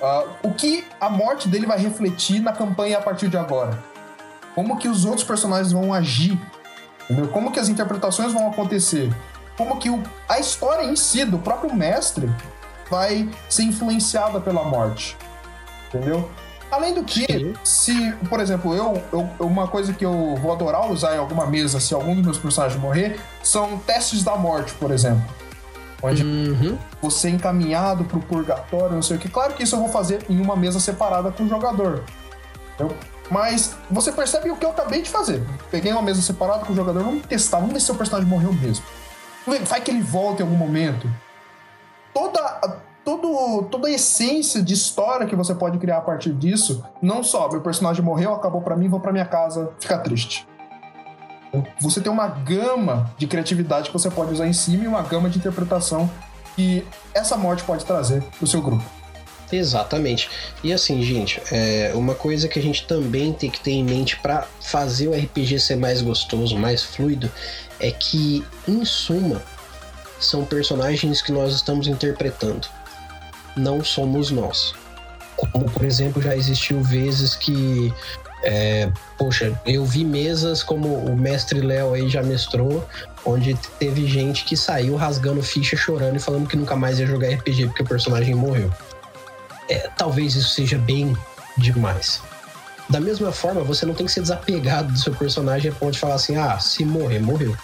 Uh, 0.00 0.48
o 0.48 0.54
que 0.54 0.86
a 1.00 1.08
morte 1.08 1.48
dele 1.48 1.66
vai 1.66 1.78
refletir 1.78 2.40
na 2.40 2.52
campanha 2.52 2.98
a 2.98 3.00
partir 3.00 3.28
de 3.28 3.38
agora? 3.38 3.82
Como 4.54 4.78
que 4.78 4.88
os 4.88 5.06
outros 5.06 5.24
personagens 5.24 5.72
vão 5.72 5.92
agir? 5.92 6.38
Entendeu? 7.04 7.28
Como 7.28 7.50
que 7.50 7.58
as 7.58 7.68
interpretações 7.68 8.32
vão 8.32 8.48
acontecer? 8.48 9.10
Como 9.60 9.76
que 9.76 9.90
o, 9.90 10.02
a 10.26 10.38
história 10.38 10.84
em 10.84 10.96
si 10.96 11.22
do 11.22 11.38
próprio 11.38 11.74
mestre 11.74 12.32
vai 12.88 13.28
ser 13.46 13.64
influenciada 13.64 14.40
pela 14.40 14.64
morte. 14.64 15.18
Entendeu? 15.88 16.30
Além 16.70 16.94
do 16.94 17.04
que, 17.04 17.26
Sim. 17.26 17.54
se, 17.62 18.12
por 18.30 18.40
exemplo, 18.40 18.74
eu, 18.74 19.02
eu, 19.12 19.46
uma 19.46 19.68
coisa 19.68 19.92
que 19.92 20.02
eu 20.02 20.34
vou 20.36 20.52
adorar 20.52 20.90
usar 20.90 21.14
em 21.14 21.18
alguma 21.18 21.46
mesa 21.46 21.78
se 21.78 21.92
algum 21.92 22.14
dos 22.14 22.24
meus 22.24 22.38
personagens 22.38 22.80
morrer, 22.80 23.20
são 23.42 23.78
testes 23.80 24.24
da 24.24 24.34
morte, 24.34 24.72
por 24.74 24.90
exemplo. 24.90 25.28
Onde 26.02 26.24
uhum. 26.24 26.78
você 27.02 27.28
é 27.28 27.32
encaminhado 27.32 28.04
pro 28.04 28.18
purgatório, 28.18 28.94
não 28.94 29.02
sei 29.02 29.18
o 29.18 29.20
que. 29.20 29.28
Claro 29.28 29.52
que 29.52 29.64
isso 29.64 29.76
eu 29.76 29.80
vou 29.80 29.90
fazer 29.90 30.24
em 30.30 30.40
uma 30.40 30.56
mesa 30.56 30.80
separada 30.80 31.30
com 31.30 31.42
o 31.42 31.48
jogador. 31.48 32.02
Entendeu? 32.76 32.96
Mas 33.30 33.76
você 33.90 34.10
percebe 34.10 34.50
o 34.50 34.56
que 34.56 34.64
eu 34.64 34.70
acabei 34.70 35.02
de 35.02 35.10
fazer. 35.10 35.42
Peguei 35.70 35.92
uma 35.92 36.00
mesa 36.00 36.22
separada 36.22 36.64
com 36.64 36.72
o 36.72 36.76
jogador, 36.76 37.04
vamos 37.04 37.26
testar, 37.26 37.58
vamos 37.58 37.74
ver 37.74 37.80
se 37.80 37.92
o 37.92 37.94
personagem 37.94 38.26
morreu 38.26 38.54
mesmo. 38.54 38.84
Vai 39.46 39.80
que 39.80 39.90
ele 39.90 40.02
volta 40.02 40.42
em 40.42 40.46
algum 40.46 40.56
momento. 40.56 41.10
Toda, 42.12 42.80
todo, 43.04 43.62
toda 43.70 43.88
a 43.88 43.90
essência 43.90 44.62
de 44.62 44.74
história 44.74 45.26
que 45.26 45.36
você 45.36 45.54
pode 45.54 45.78
criar 45.78 45.98
a 45.98 46.02
partir 46.02 46.32
disso, 46.32 46.84
não 47.00 47.22
só 47.22 47.48
meu 47.48 47.60
personagem 47.60 48.04
morreu, 48.04 48.34
acabou 48.34 48.60
para 48.60 48.76
mim, 48.76 48.88
vou 48.88 49.00
para 49.00 49.12
minha 49.12 49.24
casa 49.24 49.72
ficar 49.78 49.98
triste. 49.98 50.46
Você 51.80 52.00
tem 52.00 52.12
uma 52.12 52.28
gama 52.28 53.10
de 53.18 53.26
criatividade 53.26 53.88
que 53.88 53.92
você 53.92 54.10
pode 54.10 54.32
usar 54.32 54.46
em 54.46 54.52
cima 54.52 54.84
e 54.84 54.86
uma 54.86 55.02
gama 55.02 55.28
de 55.28 55.38
interpretação 55.38 56.08
que 56.54 56.86
essa 57.14 57.36
morte 57.36 57.64
pode 57.64 57.84
trazer 57.84 58.22
pro 58.38 58.46
seu 58.46 58.60
grupo. 58.60 58.99
Exatamente. 59.52 60.30
E 60.62 60.72
assim, 60.72 61.02
gente, 61.02 61.40
é 61.50 61.92
uma 61.94 62.14
coisa 62.14 62.48
que 62.48 62.58
a 62.58 62.62
gente 62.62 62.86
também 62.86 63.32
tem 63.32 63.50
que 63.50 63.60
ter 63.60 63.72
em 63.72 63.84
mente 63.84 64.16
para 64.16 64.46
fazer 64.60 65.08
o 65.08 65.12
RPG 65.12 65.58
ser 65.58 65.76
mais 65.76 66.00
gostoso, 66.02 66.56
mais 66.56 66.82
fluido, 66.82 67.30
é 67.80 67.90
que, 67.90 68.44
em 68.68 68.84
suma, 68.84 69.42
são 70.20 70.44
personagens 70.44 71.22
que 71.22 71.32
nós 71.32 71.54
estamos 71.54 71.86
interpretando. 71.86 72.68
Não 73.56 73.82
somos 73.82 74.30
nós. 74.30 74.74
Como, 75.36 75.64
por 75.70 75.84
exemplo, 75.84 76.20
já 76.22 76.36
existiu 76.36 76.82
vezes 76.82 77.34
que. 77.34 77.92
É, 78.42 78.90
poxa, 79.18 79.58
eu 79.66 79.84
vi 79.84 80.02
mesas 80.02 80.62
como 80.62 80.88
o 80.94 81.14
mestre 81.14 81.60
Léo 81.60 81.92
aí 81.92 82.08
já 82.08 82.22
mestrou, 82.22 82.86
onde 83.24 83.54
teve 83.78 84.06
gente 84.06 84.44
que 84.44 84.56
saiu 84.56 84.96
rasgando 84.96 85.42
ficha, 85.42 85.76
chorando 85.76 86.16
e 86.16 86.20
falando 86.20 86.48
que 86.48 86.56
nunca 86.56 86.74
mais 86.74 86.98
ia 86.98 87.06
jogar 87.06 87.28
RPG 87.28 87.66
porque 87.66 87.82
o 87.82 87.86
personagem 87.86 88.34
morreu. 88.34 88.70
É, 89.70 89.88
talvez 89.96 90.34
isso 90.34 90.50
seja 90.50 90.76
bem 90.76 91.16
demais. 91.56 92.20
Da 92.88 92.98
mesma 92.98 93.30
forma, 93.30 93.62
você 93.62 93.86
não 93.86 93.94
tem 93.94 94.04
que 94.04 94.12
ser 94.12 94.20
desapegado 94.20 94.92
do 94.92 94.98
seu 94.98 95.14
personagem 95.14 95.70
a 95.70 95.74
ponto 95.74 95.92
de 95.92 96.00
falar 96.00 96.14
assim: 96.14 96.36
ah, 96.36 96.58
se 96.58 96.84
morrer, 96.84 97.20
morreu. 97.20 97.56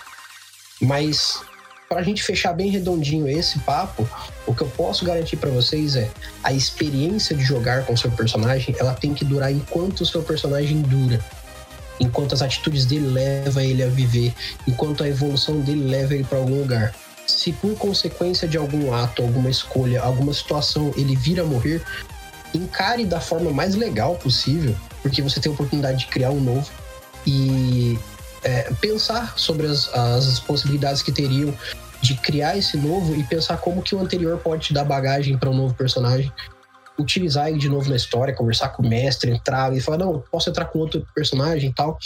Mas 0.81 1.43
para 1.89 2.01
a 2.01 2.03
gente 2.03 2.23
fechar 2.23 2.53
bem 2.53 2.71
redondinho 2.71 3.29
esse 3.29 3.59
papo, 3.61 4.09
o 4.47 4.55
que 4.55 4.63
eu 4.63 4.69
posso 4.69 5.05
garantir 5.05 5.37
para 5.37 5.51
vocês 5.51 5.97
é 5.97 6.09
a 6.45 6.53
experiência 6.53 7.35
de 7.37 7.43
jogar 7.43 7.85
com 7.85 7.97
seu 7.97 8.11
personagem, 8.11 8.75
ela 8.79 8.95
tem 8.95 9.13
que 9.13 9.25
durar 9.25 9.53
enquanto 9.53 10.03
o 10.03 10.07
seu 10.07 10.23
personagem 10.23 10.83
dura. 10.83 11.21
Enquanto 11.99 12.35
as 12.35 12.43
atitudes 12.43 12.85
dele 12.85 13.09
levam 13.09 13.63
ele 13.63 13.83
a 13.83 13.89
viver, 13.89 14.35
enquanto 14.69 15.03
a 15.03 15.09
evolução 15.09 15.61
dele 15.61 15.89
leva 15.89 16.15
ele 16.15 16.25
para 16.25 16.39
algum 16.39 16.61
lugar. 16.61 16.95
Se 17.27 17.53
por 17.53 17.77
consequência 17.77 18.47
de 18.47 18.57
algum 18.57 18.95
ato, 18.95 19.23
alguma 19.23 19.51
escolha, 19.51 20.01
alguma 20.03 20.33
situação 20.33 20.93
ele 20.97 21.17
vir 21.17 21.41
a 21.41 21.45
morrer, 21.45 21.83
encare 22.55 23.05
da 23.05 23.21
forma 23.21 23.51
mais 23.51 23.75
legal 23.75 24.15
possível, 24.17 24.75
porque 25.03 25.23
você 25.23 25.41
tem 25.41 25.51
a 25.51 25.55
oportunidade 25.55 25.99
de 25.99 26.07
criar 26.07 26.31
um 26.31 26.41
novo 26.41 26.71
e 27.27 27.99
é, 28.45 28.73
pensar 28.81 29.37
sobre 29.37 29.67
as, 29.67 29.93
as 29.93 30.39
possibilidades 30.41 31.03
que 31.03 31.11
teriam 31.11 31.53
de 32.01 32.15
criar 32.15 32.57
esse 32.57 32.77
novo 32.77 33.17
e 33.17 33.25
pensar 33.25 33.57
como 33.59 33.83
que 33.83 33.95
o 33.95 34.01
anterior 34.01 34.39
pode 34.39 34.69
te 34.69 34.75
dar 34.75 34.85
bagagem 34.85 35.37
para 35.37 35.51
um 35.51 35.57
novo 35.57 35.75
personagem. 35.75 36.33
Utilizar 36.99 37.49
ele 37.49 37.59
de 37.59 37.69
novo 37.69 37.91
na 37.91 37.97
história, 37.97 38.35
conversar 38.35 38.71
com 38.71 38.83
o 38.83 38.89
mestre, 38.89 39.31
entrar 39.31 39.75
e 39.77 39.81
falar, 39.81 39.99
não, 39.99 40.23
posso 40.31 40.49
entrar 40.49 40.67
com 40.67 40.79
outro 40.79 41.07
personagem 41.15 41.71
e 41.71 41.75
tal. 41.75 41.99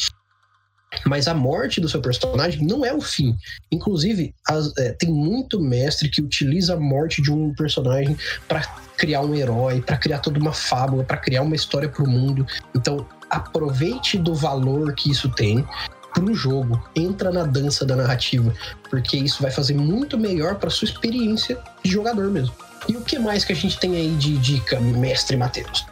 Mas 1.07 1.29
a 1.29 1.35
morte 1.35 1.81
do 1.81 1.89
seu 1.89 2.01
personagem 2.01 2.67
não 2.67 2.85
é 2.85 2.93
o 2.93 3.01
fim. 3.01 3.37
Inclusive, 3.71 4.35
as, 4.47 4.77
é, 4.77 4.93
tem 4.93 5.11
muito 5.11 5.61
mestre 5.61 6.09
que 6.09 6.21
utiliza 6.21 6.75
a 6.75 6.81
morte 6.81 7.23
de 7.23 7.33
um 7.33 7.55
personagem 7.55 8.17
para 8.49 8.63
criar 8.97 9.23
um 9.23 9.35
herói, 9.35 9.81
para 9.81 9.97
criar 9.97 10.19
toda 10.19 10.39
uma 10.39 10.53
fábula, 10.53 11.05
para 11.05 11.17
criar 11.17 11.43
uma 11.43 11.55
história 11.55 11.89
para 11.89 12.03
o 12.03 12.09
mundo. 12.09 12.47
Então, 12.75 13.07
aproveite 13.31 14.19
do 14.19 14.35
valor 14.35 14.95
que 14.95 15.11
isso 15.11 15.29
tem 15.31 15.65
pro 16.13 16.35
jogo, 16.35 16.83
entra 16.95 17.31
na 17.31 17.45
dança 17.45 17.87
da 17.87 17.95
narrativa, 17.95 18.53
porque 18.91 19.17
isso 19.17 19.41
vai 19.41 19.51
fazer 19.51 19.75
muito 19.75 20.19
melhor 20.19 20.57
para 20.57 20.69
sua 20.69 20.87
experiência 20.87 21.57
de 21.85 21.91
jogador 21.91 22.29
mesmo. 22.31 22.55
E 22.89 22.97
o 22.97 23.01
que 23.03 23.19
mais 23.19 23.45
que 23.45 23.53
a 23.53 23.57
gente 23.57 23.79
tem 23.79 23.95
aí 23.95 24.11
de 24.17 24.37
dica, 24.39 24.81
mestre 24.81 25.37
Matheus? 25.37 25.87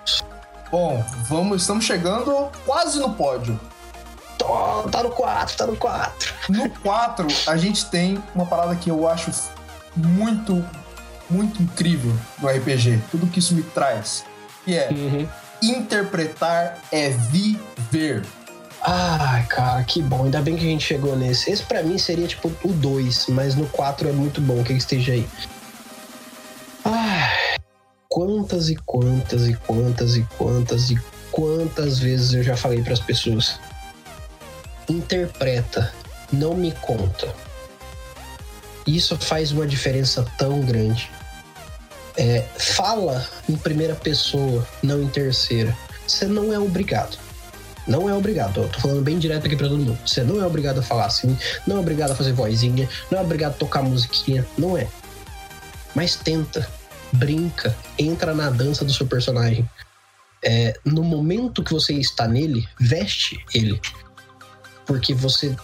Bom, 0.71 1.05
vamos, 1.29 1.63
estamos 1.63 1.85
chegando 1.85 2.51
quase 2.67 2.99
no 2.99 3.15
pódio. 3.15 3.59
Tô, 4.39 4.89
tá 4.89 5.03
no 5.03 5.11
4, 5.11 5.57
tá 5.57 5.67
no 5.67 5.77
4. 5.77 6.35
No 6.49 6.71
4, 6.71 7.27
a 7.49 7.57
gente 7.57 7.87
tem 7.87 8.23
uma 8.35 8.47
parada 8.47 8.75
que 8.77 8.89
eu 8.89 9.09
acho 9.09 9.31
muito, 9.97 10.65
muito 11.29 11.63
incrível 11.63 12.15
no 12.41 12.49
RPG. 12.49 13.03
Tudo 13.11 13.27
que 13.27 13.41
isso 13.41 13.55
me 13.55 13.63
traz. 13.63 14.25
Que 14.65 14.77
é 14.77 14.89
uhum. 14.91 15.29
interpretar 15.61 16.79
é 16.93 17.11
viver. 17.11 18.25
Ai, 18.81 19.45
cara, 19.47 19.83
que 19.83 20.01
bom. 20.01 20.25
Ainda 20.25 20.41
bem 20.41 20.57
que 20.57 20.65
a 20.65 20.71
gente 20.71 20.85
chegou 20.85 21.17
nesse. 21.17 21.51
Esse 21.51 21.65
para 21.65 21.83
mim 21.83 21.99
seria 21.99 22.29
tipo 22.29 22.51
o 22.63 22.73
2, 22.73 23.27
mas 23.29 23.57
no 23.57 23.67
4 23.67 24.09
é 24.09 24.13
muito 24.13 24.41
bom 24.41 24.63
que 24.63 24.73
ele 24.73 24.79
esteja 24.79 25.13
aí. 25.13 25.29
Ai, 26.85 27.57
quantas 28.09 28.71
e 28.71 28.77
quantas 28.77 29.49
e 29.49 29.55
quantas 29.55 30.17
e 30.17 30.27
quantas 30.39 30.91
e 30.91 31.01
quantas 31.31 31.99
vezes 31.99 32.33
eu 32.35 32.43
já 32.43 32.57
falei 32.57 32.83
para 32.83 32.93
as 32.93 33.01
pessoas. 33.01 33.59
Interpreta, 34.89 35.93
não 36.33 36.55
me 36.55 36.73
conta. 36.73 37.33
Isso 38.87 39.17
faz 39.19 39.53
uma 39.53 39.67
diferença 39.67 40.25
tão 40.39 40.61
grande. 40.63 41.11
É, 42.17 42.45
fala 42.59 43.25
em 43.49 43.57
primeira 43.57 43.95
pessoa, 43.95 44.67
não 44.83 45.03
em 45.03 45.09
terceira. 45.09 45.77
Você 46.07 46.27
não 46.27 46.53
é 46.53 46.59
obrigado 46.59 47.19
não 47.89 48.09
é 48.09 48.13
obrigado, 48.13 48.61
eu 48.61 48.69
tô 48.69 48.81
falando 48.81 49.03
bem 49.03 49.19
direto 49.19 49.47
aqui 49.47 49.57
pra 49.57 49.67
todo 49.67 49.79
mundo. 49.79 49.99
Você 50.07 50.23
não 50.23 50.41
é 50.41 50.47
obrigado 50.47 50.79
a 50.79 50.83
falar 50.83 51.07
assim, 51.07 51.37
não 51.67 51.79
é 51.79 51.81
obrigado 51.81 52.11
a 52.11 52.15
fazer 52.15 52.33
vozinha, 52.33 52.89
não 53.11 53.19
é 53.19 53.23
obrigado 53.23 53.53
a 53.55 53.57
tocar 53.57 53.83
musiquinha, 53.83 54.47
não 54.59 54.77
é. 54.77 54.87
Mas 55.95 56.15
tenta, 56.15 56.69
brinca, 57.13 57.75
entra 57.99 58.35
na 58.35 58.51
dança 58.51 58.85
do 58.85 58.93
seu 58.93 59.07
personagem. 59.07 59.69
É, 60.45 60.79
no 60.85 61.03
momento 61.03 61.65
que 61.65 61.73
você 61.73 61.95
está 61.95 62.29
nele, 62.29 62.69
veste 62.79 63.43
ele. 63.55 63.81
Porque 64.89 65.15
você, 65.15 65.55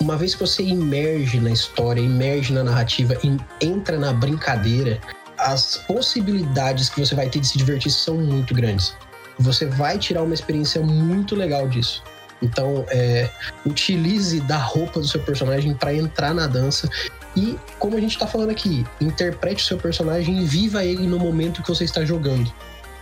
uma 0.00 0.16
vez 0.16 0.34
que 0.34 0.40
você 0.40 0.62
imerge 0.62 1.38
na 1.38 1.50
história, 1.50 2.00
imerge 2.00 2.54
na 2.54 2.64
narrativa, 2.64 3.14
entra 3.60 3.98
na 3.98 4.14
brincadeira, 4.14 4.98
as 5.36 5.76
possibilidades 5.86 6.88
que 6.88 7.00
você 7.00 7.14
vai 7.14 7.28
ter 7.28 7.40
de 7.40 7.48
se 7.48 7.58
divertir 7.58 7.92
são 7.92 8.16
muito 8.16 8.54
grandes 8.54 8.94
você 9.40 9.64
vai 9.66 9.98
tirar 9.98 10.22
uma 10.22 10.34
experiência 10.34 10.80
muito 10.82 11.34
legal 11.34 11.66
disso. 11.66 12.02
Então, 12.42 12.84
é, 12.88 13.28
utilize 13.66 14.40
da 14.40 14.58
roupa 14.58 15.00
do 15.00 15.08
seu 15.08 15.20
personagem 15.20 15.74
para 15.74 15.94
entrar 15.94 16.34
na 16.34 16.46
dança. 16.46 16.88
E, 17.36 17.58
como 17.78 17.96
a 17.96 18.00
gente 18.00 18.12
está 18.12 18.26
falando 18.26 18.50
aqui, 18.50 18.84
interprete 19.00 19.64
o 19.64 19.66
seu 19.66 19.78
personagem 19.78 20.42
e 20.42 20.44
viva 20.44 20.84
ele 20.84 21.06
no 21.06 21.18
momento 21.18 21.62
que 21.62 21.68
você 21.68 21.84
está 21.84 22.04
jogando. 22.04 22.52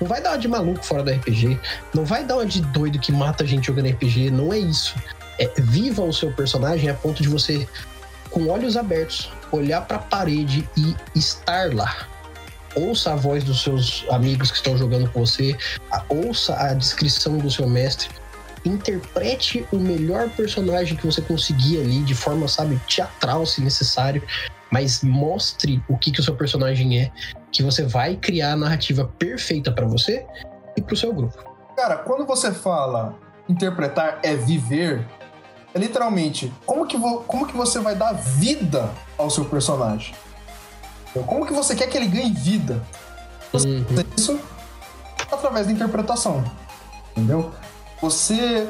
Não 0.00 0.06
vai 0.06 0.20
dar 0.20 0.30
uma 0.30 0.38
de 0.38 0.46
maluco 0.46 0.84
fora 0.84 1.02
do 1.02 1.10
RPG. 1.10 1.58
Não 1.92 2.04
vai 2.04 2.24
dar 2.24 2.36
uma 2.36 2.46
de 2.46 2.60
doido 2.60 2.98
que 2.98 3.10
mata 3.10 3.42
a 3.42 3.46
gente 3.46 3.66
jogando 3.66 3.88
RPG. 3.88 4.30
Não 4.30 4.52
é 4.52 4.58
isso. 4.58 4.94
É, 5.38 5.48
viva 5.60 6.02
o 6.02 6.12
seu 6.12 6.32
personagem 6.32 6.88
a 6.90 6.94
ponto 6.94 7.22
de 7.22 7.28
você, 7.28 7.66
com 8.30 8.48
olhos 8.48 8.76
abertos, 8.76 9.30
olhar 9.52 9.82
para 9.82 9.96
a 9.96 10.00
parede 10.00 10.68
e 10.76 10.94
estar 11.14 11.74
lá 11.74 12.08
ouça 12.74 13.12
a 13.12 13.16
voz 13.16 13.42
dos 13.44 13.62
seus 13.62 14.06
amigos 14.10 14.50
que 14.50 14.56
estão 14.56 14.76
jogando 14.76 15.10
com 15.10 15.24
você, 15.24 15.56
ouça 16.08 16.54
a 16.54 16.74
descrição 16.74 17.38
do 17.38 17.50
seu 17.50 17.68
mestre, 17.68 18.08
interprete 18.64 19.66
o 19.72 19.76
melhor 19.76 20.28
personagem 20.30 20.96
que 20.96 21.06
você 21.06 21.20
conseguir 21.22 21.80
ali, 21.80 22.02
de 22.02 22.14
forma, 22.14 22.46
sabe, 22.48 22.80
teatral, 22.86 23.46
se 23.46 23.60
necessário, 23.60 24.22
mas 24.70 25.02
mostre 25.02 25.82
o 25.88 25.96
que, 25.96 26.10
que 26.12 26.20
o 26.20 26.22
seu 26.22 26.34
personagem 26.34 27.00
é, 27.00 27.10
que 27.50 27.62
você 27.62 27.82
vai 27.82 28.16
criar 28.16 28.52
a 28.52 28.56
narrativa 28.56 29.10
perfeita 29.18 29.72
para 29.72 29.86
você 29.86 30.26
e 30.76 30.82
para 30.82 30.94
o 30.94 30.96
seu 30.96 31.12
grupo. 31.12 31.42
Cara, 31.76 31.96
quando 31.96 32.26
você 32.26 32.52
fala 32.52 33.18
interpretar 33.48 34.18
é 34.22 34.36
viver, 34.36 35.06
é 35.74 35.78
literalmente 35.78 36.52
como 36.64 36.86
que, 36.86 36.98
como 37.26 37.46
que 37.46 37.56
você 37.56 37.78
vai 37.78 37.94
dar 37.94 38.12
vida 38.12 38.90
ao 39.16 39.30
seu 39.30 39.44
personagem. 39.44 40.14
Então, 41.10 41.22
como 41.22 41.46
que 41.46 41.52
você 41.52 41.74
quer 41.74 41.88
que 41.88 41.96
ele 41.96 42.08
ganhe 42.08 42.32
vida? 42.32 42.82
Você 43.52 43.66
uhum. 43.66 43.84
isso 44.16 44.38
através 45.30 45.66
da 45.66 45.72
interpretação. 45.72 46.44
Entendeu? 47.12 47.52
Você 48.00 48.68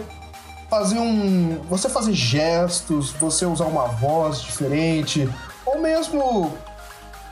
fazer 0.68 0.98
um. 0.98 1.60
Você 1.68 1.88
fazer 1.88 2.12
gestos, 2.12 3.10
você 3.12 3.46
usar 3.46 3.66
uma 3.66 3.86
voz 3.86 4.40
diferente, 4.40 5.28
ou 5.66 5.80
mesmo 5.80 6.52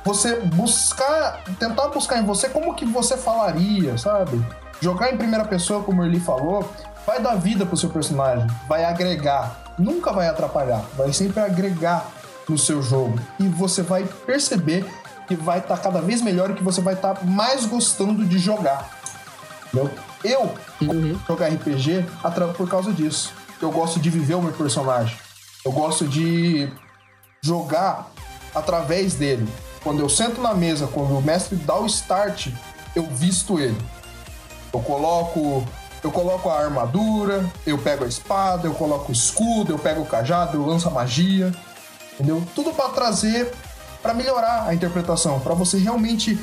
você 0.05 0.37
buscar. 0.41 1.43
Tentar 1.59 1.89
buscar 1.89 2.19
em 2.19 2.25
você 2.25 2.49
como 2.49 2.75
que 2.75 2.85
você 2.85 3.17
falaria, 3.17 3.97
sabe? 3.99 4.45
Jogar 4.81 5.13
em 5.13 5.17
primeira 5.17 5.45
pessoa, 5.45 5.83
como 5.83 6.05
ele 6.05 6.21
falou, 6.21 6.69
vai 7.07 7.23
dar 7.23 7.37
vida 7.37 7.65
pro 7.65 7.77
seu 7.77 7.89
personagem, 7.89 8.47
vai 8.69 8.85
agregar, 8.85 9.75
nunca 9.79 10.13
vai 10.13 10.27
atrapalhar, 10.27 10.85
vai 10.97 11.13
sempre 11.13 11.41
agregar 11.41 12.05
no 12.49 12.59
seu 12.59 12.83
jogo. 12.83 13.19
E 13.39 13.47
você 13.49 13.83
vai 13.83 14.05
perceber 14.05 14.85
que 15.29 15.37
vai 15.37 15.59
estar 15.59 15.77
tá 15.77 15.83
cada 15.83 16.01
vez 16.01 16.21
melhor 16.21 16.51
e 16.51 16.55
que 16.55 16.63
você 16.63 16.81
vai 16.81 16.95
estar 16.95 17.15
tá 17.15 17.25
mais 17.25 17.65
gostando 17.65 18.25
de 18.25 18.39
jogar. 18.39 18.91
Entendeu? 19.67 19.91
Eu 20.25 20.55
uhum. 20.81 21.19
jogar 21.27 21.49
RPG 21.49 22.05
por 22.57 22.69
causa 22.69 22.93
disso. 22.93 23.33
Eu 23.61 23.71
gosto 23.71 24.01
de 24.01 24.11
viver 24.11 24.35
o 24.35 24.43
meu 24.43 24.53
personagem. 24.53 25.17
Eu 25.65 25.73
gosto 25.73 26.07
de 26.07 26.71
jogar 27.43 28.11
através 28.55 29.15
dele. 29.15 29.47
Quando 29.83 30.01
eu 30.01 30.09
sento 30.09 30.41
na 30.41 30.55
mesa, 30.55 30.89
quando 30.89 31.17
o 31.17 31.23
mestre 31.23 31.57
dá 31.57 31.79
o 31.79 31.87
start, 31.87 32.49
eu 32.95 33.05
visto 33.05 33.59
ele. 33.59 33.77
Eu 34.73 34.81
coloco 34.81 35.65
eu 36.07 36.13
coloco 36.13 36.49
a 36.49 36.59
armadura, 36.59 37.45
eu 37.67 37.77
pego 37.79 38.05
a 38.05 38.09
espada, 38.09 38.67
eu 38.67 38.75
coloco 38.75 39.11
o 39.11 39.13
escudo, 39.13 39.73
eu 39.73 39.79
pego 39.79 40.03
o 40.03 40.07
cajado, 40.07 40.57
eu 40.57 40.67
lanço 40.67 40.89
a 40.89 40.91
magia 40.91 41.53
entendeu? 42.17 42.43
Tudo 42.55 42.73
para 42.73 42.89
trazer, 42.91 43.53
para 44.03 44.13
melhorar 44.15 44.67
a 44.67 44.75
interpretação, 44.75 45.39
para 45.41 45.55
você 45.55 45.79
realmente 45.79 46.39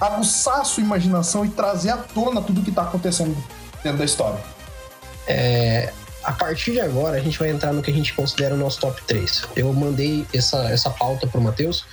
aguçar 0.00 0.60
a 0.60 0.64
sua 0.64 0.82
imaginação 0.82 1.44
e 1.44 1.48
trazer 1.48 1.90
à 1.90 1.96
tona 1.96 2.42
tudo 2.42 2.62
que 2.62 2.70
está 2.70 2.82
acontecendo 2.82 3.36
dentro 3.82 3.98
da 3.98 4.04
história. 4.04 4.40
É, 5.26 5.92
a 6.24 6.32
partir 6.32 6.72
de 6.72 6.80
agora, 6.80 7.16
a 7.16 7.20
gente 7.20 7.38
vai 7.38 7.50
entrar 7.50 7.72
no 7.72 7.82
que 7.82 7.90
a 7.90 7.94
gente 7.94 8.12
considera 8.14 8.54
o 8.54 8.58
nosso 8.58 8.80
top 8.80 9.00
3. 9.06 9.44
Eu 9.56 9.72
mandei 9.72 10.26
essa, 10.34 10.58
essa 10.70 10.90
pauta 10.90 11.26
pro 11.26 11.40
Matheus, 11.40 11.84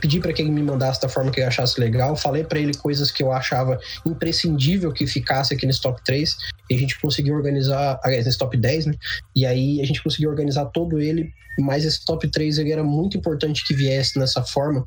pedi 0.00 0.20
para 0.20 0.32
que 0.32 0.42
ele 0.42 0.50
me 0.50 0.62
mandasse 0.62 1.00
da 1.00 1.08
forma 1.08 1.30
que 1.30 1.40
ele 1.40 1.46
achasse 1.46 1.78
legal, 1.80 2.16
falei 2.16 2.44
para 2.44 2.58
ele 2.58 2.74
coisas 2.74 3.10
que 3.10 3.22
eu 3.22 3.32
achava 3.32 3.78
imprescindível 4.04 4.92
que 4.92 5.06
ficasse 5.06 5.54
aqui 5.54 5.66
nesse 5.66 5.80
top 5.80 6.00
3, 6.04 6.36
e 6.70 6.74
a 6.74 6.78
gente 6.78 6.98
conseguiu 7.00 7.34
organizar, 7.34 8.00
aliás, 8.02 8.24
nesse 8.24 8.38
top 8.38 8.56
10, 8.56 8.86
né? 8.86 8.94
E 9.34 9.44
aí 9.44 9.80
a 9.80 9.86
gente 9.86 10.02
conseguiu 10.02 10.30
organizar 10.30 10.66
todo 10.66 11.00
ele 11.00 11.32
mas 11.58 11.84
esse 11.84 12.04
top 12.04 12.28
3 12.28 12.58
ele 12.58 12.72
era 12.72 12.84
muito 12.84 13.16
importante 13.16 13.64
que 13.64 13.74
viesse 13.74 14.18
nessa 14.18 14.42
forma. 14.42 14.86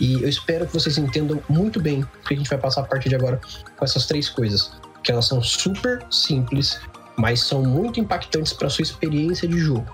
E 0.00 0.14
eu 0.14 0.28
espero 0.28 0.66
que 0.66 0.72
vocês 0.72 0.98
entendam 0.98 1.42
muito 1.48 1.80
bem 1.80 2.02
o 2.02 2.28
que 2.28 2.34
a 2.34 2.36
gente 2.36 2.48
vai 2.48 2.58
passar 2.58 2.82
a 2.82 2.84
partir 2.84 3.08
de 3.08 3.14
agora 3.14 3.40
com 3.76 3.84
essas 3.84 4.06
três 4.06 4.28
coisas. 4.28 4.72
Que 5.02 5.12
elas 5.12 5.26
são 5.26 5.42
super 5.42 6.04
simples, 6.10 6.80
mas 7.16 7.40
são 7.40 7.62
muito 7.62 8.00
impactantes 8.00 8.52
para 8.52 8.68
sua 8.68 8.82
experiência 8.82 9.48
de 9.48 9.58
jogo. 9.58 9.86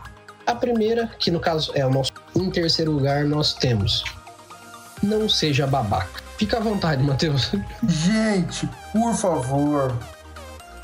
A 0.47 0.55
primeira, 0.55 1.09
que 1.19 1.31
no 1.31 1.41
caso 1.41 1.73
é 1.75 1.85
o 1.87 1.91
nosso 1.91 2.13
em 2.35 2.51
terceiro 2.51 2.93
lugar, 2.93 3.25
nós 3.25 3.55
temos 3.55 4.05
Não 5.03 5.29
seja 5.29 5.67
babaca. 5.67 6.23
Fica 6.39 6.59
à 6.59 6.61
vontade, 6.61 7.03
Matheus. 7.03 7.53
Gente, 7.87 8.69
por 8.93 9.15
favor, 9.15 9.97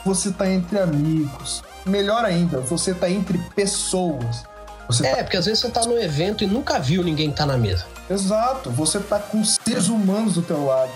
você 0.05 0.33
tá 0.33 0.49
entre 0.49 0.79
amigos. 0.79 1.63
Melhor 1.87 2.25
ainda, 2.25 2.61
você 2.61 2.93
tá 2.93 3.09
entre 3.09 3.39
pessoas. 3.55 4.45
Você 4.89 5.07
é, 5.07 5.17
tá... 5.17 5.23
porque 5.25 5.37
às 5.37 5.47
vezes 5.47 5.61
você 5.61 5.71
tá 5.71 5.83
no 5.87 5.99
evento 5.99 6.45
e 6.45 6.47
nunca 6.47 6.79
viu 6.79 7.03
ninguém 7.03 7.31
que 7.31 7.37
tá 7.37 7.47
na 7.47 7.57
mesa. 7.57 7.87
Exato, 8.09 8.71
você 8.71 9.01
tá 9.01 9.19
com 9.19 9.43
seres 9.45 9.89
humanos 9.89 10.35
do 10.35 10.43
teu 10.43 10.67
lado. 10.67 10.93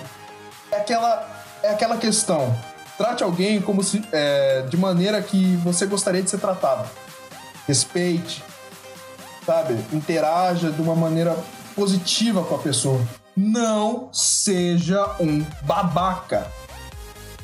É 0.70 0.76
aquela, 0.76 1.44
é 1.62 1.70
aquela 1.70 1.96
questão. 1.96 2.54
Trate 2.96 3.22
alguém 3.22 3.60
como 3.60 3.82
se, 3.82 4.02
é, 4.12 4.62
de 4.62 4.76
maneira 4.76 5.22
que 5.22 5.56
você 5.56 5.86
gostaria 5.86 6.22
de 6.22 6.28
ser 6.28 6.38
tratado. 6.38 6.88
Respeite, 7.66 8.42
sabe? 9.46 9.78
Interaja 9.92 10.70
de 10.70 10.82
uma 10.82 10.94
maneira 10.94 11.36
positiva 11.78 12.42
com 12.42 12.56
a 12.56 12.58
pessoa 12.58 13.00
não 13.36 14.08
seja 14.12 15.14
um 15.20 15.46
babaca. 15.62 16.50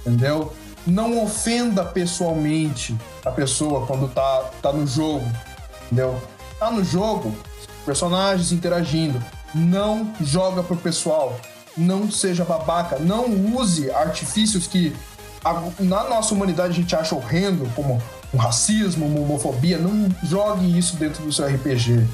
Entendeu? 0.00 0.52
Não 0.84 1.22
ofenda 1.22 1.84
pessoalmente 1.84 2.96
a 3.24 3.30
pessoa 3.30 3.86
quando 3.86 4.08
tá, 4.08 4.50
tá 4.60 4.72
no 4.72 4.84
jogo. 4.88 5.24
Entendeu? 5.86 6.20
Tá 6.58 6.68
no 6.68 6.82
jogo, 6.82 7.32
personagens 7.86 8.50
interagindo. 8.50 9.22
Não 9.54 10.12
joga 10.20 10.64
pro 10.64 10.76
pessoal. 10.76 11.38
Não 11.76 12.10
seja 12.10 12.44
babaca. 12.44 12.98
Não 12.98 13.26
use 13.56 13.88
artifícios 13.92 14.66
que 14.66 14.94
na 15.78 16.08
nossa 16.08 16.34
humanidade 16.34 16.72
a 16.72 16.76
gente 16.76 16.96
acha 16.96 17.14
horrendo, 17.14 17.70
como 17.76 18.02
um 18.32 18.36
racismo, 18.36 19.06
uma 19.06 19.20
homofobia. 19.20 19.78
Não 19.78 20.08
jogue 20.24 20.76
isso 20.76 20.96
dentro 20.96 21.22
do 21.24 21.32
seu 21.32 21.46
RPG. 21.46 22.04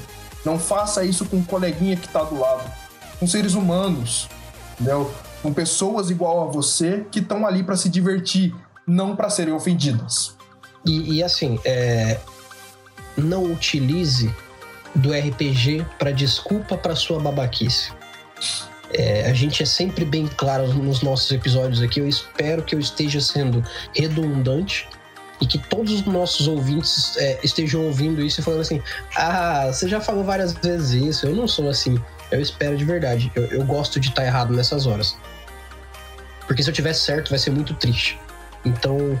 Não 0.43 0.59
faça 0.59 1.03
isso 1.03 1.25
com 1.25 1.37
um 1.37 1.43
coleguinha 1.43 1.95
que 1.95 2.07
tá 2.07 2.23
do 2.23 2.39
lado 2.39 2.81
com 3.21 3.27
seres 3.27 3.53
humanos, 3.53 4.27
entendeu? 4.73 5.13
Com 5.43 5.53
pessoas 5.53 6.09
igual 6.09 6.41
a 6.41 6.51
você 6.51 7.05
que 7.11 7.19
estão 7.19 7.45
ali 7.45 7.61
para 7.63 7.77
se 7.77 7.87
divertir, 7.87 8.51
não 8.85 9.15
para 9.15 9.29
serem 9.29 9.53
ofendidas. 9.53 10.35
E, 10.83 11.17
e 11.17 11.23
assim, 11.23 11.59
é... 11.63 12.19
não 13.15 13.43
utilize 13.43 14.33
do 14.95 15.13
RPG 15.13 15.85
para 15.99 16.09
desculpa 16.09 16.75
para 16.75 16.95
sua 16.95 17.19
babaquice. 17.19 17.93
É, 18.91 19.29
a 19.29 19.33
gente 19.33 19.61
é 19.61 19.65
sempre 19.67 20.03
bem 20.03 20.27
claro 20.35 20.73
nos 20.73 21.03
nossos 21.03 21.31
episódios 21.31 21.79
aqui. 21.79 21.99
Eu 21.99 22.09
espero 22.09 22.63
que 22.63 22.73
eu 22.73 22.79
esteja 22.79 23.21
sendo 23.21 23.63
redundante 23.95 24.89
e 25.41 25.45
que 25.47 25.57
todos 25.57 25.91
os 25.91 26.05
nossos 26.05 26.47
ouvintes 26.47 27.17
é, 27.17 27.39
estejam 27.43 27.83
ouvindo 27.85 28.21
isso 28.21 28.39
e 28.39 28.43
falando 28.43 28.61
assim: 28.61 28.81
Ah, 29.15 29.67
você 29.73 29.89
já 29.89 29.99
falou 29.99 30.23
várias 30.23 30.53
vezes 30.53 30.91
isso, 30.91 31.25
eu 31.25 31.35
não 31.35 31.47
sou 31.47 31.67
assim. 31.67 31.99
Eu 32.29 32.39
espero 32.39 32.77
de 32.77 32.85
verdade. 32.85 33.31
Eu, 33.35 33.45
eu 33.45 33.65
gosto 33.65 33.99
de 33.99 34.09
estar 34.09 34.23
errado 34.23 34.53
nessas 34.53 34.85
horas. 34.85 35.17
Porque 36.47 36.63
se 36.63 36.69
eu 36.69 36.73
tiver 36.73 36.93
certo, 36.93 37.29
vai 37.29 37.39
ser 37.39 37.49
muito 37.49 37.73
triste. 37.73 38.19
Então, 38.63 39.19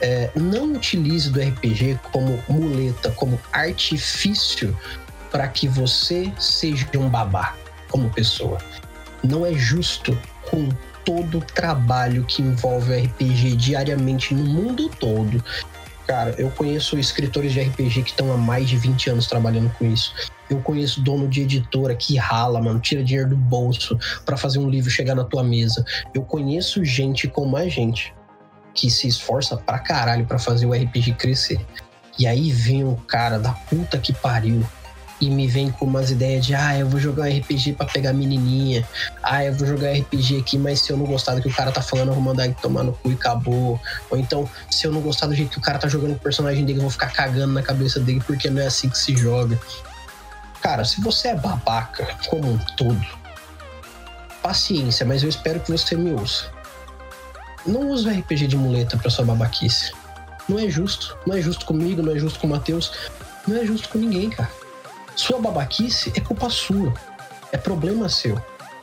é, 0.00 0.30
não 0.36 0.74
utilize 0.74 1.30
do 1.30 1.40
RPG 1.40 1.98
como 2.12 2.42
muleta, 2.48 3.10
como 3.12 3.40
artifício 3.52 4.76
para 5.30 5.48
que 5.48 5.66
você 5.66 6.32
seja 6.38 6.86
um 6.96 7.08
babá 7.08 7.56
como 7.90 8.10
pessoa. 8.10 8.58
Não 9.22 9.44
é 9.46 9.52
justo 9.54 10.16
com 10.50 10.68
todo 11.04 11.38
o 11.38 11.40
trabalho 11.40 12.24
que 12.24 12.42
envolve 12.42 12.94
RPG 12.94 13.56
diariamente 13.56 14.34
no 14.34 14.44
mundo 14.44 14.88
todo. 14.88 15.42
Cara, 16.06 16.34
eu 16.36 16.50
conheço 16.50 16.98
escritores 16.98 17.52
de 17.52 17.62
RPG 17.62 18.02
que 18.02 18.10
estão 18.10 18.32
há 18.32 18.36
mais 18.36 18.68
de 18.68 18.76
20 18.76 19.10
anos 19.10 19.26
trabalhando 19.26 19.70
com 19.78 19.86
isso. 19.86 20.14
Eu 20.50 20.60
conheço 20.60 21.00
dono 21.00 21.26
de 21.26 21.42
editora 21.42 21.94
que 21.94 22.16
rala, 22.16 22.60
mano, 22.60 22.78
tira 22.78 23.02
dinheiro 23.02 23.30
do 23.30 23.36
bolso 23.36 23.98
para 24.24 24.36
fazer 24.36 24.58
um 24.58 24.68
livro 24.68 24.90
chegar 24.90 25.14
na 25.14 25.24
tua 25.24 25.42
mesa. 25.42 25.84
Eu 26.12 26.22
conheço 26.22 26.84
gente 26.84 27.26
como 27.26 27.56
a 27.56 27.66
gente 27.68 28.14
que 28.74 28.90
se 28.90 29.08
esforça 29.08 29.56
pra 29.56 29.78
caralho 29.78 30.26
para 30.26 30.38
fazer 30.38 30.66
o 30.66 30.72
RPG 30.72 31.14
crescer. 31.14 31.64
E 32.18 32.26
aí 32.26 32.50
vem 32.50 32.84
um 32.84 32.96
cara 32.96 33.38
da 33.38 33.52
puta 33.52 33.98
que 33.98 34.12
pariu 34.12 34.62
e 35.20 35.30
me 35.30 35.46
vem 35.46 35.70
com 35.70 35.84
umas 35.84 36.10
ideias 36.10 36.44
de 36.44 36.54
ah, 36.54 36.76
eu 36.76 36.88
vou 36.88 36.98
jogar 36.98 37.24
um 37.24 37.38
RPG 37.38 37.74
para 37.74 37.86
pegar 37.86 38.12
menininha. 38.12 38.86
Ah, 39.22 39.44
eu 39.44 39.54
vou 39.54 39.66
jogar 39.66 39.92
RPG 39.92 40.38
aqui, 40.38 40.58
mas 40.58 40.80
se 40.80 40.92
eu 40.92 40.96
não 40.96 41.06
gostar 41.06 41.34
do 41.34 41.42
que 41.42 41.48
o 41.48 41.54
cara 41.54 41.70
tá 41.70 41.80
falando, 41.80 42.08
eu 42.08 42.14
vou 42.14 42.22
mandar 42.22 42.46
ele 42.46 42.56
tomar 42.60 42.82
no 42.82 42.92
cu 42.92 43.10
e 43.10 43.14
acabou. 43.14 43.80
Ou 44.10 44.18
então, 44.18 44.48
se 44.70 44.86
eu 44.86 44.92
não 44.92 45.00
gostar 45.00 45.26
do 45.26 45.34
jeito 45.34 45.50
que 45.52 45.58
o 45.58 45.62
cara 45.62 45.78
tá 45.78 45.88
jogando 45.88 46.12
o 46.12 46.18
personagem 46.18 46.64
dele, 46.64 46.78
eu 46.78 46.82
vou 46.82 46.90
ficar 46.90 47.10
cagando 47.10 47.52
na 47.52 47.62
cabeça 47.62 48.00
dele 48.00 48.22
porque 48.26 48.50
não 48.50 48.60
é 48.60 48.66
assim 48.66 48.88
que 48.88 48.98
se 48.98 49.16
joga. 49.16 49.58
Cara, 50.60 50.84
se 50.84 51.00
você 51.00 51.28
é 51.28 51.34
babaca 51.34 52.06
como 52.28 52.52
um 52.52 52.58
todo, 52.76 53.06
paciência, 54.42 55.06
mas 55.06 55.22
eu 55.22 55.28
espero 55.28 55.60
que 55.60 55.70
você 55.70 55.94
me 55.94 56.12
ouça. 56.12 56.50
Não 57.66 57.90
use 57.90 58.06
o 58.06 58.10
RPG 58.10 58.46
de 58.46 58.56
muleta 58.56 58.96
pra 58.96 59.10
sua 59.10 59.24
babaquice. 59.24 59.92
Não 60.48 60.58
é 60.58 60.68
justo. 60.68 61.16
Não 61.26 61.34
é 61.34 61.40
justo 61.40 61.64
comigo, 61.64 62.02
não 62.02 62.14
é 62.14 62.18
justo 62.18 62.38
com 62.38 62.46
o 62.46 62.50
Matheus. 62.50 62.92
Não 63.46 63.56
é 63.56 63.64
justo 63.64 63.88
com 63.88 63.98
ninguém, 63.98 64.28
cara. 64.28 64.50
Sua 65.16 65.40
babaquice 65.40 66.12
é 66.14 66.20
culpa 66.20 66.50
sua. 66.50 66.92
É 67.52 67.56
problema 67.56 68.08
seu. 68.08 68.40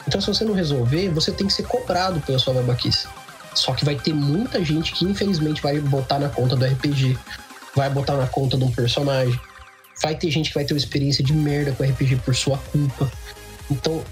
Então, 0.08 0.20
se 0.20 0.28
você 0.28 0.44
não 0.44 0.54
resolver, 0.54 1.10
você 1.10 1.32
tem 1.32 1.48
que 1.48 1.54
ser 1.54 1.64
cobrado 1.64 2.20
pela 2.22 2.40
sua 2.40 2.54
babaquice. 2.54 3.08
Só 3.54 3.74
que 3.74 3.86
vai 3.86 3.96
ter 3.96 4.14
muita 4.14 4.64
gente 4.64 4.94
que, 4.94 5.06
infelizmente, 5.06 5.62
vai 5.62 5.80
botar 5.80 6.20
na 6.20 6.30
conta 6.30 6.56
do 6.56 6.66
RPG, 6.66 7.18
vai 7.76 7.90
botar 7.90 8.16
na 8.16 8.28
conta 8.28 8.58
de 8.58 8.64
um 8.64 8.72
personagem, 8.72 9.40
Vai 10.02 10.16
ter 10.16 10.32
gente 10.32 10.50
que 10.50 10.56
vai 10.56 10.66
ter 10.66 10.74
uma 10.74 10.80
experiência 10.80 11.24
de 11.24 11.32
merda 11.32 11.72
com 11.74 11.84
RPG 11.84 12.18
por 12.18 12.36
sua 12.36 12.58
culpa. 12.58 13.12
Então, 13.70 14.04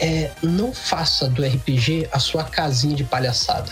é, 0.00 0.32
não 0.42 0.72
faça 0.72 1.28
do 1.28 1.44
RPG 1.44 2.08
a 2.10 2.18
sua 2.18 2.42
casinha 2.42 2.96
de 2.96 3.04
palhaçada. 3.04 3.70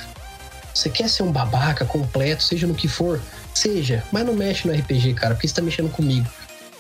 Você 0.73 0.89
quer 0.89 1.09
ser 1.09 1.25
um 1.25 1.33
babaca 1.33 1.85
completo, 1.85 2.43
seja 2.43 2.67
no 2.67 2.75
que 2.75 2.89
for, 2.89 3.21
seja, 3.53 4.05
mas 4.13 4.25
não 4.25 4.35
mexe 4.35 4.67
no 4.67 4.73
RPG, 4.73 5.15
cara, 5.15 5.35
porque 5.35 5.49
você 5.49 5.55
tá 5.55 5.61
mexendo 5.61 5.91
comigo. 5.91 6.27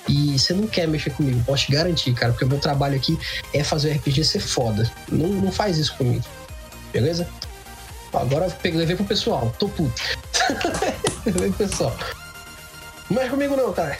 E 0.08 0.38
você 0.38 0.52
não 0.52 0.66
quer 0.66 0.88
mexer 0.88 1.10
comigo, 1.10 1.42
posso 1.44 1.66
te 1.66 1.72
garantir, 1.72 2.12
cara, 2.12 2.32
porque 2.32 2.44
o 2.44 2.48
meu 2.48 2.58
trabalho 2.58 2.96
aqui 2.96 3.18
é 3.54 3.62
fazer 3.62 3.90
o 3.90 3.94
RPG 3.96 4.24
ser 4.24 4.40
foda. 4.40 4.90
Não, 5.10 5.28
não 5.28 5.52
faz 5.52 5.78
isso 5.78 5.96
comigo. 5.96 6.24
Beleza? 6.92 7.28
Agora 8.12 8.54
eu 8.64 8.76
levei 8.76 8.96
pro 8.96 9.04
pessoal, 9.04 9.54
tô 9.58 9.68
puto. 9.68 10.02
levei 11.24 11.50
pro 11.50 11.66
pessoal. 11.66 11.96
Não 13.08 13.16
mexe 13.16 13.30
comigo 13.30 13.56
não, 13.56 13.72
cara. 13.72 13.96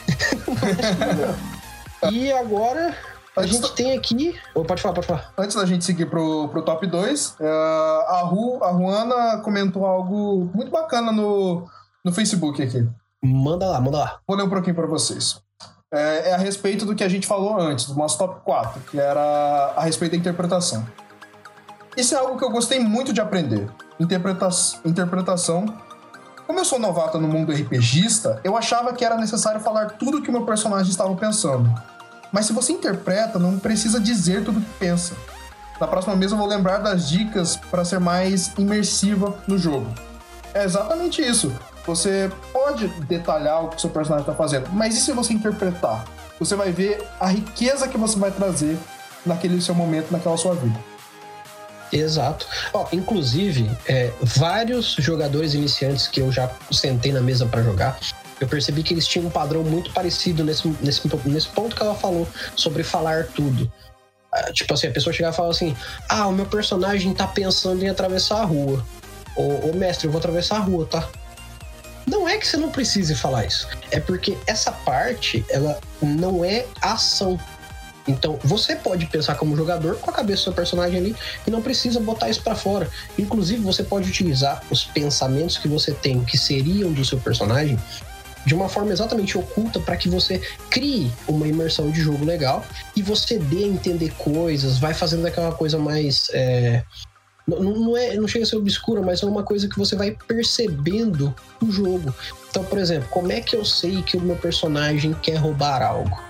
e 2.11 2.33
agora 2.33 2.97
a 3.37 3.47
gente 3.47 3.73
tem 3.75 3.97
aqui. 3.97 4.39
Oh, 4.55 4.65
pode 4.65 4.83
falar, 4.83 4.95
pode 4.95 5.07
falar. 5.07 5.33
Antes 5.39 5.57
da 5.57 5.65
gente 5.65 5.85
seguir 5.85 6.07
pro, 6.07 6.49
pro 6.49 6.63
top 6.63 6.87
2, 6.87 7.29
uh, 7.29 7.43
é, 7.43 7.49
a, 7.49 8.23
Ru, 8.25 8.63
a 8.63 8.71
Ruana 8.71 9.39
comentou 9.39 9.87
algo 9.87 10.51
muito 10.55 10.71
bacana 10.71 11.11
no, 11.11 11.67
no 12.05 12.13
Facebook 12.13 12.63
aqui. 12.63 12.87
Manda 13.23 13.67
lá, 13.67 13.81
manda 13.81 13.99
lá. 13.99 14.21
Vou 14.27 14.37
ler 14.37 14.43
um 14.43 14.51
pouquinho 14.51 14.75
para 14.75 14.87
vocês. 14.87 15.41
É, 15.93 16.31
é, 16.31 16.35
a 16.35 16.39
respeito 16.39 16.87
do 16.87 16.95
que 16.95 17.05
a 17.05 17.09
gente 17.09 17.27
falou 17.27 17.61
antes, 17.61 17.87
do 17.87 17.95
nosso 17.95 18.17
top 18.17 18.41
4, 18.45 18.81
que 18.91 18.99
era 18.99 19.75
a 19.77 19.83
respeito 19.83 20.13
da 20.13 20.19
interpretação. 20.19 20.87
Isso 21.97 22.15
é 22.15 22.19
algo 22.19 22.39
que 22.39 22.45
eu 22.45 22.51
gostei 22.51 22.81
muito 22.81 23.13
de 23.13 23.21
aprender. 23.21 23.69
Interpreta 24.01 24.49
interpretação 24.85 25.67
como 26.47 26.61
eu 26.61 26.65
sou 26.65 26.79
novato 26.79 27.19
no 27.19 27.29
mundo 27.29 27.53
RPGista, 27.53 28.41
eu 28.45 28.57
achava 28.57 28.93
que 28.93 29.05
era 29.05 29.17
necessário 29.17 29.61
falar 29.61 29.91
tudo 29.91 30.19
o 30.19 30.23
que 30.23 30.29
o 30.29 30.33
meu 30.33 30.45
personagem 30.45 30.91
estava 30.91 31.15
pensando. 31.15 31.73
Mas 32.33 32.47
se 32.47 32.53
você 32.53 32.73
interpreta, 32.73 33.39
não 33.39 33.59
precisa 33.59 34.01
dizer 34.01 34.45
tudo 34.45 34.59
o 34.59 34.63
que 34.63 34.71
pensa. 34.79 35.15
Na 35.81 35.87
próxima 35.87 36.15
mesa 36.17 36.35
eu 36.35 36.39
vou 36.39 36.47
lembrar 36.47 36.79
das 36.79 37.09
dicas 37.09 37.57
para 37.57 37.85
ser 37.85 38.01
mais 38.01 38.53
imersiva 38.59 39.35
no 39.47 39.57
jogo. 39.57 39.87
É 40.53 40.65
exatamente 40.65 41.23
isso. 41.23 41.53
Você 41.87 42.31
pode 42.53 42.89
detalhar 43.05 43.65
o 43.65 43.69
que 43.69 43.77
o 43.77 43.81
seu 43.81 43.91
personagem 43.91 44.23
está 44.23 44.35
fazendo, 44.35 44.69
mas 44.73 44.97
e 44.97 45.01
se 45.01 45.13
você 45.13 45.33
interpretar? 45.33 46.05
Você 46.39 46.55
vai 46.57 46.73
ver 46.73 47.03
a 47.21 47.27
riqueza 47.27 47.89
que 47.89 47.99
você 47.99 48.19
vai 48.19 48.31
trazer 48.31 48.79
naquele 49.25 49.61
seu 49.61 49.75
momento, 49.75 50.11
naquela 50.11 50.37
sua 50.37 50.55
vida. 50.55 50.79
Exato. 51.93 52.47
Ó, 52.73 52.87
inclusive, 52.93 53.71
é, 53.87 54.11
vários 54.21 54.97
jogadores 54.99 55.55
iniciantes 55.55 56.09
que 56.09 56.21
eu 56.21 56.33
já 56.33 56.51
sentei 56.71 57.13
na 57.13 57.21
mesa 57.21 57.45
para 57.47 57.63
jogar, 57.63 57.99
eu 58.41 58.49
percebi 58.49 58.83
que 58.83 58.95
eles 58.95 59.07
tinham 59.07 59.27
um 59.27 59.31
padrão 59.31 59.63
muito 59.63 59.93
parecido 59.93 60.43
nesse, 60.43 60.67
nesse, 60.81 61.09
nesse 61.27 61.49
ponto 61.49 61.77
que 61.77 61.83
ela 61.83 61.95
falou 61.95 62.27
sobre 62.57 62.83
falar 62.83 63.27
tudo. 63.27 63.71
Ah, 64.33 64.51
tipo 64.53 64.73
assim, 64.73 64.87
a 64.87 64.91
pessoa 64.91 65.13
chegava 65.13 65.35
e 65.35 65.37
falava 65.37 65.55
assim: 65.55 65.77
Ah, 66.09 66.27
o 66.27 66.33
meu 66.33 66.47
personagem 66.47 67.13
tá 67.13 67.27
pensando 67.27 67.85
em 67.85 67.89
atravessar 67.89 68.41
a 68.41 68.45
rua. 68.45 68.85
Ô, 69.37 69.69
ô 69.69 69.73
mestre, 69.75 70.07
eu 70.07 70.11
vou 70.11 70.19
atravessar 70.19 70.57
a 70.57 70.61
rua, 70.61 70.87
tá? 70.87 71.09
Não 72.07 72.29
é 72.29 72.37
que 72.37 72.47
você 72.47 72.57
não 72.57 72.71
precise 72.71 73.15
falar 73.15 73.47
isso. 73.47 73.69
É 73.91 74.01
porque 74.01 74.37
essa 74.47 74.73
parte, 74.73 75.45
ela 75.49 75.79
não 76.01 76.45
é 76.45 76.67
ação. 76.81 77.39
Então, 78.07 78.39
você 78.43 78.75
pode 78.75 79.07
pensar 79.07 79.37
como 79.37 79.57
jogador 79.57 79.97
com 79.97 80.11
a 80.11 80.13
cabeça 80.13 80.41
do 80.41 80.45
seu 80.45 80.53
personagem 80.53 80.99
ali 80.99 81.17
e 81.47 81.51
não 81.51 81.63
precisa 81.63 82.01
botar 82.01 82.29
isso 82.29 82.43
para 82.43 82.57
fora. 82.57 82.91
Inclusive, 83.17 83.63
você 83.63 83.85
pode 83.85 84.09
utilizar 84.09 84.63
os 84.71 84.85
pensamentos 84.85 85.57
que 85.57 85.69
você 85.69 85.93
tem 85.93 86.25
que 86.25 86.37
seriam 86.37 86.93
do 86.93 87.05
seu 87.05 87.19
personagem 87.19 87.79
de 88.45 88.55
uma 88.55 88.69
forma 88.69 88.93
exatamente 88.93 89.39
oculta 89.39 89.79
para 89.79 89.97
que 89.97 90.09
você 90.09 90.41
crie 90.69 91.13
uma 91.29 91.47
imersão 91.47 91.91
de 91.91 92.01
jogo 92.01 92.25
legal 92.25 92.65
e 92.97 93.03
você 93.03 93.39
dê 93.39 93.65
a 93.65 93.69
entender 93.69 94.13
coisas, 94.19 94.79
vai 94.79 94.95
fazendo 94.95 95.27
aquela 95.27 95.53
coisa 95.53 95.79
mais. 95.79 96.29
É, 96.33 96.83
não, 97.47 97.97
é, 97.97 98.15
não 98.15 98.29
chega 98.29 98.45
a 98.45 98.49
ser 98.49 98.57
obscura, 98.57 99.01
mas 99.03 99.23
é 99.23 99.27
uma 99.27 99.43
coisa 99.43 99.69
que 99.69 99.79
você 99.79 99.97
vai 99.97 100.17
percebendo 100.29 101.35
o 101.61 101.71
jogo. 101.71 102.15
Então, 102.51 102.65
por 102.65 102.79
exemplo, 102.79 103.09
como 103.11 103.33
é 103.33 103.41
que 103.41 103.57
eu 103.57 103.65
sei 103.65 104.03
que 104.03 104.17
o 104.17 104.21
meu 104.21 104.37
personagem 104.37 105.15
quer 105.15 105.37
roubar 105.37 105.83
algo? 105.83 106.21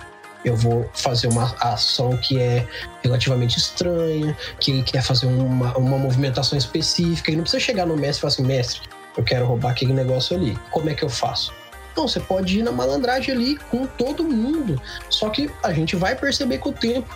Eu 0.43 0.57
vou 0.57 0.89
fazer 0.93 1.27
uma 1.27 1.55
ação 1.59 2.17
que 2.17 2.37
é 2.37 2.67
relativamente 3.01 3.57
estranha, 3.57 4.35
que 4.59 4.71
ele 4.71 4.83
quer 4.83 5.01
fazer 5.01 5.25
uma, 5.25 5.77
uma 5.77 5.97
movimentação 5.97 6.57
específica, 6.57 7.31
e 7.31 7.35
não 7.35 7.43
precisa 7.43 7.63
chegar 7.63 7.85
no 7.85 7.95
mestre 7.95 8.17
e 8.17 8.21
falar 8.21 8.33
assim: 8.33 8.43
mestre, 8.43 8.81
eu 9.17 9.23
quero 9.23 9.45
roubar 9.45 9.71
aquele 9.71 9.93
negócio 9.93 10.35
ali. 10.35 10.57
Como 10.71 10.89
é 10.89 10.93
que 10.93 11.03
eu 11.03 11.09
faço? 11.09 11.53
Não, 11.95 12.07
você 12.07 12.19
pode 12.19 12.59
ir 12.59 12.63
na 12.63 12.71
malandragem 12.71 13.33
ali 13.33 13.55
com 13.69 13.85
todo 13.85 14.23
mundo. 14.23 14.81
Só 15.09 15.29
que 15.29 15.49
a 15.61 15.71
gente 15.71 15.95
vai 15.95 16.15
perceber 16.15 16.57
com 16.57 16.69
o 16.69 16.73
tempo. 16.73 17.15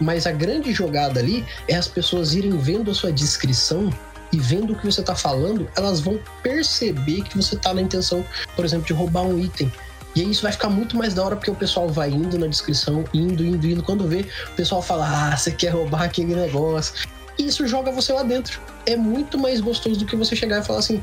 Mas 0.00 0.26
a 0.26 0.32
grande 0.32 0.72
jogada 0.72 1.20
ali 1.20 1.44
é 1.66 1.74
as 1.74 1.88
pessoas 1.88 2.34
irem 2.34 2.56
vendo 2.56 2.90
a 2.90 2.94
sua 2.94 3.12
descrição 3.12 3.90
e 4.32 4.38
vendo 4.38 4.72
o 4.72 4.76
que 4.76 4.84
você 4.84 5.00
está 5.00 5.14
falando, 5.14 5.68
elas 5.76 6.00
vão 6.00 6.18
perceber 6.42 7.22
que 7.22 7.36
você 7.36 7.54
está 7.54 7.72
na 7.72 7.80
intenção, 7.80 8.24
por 8.54 8.64
exemplo, 8.64 8.86
de 8.86 8.92
roubar 8.92 9.22
um 9.22 9.38
item. 9.38 9.72
E 10.14 10.20
aí 10.20 10.30
isso 10.30 10.42
vai 10.42 10.52
ficar 10.52 10.68
muito 10.68 10.96
mais 10.96 11.14
da 11.14 11.24
hora 11.24 11.36
porque 11.36 11.50
o 11.50 11.54
pessoal 11.54 11.88
vai 11.88 12.10
indo 12.10 12.38
na 12.38 12.46
descrição, 12.46 13.04
indo, 13.14 13.44
indo, 13.44 13.66
indo. 13.66 13.82
Quando 13.82 14.06
vê, 14.06 14.26
o 14.52 14.54
pessoal 14.56 14.82
fala: 14.82 15.06
Ah, 15.06 15.36
você 15.36 15.50
quer 15.50 15.70
roubar 15.70 16.02
aquele 16.02 16.34
negócio. 16.34 16.94
E 17.38 17.46
isso 17.46 17.66
joga 17.68 17.92
você 17.92 18.12
lá 18.12 18.22
dentro. 18.22 18.60
É 18.84 18.96
muito 18.96 19.38
mais 19.38 19.60
gostoso 19.60 19.98
do 19.98 20.06
que 20.06 20.16
você 20.16 20.34
chegar 20.34 20.60
e 20.60 20.64
falar 20.64 20.80
assim: 20.80 21.00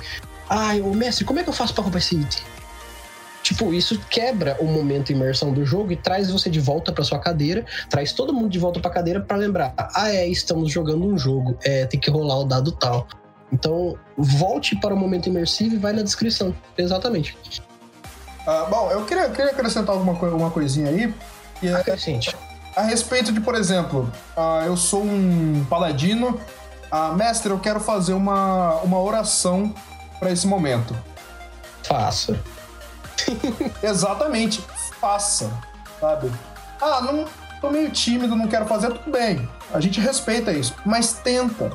Ai, 0.49 0.81
ô 0.81 0.93
mestre, 0.93 1.23
como 1.23 1.39
é 1.39 1.43
que 1.43 1.49
eu 1.49 1.53
faço 1.53 1.73
para 1.73 1.83
roubar 1.83 1.99
esse 1.99 2.15
item? 2.15 2.43
Tipo, 3.45 3.71
isso 3.71 3.99
quebra 4.09 4.57
o 4.59 4.65
momento 4.65 5.11
imersão 5.11 5.53
do 5.53 5.63
jogo 5.63 5.91
e 5.91 5.95
traz 5.95 6.31
você 6.31 6.49
de 6.49 6.59
volta 6.59 6.91
para 6.91 7.03
sua 7.03 7.19
cadeira, 7.19 7.63
traz 7.91 8.11
todo 8.11 8.33
mundo 8.33 8.49
de 8.49 8.57
volta 8.57 8.79
para 8.79 8.89
cadeira 8.89 9.21
para 9.21 9.37
lembrar: 9.37 9.71
ah, 9.77 10.11
é, 10.11 10.27
estamos 10.27 10.71
jogando 10.71 11.05
um 11.05 11.15
jogo, 11.15 11.55
é, 11.63 11.85
tem 11.85 11.99
que 11.99 12.09
rolar 12.09 12.39
o 12.39 12.43
dado 12.43 12.71
tal. 12.71 13.07
Então, 13.53 13.99
volte 14.17 14.75
para 14.75 14.95
o 14.95 14.97
momento 14.97 15.29
imersivo 15.29 15.75
e 15.75 15.77
vai 15.77 15.93
na 15.93 16.01
descrição. 16.01 16.55
Exatamente. 16.75 17.37
Uh, 18.47 18.67
bom, 18.67 18.89
eu 18.89 19.05
queria, 19.05 19.29
queria 19.29 19.51
acrescentar 19.51 19.95
alguma 19.95 20.13
uma 20.13 20.49
coisinha 20.49 20.89
aí. 20.89 21.13
Que 21.59 21.67
é 21.67 21.75
Acrescente. 21.75 22.35
A 22.75 22.81
respeito 22.81 23.31
de, 23.31 23.39
por 23.41 23.53
exemplo, 23.53 24.11
uh, 24.35 24.65
eu 24.65 24.75
sou 24.75 25.03
um 25.03 25.63
paladino. 25.69 26.41
Uh, 26.91 27.13
mestre, 27.15 27.51
eu 27.51 27.59
quero 27.59 27.79
fazer 27.79 28.13
uma, 28.13 28.77
uma 28.77 28.99
oração 28.99 29.71
para 30.19 30.31
esse 30.31 30.47
momento. 30.47 30.97
Faça. 31.83 32.39
Exatamente, 33.81 34.61
faça, 34.99 35.51
sabe? 35.99 36.31
Ah, 36.81 37.01
não 37.01 37.25
tô 37.61 37.69
meio 37.69 37.89
tímido, 37.91 38.35
não 38.35 38.47
quero 38.47 38.65
fazer, 38.65 38.91
tudo 38.91 39.11
bem. 39.11 39.49
A 39.73 39.79
gente 39.79 39.99
respeita 39.99 40.51
isso, 40.51 40.75
mas 40.85 41.13
tenta. 41.13 41.71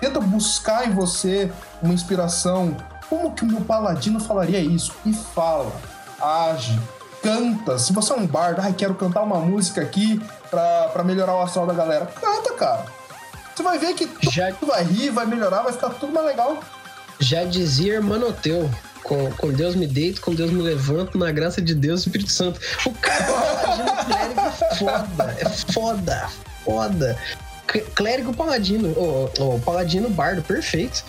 Tenta 0.00 0.20
buscar 0.20 0.86
em 0.86 0.92
você 0.92 1.50
uma 1.82 1.94
inspiração. 1.94 2.76
Como 3.08 3.32
que 3.32 3.44
o 3.44 3.46
meu 3.46 3.60
paladino 3.60 4.18
falaria 4.20 4.60
isso? 4.60 4.92
E 5.04 5.12
fala, 5.12 5.72
age, 6.20 6.78
canta. 7.22 7.78
Se 7.78 7.92
você 7.92 8.12
é 8.12 8.16
um 8.16 8.26
bardo, 8.26 8.60
ai, 8.60 8.72
quero 8.72 8.94
cantar 8.94 9.22
uma 9.22 9.38
música 9.38 9.80
aqui 9.80 10.20
pra, 10.50 10.88
pra 10.92 11.04
melhorar 11.04 11.34
o 11.36 11.42
astral 11.42 11.66
da 11.66 11.74
galera. 11.74 12.06
Canta, 12.06 12.52
cara. 12.54 12.84
Você 13.54 13.62
vai 13.62 13.78
ver 13.78 13.94
que 13.94 14.08
Já... 14.30 14.50
vai 14.62 14.82
rir, 14.82 15.10
vai 15.10 15.26
melhorar, 15.26 15.62
vai 15.62 15.72
ficar 15.72 15.90
tudo 15.90 16.12
mais 16.12 16.26
legal. 16.26 16.58
Já 17.20 17.44
dizia 17.44 17.94
Hermanoteu, 17.94 18.68
com, 19.04 19.30
com 19.32 19.52
Deus 19.52 19.76
me 19.76 19.86
deito, 19.86 20.20
com 20.20 20.34
Deus 20.34 20.50
me 20.50 20.62
levanto, 20.62 21.16
na 21.16 21.30
graça 21.30 21.62
de 21.62 21.74
Deus 21.74 22.00
Espírito 22.00 22.32
Santo. 22.32 22.58
O 22.86 22.90
cara 22.92 23.94
clérigo 24.04 24.40
é 24.40 24.74
foda, 24.74 25.36
é 25.38 25.48
foda, 25.72 26.30
foda. 26.64 27.18
Clérigo 27.94 28.34
paladino, 28.34 28.88
o 28.90 29.30
oh, 29.38 29.54
oh, 29.54 29.58
paladino 29.60 30.08
bardo, 30.08 30.42
perfeito. 30.42 31.04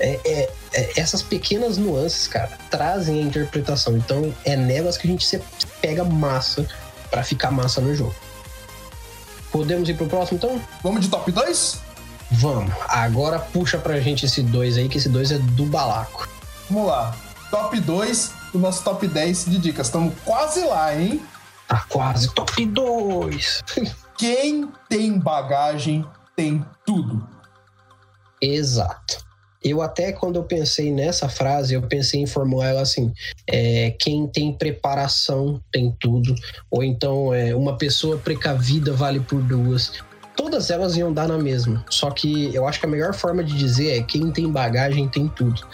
É, 0.00 0.18
é, 0.24 0.50
é, 0.72 1.00
essas 1.00 1.20
pequenas 1.20 1.76
nuances, 1.76 2.26
cara, 2.26 2.50
trazem 2.70 3.18
a 3.20 3.22
interpretação. 3.22 3.96
Então 3.96 4.34
é 4.44 4.56
nelas 4.56 4.96
que 4.96 5.06
a 5.06 5.10
gente 5.10 5.26
se 5.26 5.38
pega 5.82 6.02
massa 6.02 6.66
para 7.10 7.22
ficar 7.22 7.50
massa 7.50 7.80
no 7.80 7.94
jogo. 7.94 8.14
Podemos 9.52 9.88
ir 9.88 9.94
pro 9.94 10.06
próximo, 10.06 10.38
então? 10.38 10.60
Vamos 10.82 11.02
de 11.02 11.08
top 11.08 11.30
2? 11.30 11.78
Vamos. 12.32 12.72
Agora 12.88 13.38
puxa 13.38 13.76
pra 13.76 14.00
gente 14.00 14.24
esse 14.24 14.42
2 14.42 14.78
aí, 14.78 14.88
que 14.88 14.96
esse 14.96 15.08
2 15.08 15.32
é 15.32 15.38
do 15.38 15.66
balaco. 15.66 16.28
Vamos 16.70 16.88
lá 16.88 17.23
top 17.50 17.80
2 17.80 18.32
do 18.52 18.58
nosso 18.58 18.82
top 18.84 19.06
10 19.06 19.46
de 19.46 19.58
dicas. 19.58 19.86
Estamos 19.86 20.14
quase 20.24 20.64
lá, 20.64 20.94
hein? 20.94 21.22
Tá 21.68 21.84
quase. 21.88 22.32
Top 22.34 22.64
2! 22.64 23.62
Quem 24.16 24.68
tem 24.88 25.18
bagagem 25.18 26.06
tem 26.36 26.64
tudo. 26.86 27.26
Exato. 28.40 29.24
Eu 29.64 29.80
até 29.80 30.12
quando 30.12 30.36
eu 30.36 30.44
pensei 30.44 30.92
nessa 30.92 31.26
frase, 31.26 31.72
eu 31.72 31.80
pensei 31.80 32.20
em 32.20 32.26
formular 32.26 32.68
ela 32.68 32.82
assim: 32.82 33.10
é, 33.50 33.92
quem 33.98 34.26
tem 34.28 34.52
preparação 34.52 35.58
tem 35.72 35.90
tudo, 35.98 36.34
ou 36.70 36.84
então 36.84 37.32
é, 37.32 37.56
uma 37.56 37.78
pessoa 37.78 38.18
precavida 38.18 38.92
vale 38.92 39.20
por 39.20 39.40
duas. 39.40 39.92
Todas 40.36 40.68
elas 40.70 40.96
iam 40.96 41.12
dar 41.12 41.28
na 41.28 41.38
mesma. 41.38 41.82
Só 41.88 42.10
que 42.10 42.54
eu 42.54 42.68
acho 42.68 42.78
que 42.78 42.86
a 42.86 42.88
melhor 42.88 43.14
forma 43.14 43.42
de 43.42 43.56
dizer 43.56 43.98
é 43.98 44.02
quem 44.02 44.30
tem 44.30 44.50
bagagem 44.50 45.08
tem 45.08 45.28
tudo. 45.28 45.66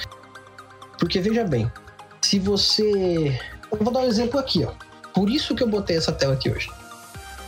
Porque 1.00 1.18
veja 1.18 1.42
bem, 1.42 1.72
se 2.20 2.38
você. 2.38 3.40
Eu 3.72 3.78
vou 3.78 3.92
dar 3.92 4.00
um 4.00 4.06
exemplo 4.06 4.38
aqui, 4.38 4.64
ó. 4.64 4.72
Por 5.14 5.30
isso 5.30 5.54
que 5.54 5.62
eu 5.62 5.68
botei 5.68 5.96
essa 5.96 6.12
tela 6.12 6.34
aqui 6.34 6.50
hoje. 6.50 6.68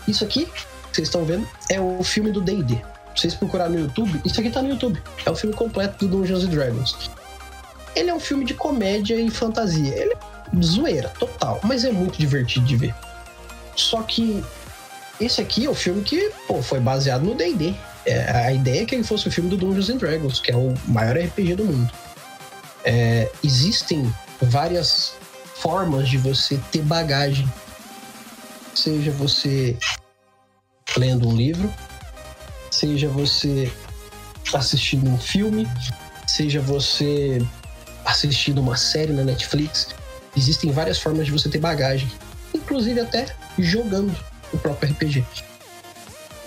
Isso 0.09 0.25
aqui, 0.25 0.49
vocês 0.91 1.07
estão 1.07 1.25
vendo, 1.25 1.47
é 1.71 1.81
o 1.81 2.03
filme 2.03 2.33
do 2.33 2.41
DD. 2.41 2.83
Vocês 3.15 3.35
procurarem 3.35 3.75
no 3.75 3.81
YouTube, 3.83 4.21
isso 4.25 4.41
aqui 4.41 4.51
tá 4.51 4.63
no 4.63 4.71
YouTube. 4.71 5.01
É 5.25 5.31
o 5.31 5.37
filme 5.37 5.55
completo 5.55 6.07
do 6.07 6.17
Dungeons 6.17 6.49
Dragons. 6.49 7.11
Ele 7.95 8.09
é 8.09 8.15
um 8.15 8.19
filme 8.19 8.45
de 8.45 8.55
comédia 8.55 9.15
e 9.21 9.31
fantasia. 9.31 9.95
Ele 9.95 10.15
é 10.15 10.63
zoeira, 10.63 11.11
total, 11.11 11.61
mas 11.63 11.85
é 11.85 11.93
muito 11.93 12.19
divertido 12.19 12.65
de 12.65 12.77
ver. 12.77 12.95
Só 13.77 14.03
que 14.03 14.43
esse 15.21 15.41
aqui 15.43 15.67
é 15.67 15.71
o 15.71 15.75
filme 15.75 16.03
que 16.03 16.33
pô, 16.49 16.63
foi 16.63 16.81
baseado 16.81 17.23
no 17.23 17.35
D&D. 17.35 17.75
É, 18.07 18.31
a 18.31 18.53
ideia 18.53 18.83
é 18.83 18.85
que 18.87 18.95
ele 18.95 19.05
fosse 19.05 19.29
o 19.29 19.31
filme 19.31 19.51
do 19.51 19.59
Dungeons 19.59 19.89
Dragons, 19.99 20.41
que 20.41 20.51
é 20.51 20.57
o 20.57 20.75
maior 20.89 21.17
RPG 21.17 21.55
do 21.55 21.65
mundo. 21.65 21.93
É, 22.85 23.30
existem 23.43 24.12
várias 24.41 25.14
formas 25.57 26.09
de 26.09 26.18
você 26.18 26.59
ter 26.70 26.83
bagagem. 26.83 27.51
Seja 28.74 29.11
você 29.12 29.76
lendo 30.97 31.28
um 31.28 31.37
livro, 31.37 31.72
seja 32.70 33.09
você 33.09 33.70
assistindo 34.53 35.09
um 35.09 35.18
filme, 35.18 35.68
seja 36.26 36.61
você 36.61 37.39
assistindo 38.05 38.61
uma 38.61 38.76
série 38.76 39.12
na 39.12 39.22
Netflix. 39.22 39.89
Existem 40.37 40.72
várias 40.72 40.99
formas 40.99 41.26
de 41.26 41.33
você 41.33 41.49
ter 41.49 41.59
bagagem, 41.59 42.11
inclusive 42.55 43.01
até 43.01 43.35
jogando 43.59 44.16
o 44.53 44.59
próprio 44.59 44.91
RPG. 44.91 45.24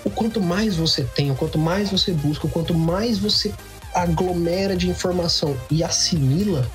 O 0.04 0.10
quanto 0.10 0.42
mais 0.42 0.76
você 0.76 1.04
tem, 1.04 1.32
o 1.32 1.36
quanto 1.36 1.58
mais 1.58 1.90
você 1.90 2.12
busca, 2.12 2.46
o 2.46 2.50
quanto 2.50 2.74
mais 2.74 3.18
você 3.18 3.54
aglomera 3.96 4.76
de 4.76 4.90
informação 4.90 5.58
e 5.72 5.84
assimila, 5.84 6.70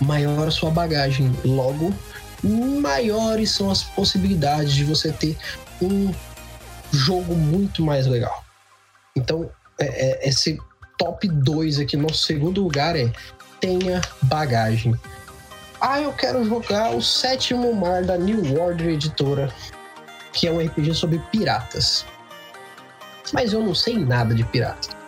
maior 0.00 0.48
a 0.48 0.50
sua 0.50 0.70
bagagem. 0.70 1.34
Logo, 1.44 1.94
maiores 2.42 3.52
são 3.52 3.70
as 3.70 3.84
possibilidades 3.84 4.74
de 4.74 4.84
você 4.84 5.12
ter 5.12 5.38
um 5.80 6.12
jogo 6.90 7.34
muito 7.34 7.82
mais 7.82 8.06
legal. 8.06 8.44
Então, 9.16 9.48
é, 9.78 9.86
é, 9.86 10.28
esse 10.28 10.58
top 10.98 11.28
2 11.28 11.78
aqui, 11.78 11.96
nosso 11.96 12.26
segundo 12.26 12.62
lugar 12.62 12.96
é 12.96 13.10
tenha 13.60 14.00
bagagem. 14.22 14.94
Ah, 15.80 16.00
eu 16.00 16.12
quero 16.12 16.44
jogar 16.44 16.94
o 16.94 17.02
sétimo 17.02 17.72
mar 17.74 18.02
da 18.02 18.16
New 18.16 18.60
Order 18.60 18.88
Editora, 18.88 19.52
que 20.32 20.46
é 20.46 20.52
um 20.52 20.64
RPG 20.64 20.94
sobre 20.94 21.18
piratas. 21.30 22.04
Mas 23.32 23.52
eu 23.52 23.60
não 23.60 23.74
sei 23.74 23.98
nada 23.98 24.34
de 24.34 24.44
piratas. 24.44 25.01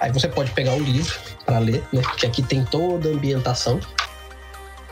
Aí 0.00 0.12
você 0.12 0.28
pode 0.28 0.50
pegar 0.52 0.74
o 0.74 0.80
livro 0.80 1.18
para 1.44 1.58
ler, 1.58 1.84
né? 1.92 2.02
Que 2.16 2.26
aqui 2.26 2.42
tem 2.42 2.64
toda 2.64 3.08
a 3.08 3.12
ambientação 3.12 3.80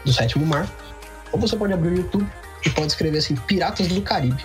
do 0.04 0.12
sétimo 0.12 0.44
mar. 0.44 0.68
Ou 1.32 1.38
você 1.38 1.56
pode 1.56 1.72
abrir 1.72 1.90
o 1.90 1.96
YouTube 1.96 2.26
e 2.64 2.70
pode 2.70 2.88
escrever 2.88 3.18
assim, 3.18 3.36
Piratas 3.36 3.88
do 3.88 4.02
Caribe. 4.02 4.44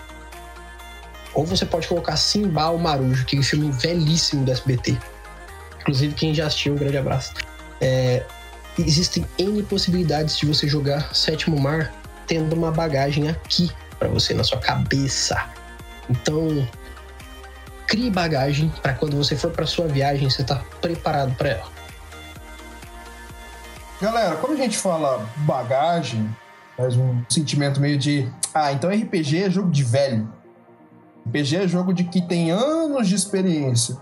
Ou 1.34 1.46
você 1.46 1.66
pode 1.66 1.88
colocar 1.88 2.18
Simba 2.18 2.70
o 2.70 2.78
Marujo, 2.78 3.26
que 3.26 3.38
é 3.38 3.40
um 3.40 3.44
filme 3.44 3.72
velhíssimo 3.72 4.44
do 4.44 4.52
SBT. 4.52 4.98
Inclusive, 5.82 6.14
quem 6.14 6.34
já 6.34 6.48
assistiu, 6.48 6.74
um 6.74 6.78
grande 6.78 6.98
abraço. 6.98 7.34
É, 7.80 8.24
existem 8.78 9.26
N 9.38 9.64
possibilidades 9.64 10.38
de 10.38 10.46
você 10.46 10.68
jogar 10.68 11.16
Sétimo 11.16 11.60
Mar 11.60 11.92
tendo 12.28 12.56
uma 12.56 12.72
bagagem 12.72 13.30
aqui 13.30 13.72
para 13.98 14.08
você, 14.08 14.34
na 14.34 14.44
sua 14.44 14.60
cabeça. 14.60 15.44
Então, 16.10 16.68
crie 17.92 18.10
bagagem 18.10 18.72
para 18.82 18.94
quando 18.94 19.18
você 19.18 19.36
for 19.36 19.52
para 19.52 19.66
sua 19.66 19.86
viagem, 19.86 20.30
você 20.30 20.46
tá 20.46 20.64
preparado 20.80 21.36
para 21.36 21.50
ela. 21.50 21.72
Galera, 24.02 24.38
quando 24.38 24.54
a 24.54 24.64
gente 24.64 24.78
fala 24.78 25.28
bagagem, 25.40 26.34
Traz 26.82 26.96
um 26.96 27.24
sentimento 27.30 27.80
meio 27.80 27.96
de. 27.96 28.28
Ah, 28.54 28.72
então 28.72 28.90
RPG 28.90 29.44
é 29.44 29.50
jogo 29.52 29.70
de 29.70 29.84
velho. 29.84 30.28
RPG 31.28 31.58
é 31.58 31.68
jogo 31.68 31.94
de 31.94 32.06
que 32.06 32.20
tem 32.20 32.50
anos 32.50 33.08
de 33.08 33.14
experiência. 33.14 33.98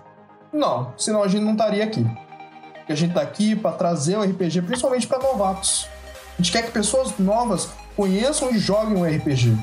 Não, 0.54 0.94
senão 0.98 1.22
a 1.22 1.28
gente 1.28 1.44
não 1.44 1.52
estaria 1.52 1.84
aqui. 1.84 2.06
a 2.88 2.96
gente 2.96 3.14
tá 3.14 3.22
aqui 3.22 3.54
para 3.54 3.76
trazer 3.76 4.18
o 4.18 4.24
RPG, 4.24 4.62
principalmente 4.62 5.08
para 5.08 5.20
novatos. 5.20 5.90
A 6.38 6.42
gente 6.42 6.54
quer 6.54 6.64
que 6.64 6.72
pessoas 6.72 7.18
novas 7.20 7.70
conheçam 7.98 8.50
e 8.50 8.58
joguem 8.58 8.96
o 8.96 9.06
RPG. 9.06 9.58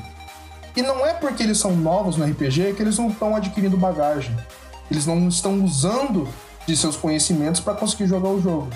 E 0.77 0.81
não 0.83 1.03
é 1.03 1.11
porque 1.11 1.41
eles 1.41 1.57
são 1.57 1.75
novos 1.75 2.17
no 2.17 2.23
RPG 2.23 2.73
que 2.75 2.83
eles 2.83 2.99
não 2.99 3.09
estão 3.09 3.35
adquirindo 3.35 3.75
bagagem. 3.75 4.37
Eles 4.91 5.07
não 5.07 5.27
estão 5.27 5.63
usando 5.63 6.29
de 6.67 6.77
seus 6.77 6.95
conhecimentos 6.95 7.59
para 7.59 7.73
conseguir 7.73 8.05
jogar 8.05 8.29
o 8.29 8.39
jogo. 8.39 8.69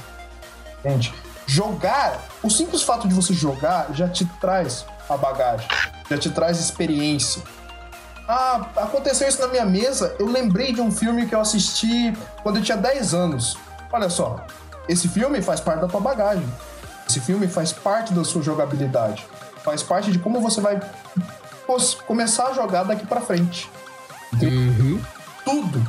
Entende? 0.80 1.14
Jogar, 1.46 2.20
o 2.42 2.50
simples 2.50 2.82
fato 2.82 3.08
de 3.08 3.14
você 3.14 3.36
jogar 3.36 3.94
já 3.94 4.10
te 4.10 4.26
traz 4.42 4.84
a 5.08 5.16
bagagem, 5.16 5.68
já 6.10 6.18
te 6.18 6.32
traz 6.32 6.60
experiência. 6.60 7.44
Ah, 8.28 8.68
aconteceu 8.78 9.28
isso 9.28 9.40
na 9.40 9.48
minha 9.48 9.66
mesa. 9.66 10.16
Eu 10.18 10.26
lembrei 10.26 10.74
de 10.74 10.82
um 10.82 10.92
filme 10.92 11.28
que 11.28 11.36
eu 11.36 11.40
assisti 11.40 12.18
quando 12.42 12.56
eu 12.56 12.64
tinha 12.64 12.78
10 12.78 13.14
anos. 13.14 13.60
Olha 13.94 14.10
só, 14.10 14.44
esse 14.90 15.08
filme 15.08 15.40
faz 15.40 15.60
parte 15.60 15.82
da 15.82 15.88
tua 15.88 16.02
bagagem. 16.02 16.48
Esse 17.08 17.20
filme 17.20 17.48
faz 17.48 17.72
parte 17.72 18.12
da 18.12 18.24
sua 18.24 18.42
jogabilidade. 18.42 19.24
Faz 19.64 19.84
parte 19.84 20.12
de 20.12 20.18
como 20.18 20.42
você 20.42 20.60
vai 20.60 20.80
começar 22.06 22.48
a 22.48 22.54
jogar 22.54 22.84
daqui 22.84 23.06
para 23.06 23.22
frente. 23.22 23.70
Uhum. 24.42 25.02
Tudo 25.44 25.86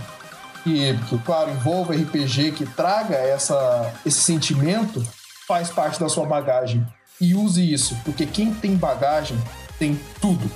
que, 0.65 0.97
que, 1.09 1.19
claro, 1.19 1.51
envolva 1.51 1.95
RPG, 1.95 2.53
que 2.53 2.67
traga 2.67 3.15
essa, 3.15 3.93
esse 4.07 4.21
sentimento, 4.21 5.05
faz 5.47 5.71
parte 5.71 5.99
da 6.01 6.09
sua 6.09 6.27
bagagem. 6.27 6.87
E 7.21 7.35
use 7.35 7.73
isso, 7.73 7.97
porque 8.05 8.27
quem 8.27 8.53
tem 8.53 8.77
bagagem 8.77 9.39
tem 9.79 9.99
tudo. 10.21 10.51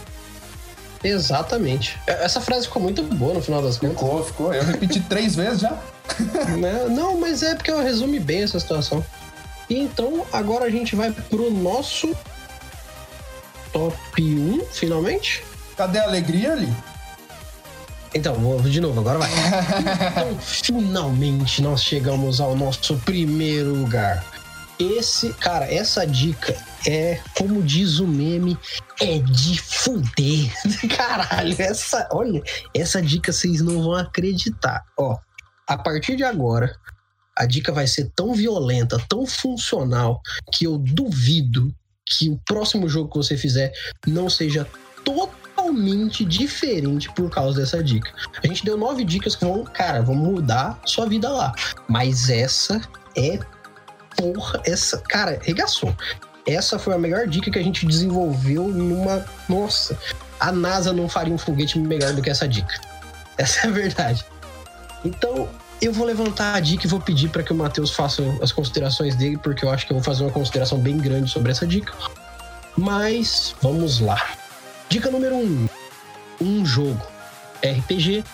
Exatamente. 1.03 1.99
É, 2.07 2.25
essa 2.25 2.41
frase 2.41 2.67
ficou 2.67 2.83
muito 2.83 3.03
boa 3.03 3.35
no 3.35 3.43
final 3.43 3.63
das 3.63 3.79
contas. 3.79 3.97
Ficou, 3.97 4.25
ficou. 4.25 4.55
Eu 4.55 4.65
repeti 4.65 5.01
três 5.09 5.35
vezes 5.35 5.61
já. 5.61 5.77
Né? 6.59 6.87
Não, 6.89 7.19
mas 7.19 7.43
é 7.43 7.55
porque 7.55 7.71
eu 7.71 7.83
resume 7.83 8.19
bem 8.19 8.43
essa 8.43 8.59
situação. 8.59 9.05
E 9.69 9.77
então, 9.79 10.25
agora 10.33 10.65
a 10.65 10.71
gente 10.71 10.95
vai 10.95 11.11
pro 11.11 11.51
nosso 11.51 12.15
top 13.77 14.23
1, 14.23 14.65
finalmente. 14.73 15.45
Cadê 15.77 15.99
a 15.99 16.05
alegria 16.05 16.53
ali? 16.53 16.75
Então, 18.15 18.35
vou 18.37 18.59
de 18.63 18.81
novo, 18.81 19.01
agora 19.01 19.19
vai. 19.19 19.29
então, 20.13 20.39
finalmente 20.39 21.61
nós 21.61 21.85
chegamos 21.85 22.41
ao 22.41 22.57
nosso 22.57 22.97
primeiro 23.01 23.75
lugar. 23.75 24.25
Esse, 24.79 25.31
cara, 25.35 25.71
essa 25.71 26.07
dica 26.07 26.57
é, 26.87 27.21
como 27.37 27.63
diz 27.63 27.99
o 27.99 28.07
meme, 28.07 28.59
é 28.99 29.19
de 29.19 29.61
fuder. 29.61 30.51
Caralho, 30.97 31.55
essa, 31.59 32.09
olha, 32.13 32.43
essa 32.73 33.03
dica 33.03 33.31
vocês 33.31 33.61
não 33.61 33.83
vão 33.83 33.95
acreditar. 33.95 34.87
Ó, 34.97 35.19
a 35.67 35.77
partir 35.77 36.17
de 36.17 36.25
agora, 36.25 36.75
a 37.37 37.45
dica 37.45 37.73
vai 37.73 37.87
ser 37.87 38.11
tão 38.17 38.33
violenta, 38.33 38.99
tão 39.07 39.27
funcional, 39.27 40.23
que 40.51 40.65
eu 40.65 40.79
duvido 40.79 41.71
que 42.07 42.29
o 42.31 42.41
próximo 42.45 42.89
jogo 42.89 43.11
que 43.11 43.17
você 43.17 43.37
fizer 43.37 43.73
não 44.07 44.31
seja 44.31 44.67
totalmente 45.05 46.25
diferente 46.25 47.13
por 47.13 47.29
causa 47.29 47.61
dessa 47.61 47.83
dica. 47.83 48.13
A 48.43 48.47
gente 48.47 48.65
deu 48.65 48.77
nove 48.77 49.05
dicas 49.05 49.35
que 49.35 49.45
vão, 49.45 49.65
cara, 49.65 50.03
vão 50.03 50.15
mudar 50.15 50.81
sua 50.85 51.07
vida 51.07 51.29
lá. 51.29 51.53
Mas 51.89 52.31
essa 52.31 52.81
é 53.17 53.39
porra, 54.17 54.63
essa, 54.65 54.99
cara, 54.99 55.39
regaçou. 55.43 55.95
Essa 56.47 56.79
foi 56.79 56.95
a 56.95 56.99
melhor 56.99 57.27
dica 57.27 57.51
que 57.51 57.59
a 57.59 57.63
gente 57.63 57.85
desenvolveu 57.85 58.69
numa. 58.69 59.25
Nossa, 59.49 59.99
a 60.39 60.53
NASA 60.53 60.93
não 60.93 61.09
faria 61.09 61.35
um 61.35 61.39
foguete 61.39 61.79
melhor 61.79 62.13
do 62.13 62.23
que 62.23 62.31
essa 62.31 62.47
dica. 62.47 62.73
Essa 63.37 63.67
é 63.67 63.71
a 63.71 63.73
verdade. 63.73 64.25
Então, 65.05 65.49
eu 65.81 65.93
vou 65.93 66.07
levantar 66.07 66.55
a 66.55 66.61
dica 66.61 66.87
e 66.87 66.91
vou 66.91 67.01
pedir 67.01 67.29
para 67.29 67.43
que 67.43 67.53
o 67.53 67.57
Matheus 67.57 67.91
faça 67.91 68.23
as 68.43 68.53
considerações 68.53 69.15
dele, 69.15 69.37
porque 69.37 69.65
eu 69.65 69.71
acho 69.71 69.87
que 69.87 69.93
eu 69.93 69.97
vou 69.97 70.05
fazer 70.05 70.23
uma 70.25 70.33
consideração 70.33 70.79
bem 70.79 70.97
grande 70.97 71.31
sobre 71.31 71.53
essa 71.53 71.67
dica. 71.67 71.93
Mas 72.77 73.55
vamos 73.61 74.01
lá. 74.01 74.21
Dica 74.89 75.11
número 75.11 75.37
1: 75.37 75.39
um, 75.41 75.69
um 76.41 76.67
jogo. 76.67 77.05
RPG 77.63 78.25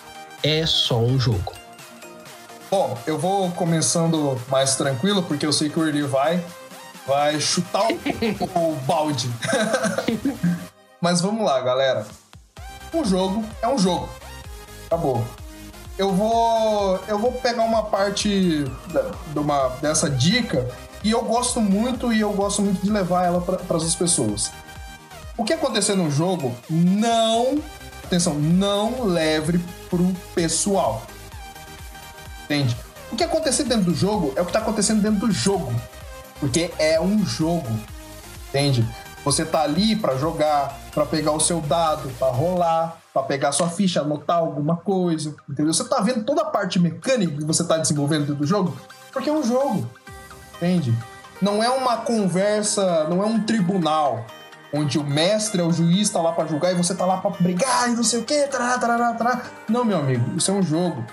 é 0.42 0.66
só 0.66 0.98
um 0.98 1.18
jogo. 1.18 1.52
Bom, 2.70 2.98
eu 3.06 3.18
vou 3.18 3.50
começando 3.52 4.40
mais 4.48 4.76
tranquilo, 4.76 5.22
porque 5.22 5.44
eu 5.44 5.52
sei 5.52 5.68
que 5.68 5.78
o 5.78 5.84
Early 5.84 6.02
vai, 6.02 6.42
vai 7.06 7.38
chutar 7.40 7.86
o, 7.86 7.94
o 8.72 8.76
balde. 8.76 9.30
Mas 11.00 11.20
vamos 11.20 11.44
lá, 11.44 11.60
galera. 11.60 12.06
Um 12.94 13.04
jogo 13.04 13.44
é 13.60 13.68
um 13.68 13.78
jogo. 13.78 14.08
Acabou 14.86 15.41
eu 15.98 16.12
vou 16.12 16.98
eu 17.06 17.18
vou 17.18 17.32
pegar 17.32 17.62
uma 17.62 17.82
parte 17.84 18.64
de 18.64 19.38
uma, 19.38 19.68
dessa 19.80 20.08
dica 20.08 20.68
e 21.04 21.10
eu 21.10 21.22
gosto 21.22 21.60
muito 21.60 22.12
e 22.12 22.20
eu 22.20 22.32
gosto 22.32 22.62
muito 22.62 22.82
de 22.82 22.90
levar 22.90 23.26
ela 23.26 23.40
para 23.40 23.76
as 23.76 23.94
pessoas. 23.94 24.50
O 25.36 25.44
que 25.44 25.52
acontecer 25.52 25.96
no 25.96 26.10
jogo, 26.10 26.54
não, 26.70 27.58
atenção, 28.04 28.34
não 28.34 29.04
leve 29.04 29.58
pro 29.90 30.04
pessoal. 30.34 31.02
Entende? 32.44 32.76
O 33.10 33.16
que 33.16 33.24
acontecer 33.24 33.64
dentro 33.64 33.86
do 33.86 33.94
jogo 33.94 34.32
é 34.36 34.40
o 34.40 34.44
que 34.44 34.50
está 34.50 34.60
acontecendo 34.60 35.02
dentro 35.02 35.26
do 35.26 35.32
jogo, 35.32 35.72
porque 36.38 36.70
é 36.78 37.00
um 37.00 37.24
jogo. 37.26 37.68
Entende? 38.48 38.86
Você 39.24 39.44
tá 39.44 39.62
ali 39.62 39.96
para 39.96 40.16
jogar, 40.16 40.78
para 40.92 41.06
pegar 41.06 41.32
o 41.32 41.40
seu 41.40 41.60
dado, 41.60 42.08
para 42.18 42.28
rolar, 42.32 43.01
para 43.12 43.22
pegar 43.22 43.52
sua 43.52 43.68
ficha, 43.68 44.00
anotar 44.00 44.38
alguma 44.38 44.76
coisa, 44.76 45.34
entendeu? 45.48 45.72
Você 45.72 45.84
tá 45.84 46.00
vendo 46.00 46.24
toda 46.24 46.42
a 46.42 46.46
parte 46.46 46.78
mecânica 46.78 47.36
que 47.36 47.44
você 47.44 47.62
tá 47.64 47.76
desenvolvendo 47.76 48.22
dentro 48.22 48.36
do 48.36 48.46
jogo, 48.46 48.76
porque 49.12 49.28
é 49.28 49.32
um 49.32 49.42
jogo, 49.42 49.88
entende? 50.56 50.96
Não 51.40 51.62
é 51.62 51.68
uma 51.68 51.98
conversa, 51.98 53.04
não 53.04 53.22
é 53.22 53.26
um 53.26 53.40
tribunal 53.40 54.24
onde 54.72 54.98
o 54.98 55.04
mestre 55.04 55.60
é 55.60 55.64
o 55.64 55.72
juiz, 55.72 56.08
tá 56.08 56.20
lá 56.22 56.32
para 56.32 56.46
julgar 56.46 56.72
e 56.72 56.74
você 56.74 56.94
tá 56.94 57.04
lá 57.04 57.18
para 57.18 57.30
brigar 57.32 57.90
e 57.90 57.94
não 57.94 58.02
sei 58.02 58.20
o 58.20 58.24
quê, 58.24 58.46
tará, 58.50 58.78
tará, 58.78 59.12
tará. 59.12 59.42
Não, 59.68 59.84
meu 59.84 59.98
amigo, 59.98 60.36
isso 60.36 60.50
é 60.50 60.54
um 60.54 60.62
jogo. 60.62 61.04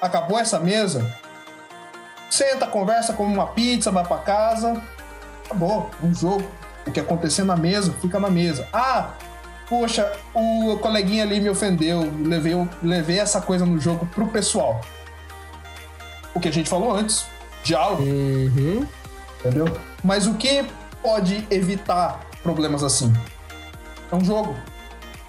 Acabou 0.00 0.38
essa 0.38 0.60
mesa? 0.60 1.10
Senta, 2.28 2.66
conversa, 2.66 3.14
come 3.14 3.32
uma 3.32 3.46
pizza, 3.46 3.90
vai 3.90 4.04
para 4.04 4.18
casa. 4.18 4.82
Acabou, 5.46 5.90
um 6.02 6.14
jogo. 6.14 6.46
O 6.86 6.92
que 6.92 7.00
acontecer 7.00 7.44
na 7.44 7.56
mesa, 7.56 7.92
fica 8.00 8.20
na 8.20 8.28
mesa. 8.28 8.68
Ah, 8.72 9.10
poxa, 9.68 10.12
o 10.34 10.78
coleguinha 10.78 11.24
ali 11.24 11.40
me 11.40 11.50
ofendeu, 11.50 12.10
levei, 12.24 12.54
levei 12.82 13.18
essa 13.18 13.40
coisa 13.40 13.64
no 13.66 13.80
jogo 13.80 14.06
pro 14.06 14.28
pessoal. 14.28 14.80
O 16.34 16.40
que 16.40 16.48
a 16.48 16.52
gente 16.52 16.68
falou 16.68 16.94
antes, 16.94 17.26
diálogo. 17.62 18.02
Uhum. 18.02 18.86
Entendeu? 19.40 19.66
Mas 20.02 20.26
o 20.26 20.34
que 20.34 20.64
pode 21.02 21.46
evitar 21.50 22.20
problemas 22.42 22.82
assim? 22.82 23.12
É 24.10 24.14
um 24.14 24.24
jogo. 24.24 24.56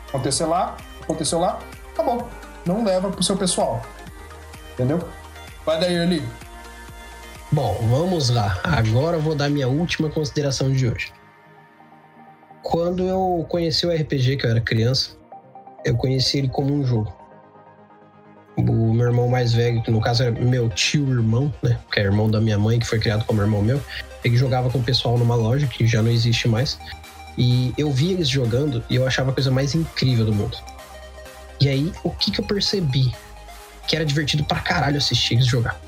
Aconteceu 0.09 0.47
lá, 0.47 0.77
aconteceu 1.01 1.39
lá, 1.39 1.59
acabou. 1.93 2.27
Não 2.65 2.83
leva 2.83 3.09
pro 3.09 3.23
seu 3.23 3.37
pessoal. 3.37 3.81
Entendeu? 4.73 4.99
Vai 5.65 5.79
daí, 5.79 5.97
ali. 5.97 6.23
Bom, 7.51 7.77
vamos 7.89 8.29
lá. 8.29 8.59
Agora 8.63 9.17
eu 9.17 9.21
vou 9.21 9.33
dar 9.33 9.49
minha 9.49 9.67
última 9.67 10.09
consideração 10.09 10.71
de 10.71 10.87
hoje. 10.87 11.13
Quando 12.69 13.01
eu 13.01 13.45
conheci 13.47 13.87
o 13.87 13.95
RPG, 13.95 14.35
que 14.35 14.45
eu 14.45 14.49
era 14.49 14.59
criança, 14.59 15.11
eu 15.85 15.95
conheci 15.95 16.39
ele 16.39 16.49
como 16.49 16.73
um 16.73 16.85
jogo. 16.85 17.15
O 18.57 18.93
meu 18.93 19.05
irmão 19.05 19.29
mais 19.29 19.53
velho, 19.53 19.81
que 19.81 19.89
no 19.89 20.01
caso 20.01 20.23
é 20.23 20.31
meu 20.31 20.67
tio-irmão, 20.67 21.53
né? 21.63 21.79
Que 21.89 22.01
é 22.01 22.03
irmão 22.03 22.29
da 22.29 22.41
minha 22.41 22.59
mãe, 22.59 22.77
que 22.77 22.85
foi 22.85 22.99
criado 22.99 23.23
como 23.23 23.41
irmão 23.41 23.61
meu. 23.61 23.81
Ele 24.21 24.35
jogava 24.35 24.69
com 24.69 24.79
o 24.79 24.83
pessoal 24.83 25.17
numa 25.17 25.33
loja 25.33 25.65
que 25.65 25.87
já 25.87 26.01
não 26.01 26.11
existe 26.11 26.49
mais. 26.49 26.77
E 27.37 27.73
eu 27.77 27.89
via 27.89 28.11
eles 28.11 28.27
jogando 28.27 28.83
e 28.89 28.95
eu 28.95 29.07
achava 29.07 29.31
a 29.31 29.33
coisa 29.33 29.49
mais 29.49 29.73
incrível 29.73 30.25
do 30.25 30.33
mundo. 30.33 30.57
E 31.61 31.69
aí, 31.69 31.93
o 32.03 32.09
que 32.09 32.31
que 32.31 32.41
eu 32.41 32.45
percebi? 32.45 33.15
Que 33.87 33.95
era 33.95 34.03
divertido 34.03 34.43
pra 34.43 34.59
caralho 34.59 34.97
assistir 34.97 35.35
eles 35.35 35.45
jogar. 35.45 35.79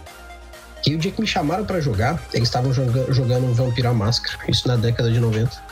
E 0.87 0.95
o 0.95 0.97
dia 0.97 1.11
que 1.11 1.19
me 1.19 1.27
chamaram 1.27 1.65
para 1.65 1.81
jogar, 1.81 2.23
eles 2.33 2.47
estavam 2.47 2.71
jogando 2.71 3.47
um 3.47 3.53
Vampiro 3.53 3.89
à 3.89 3.93
Máscara, 3.93 4.37
isso 4.47 4.65
na 4.65 4.77
década 4.77 5.11
de 5.11 5.19
90. 5.19 5.68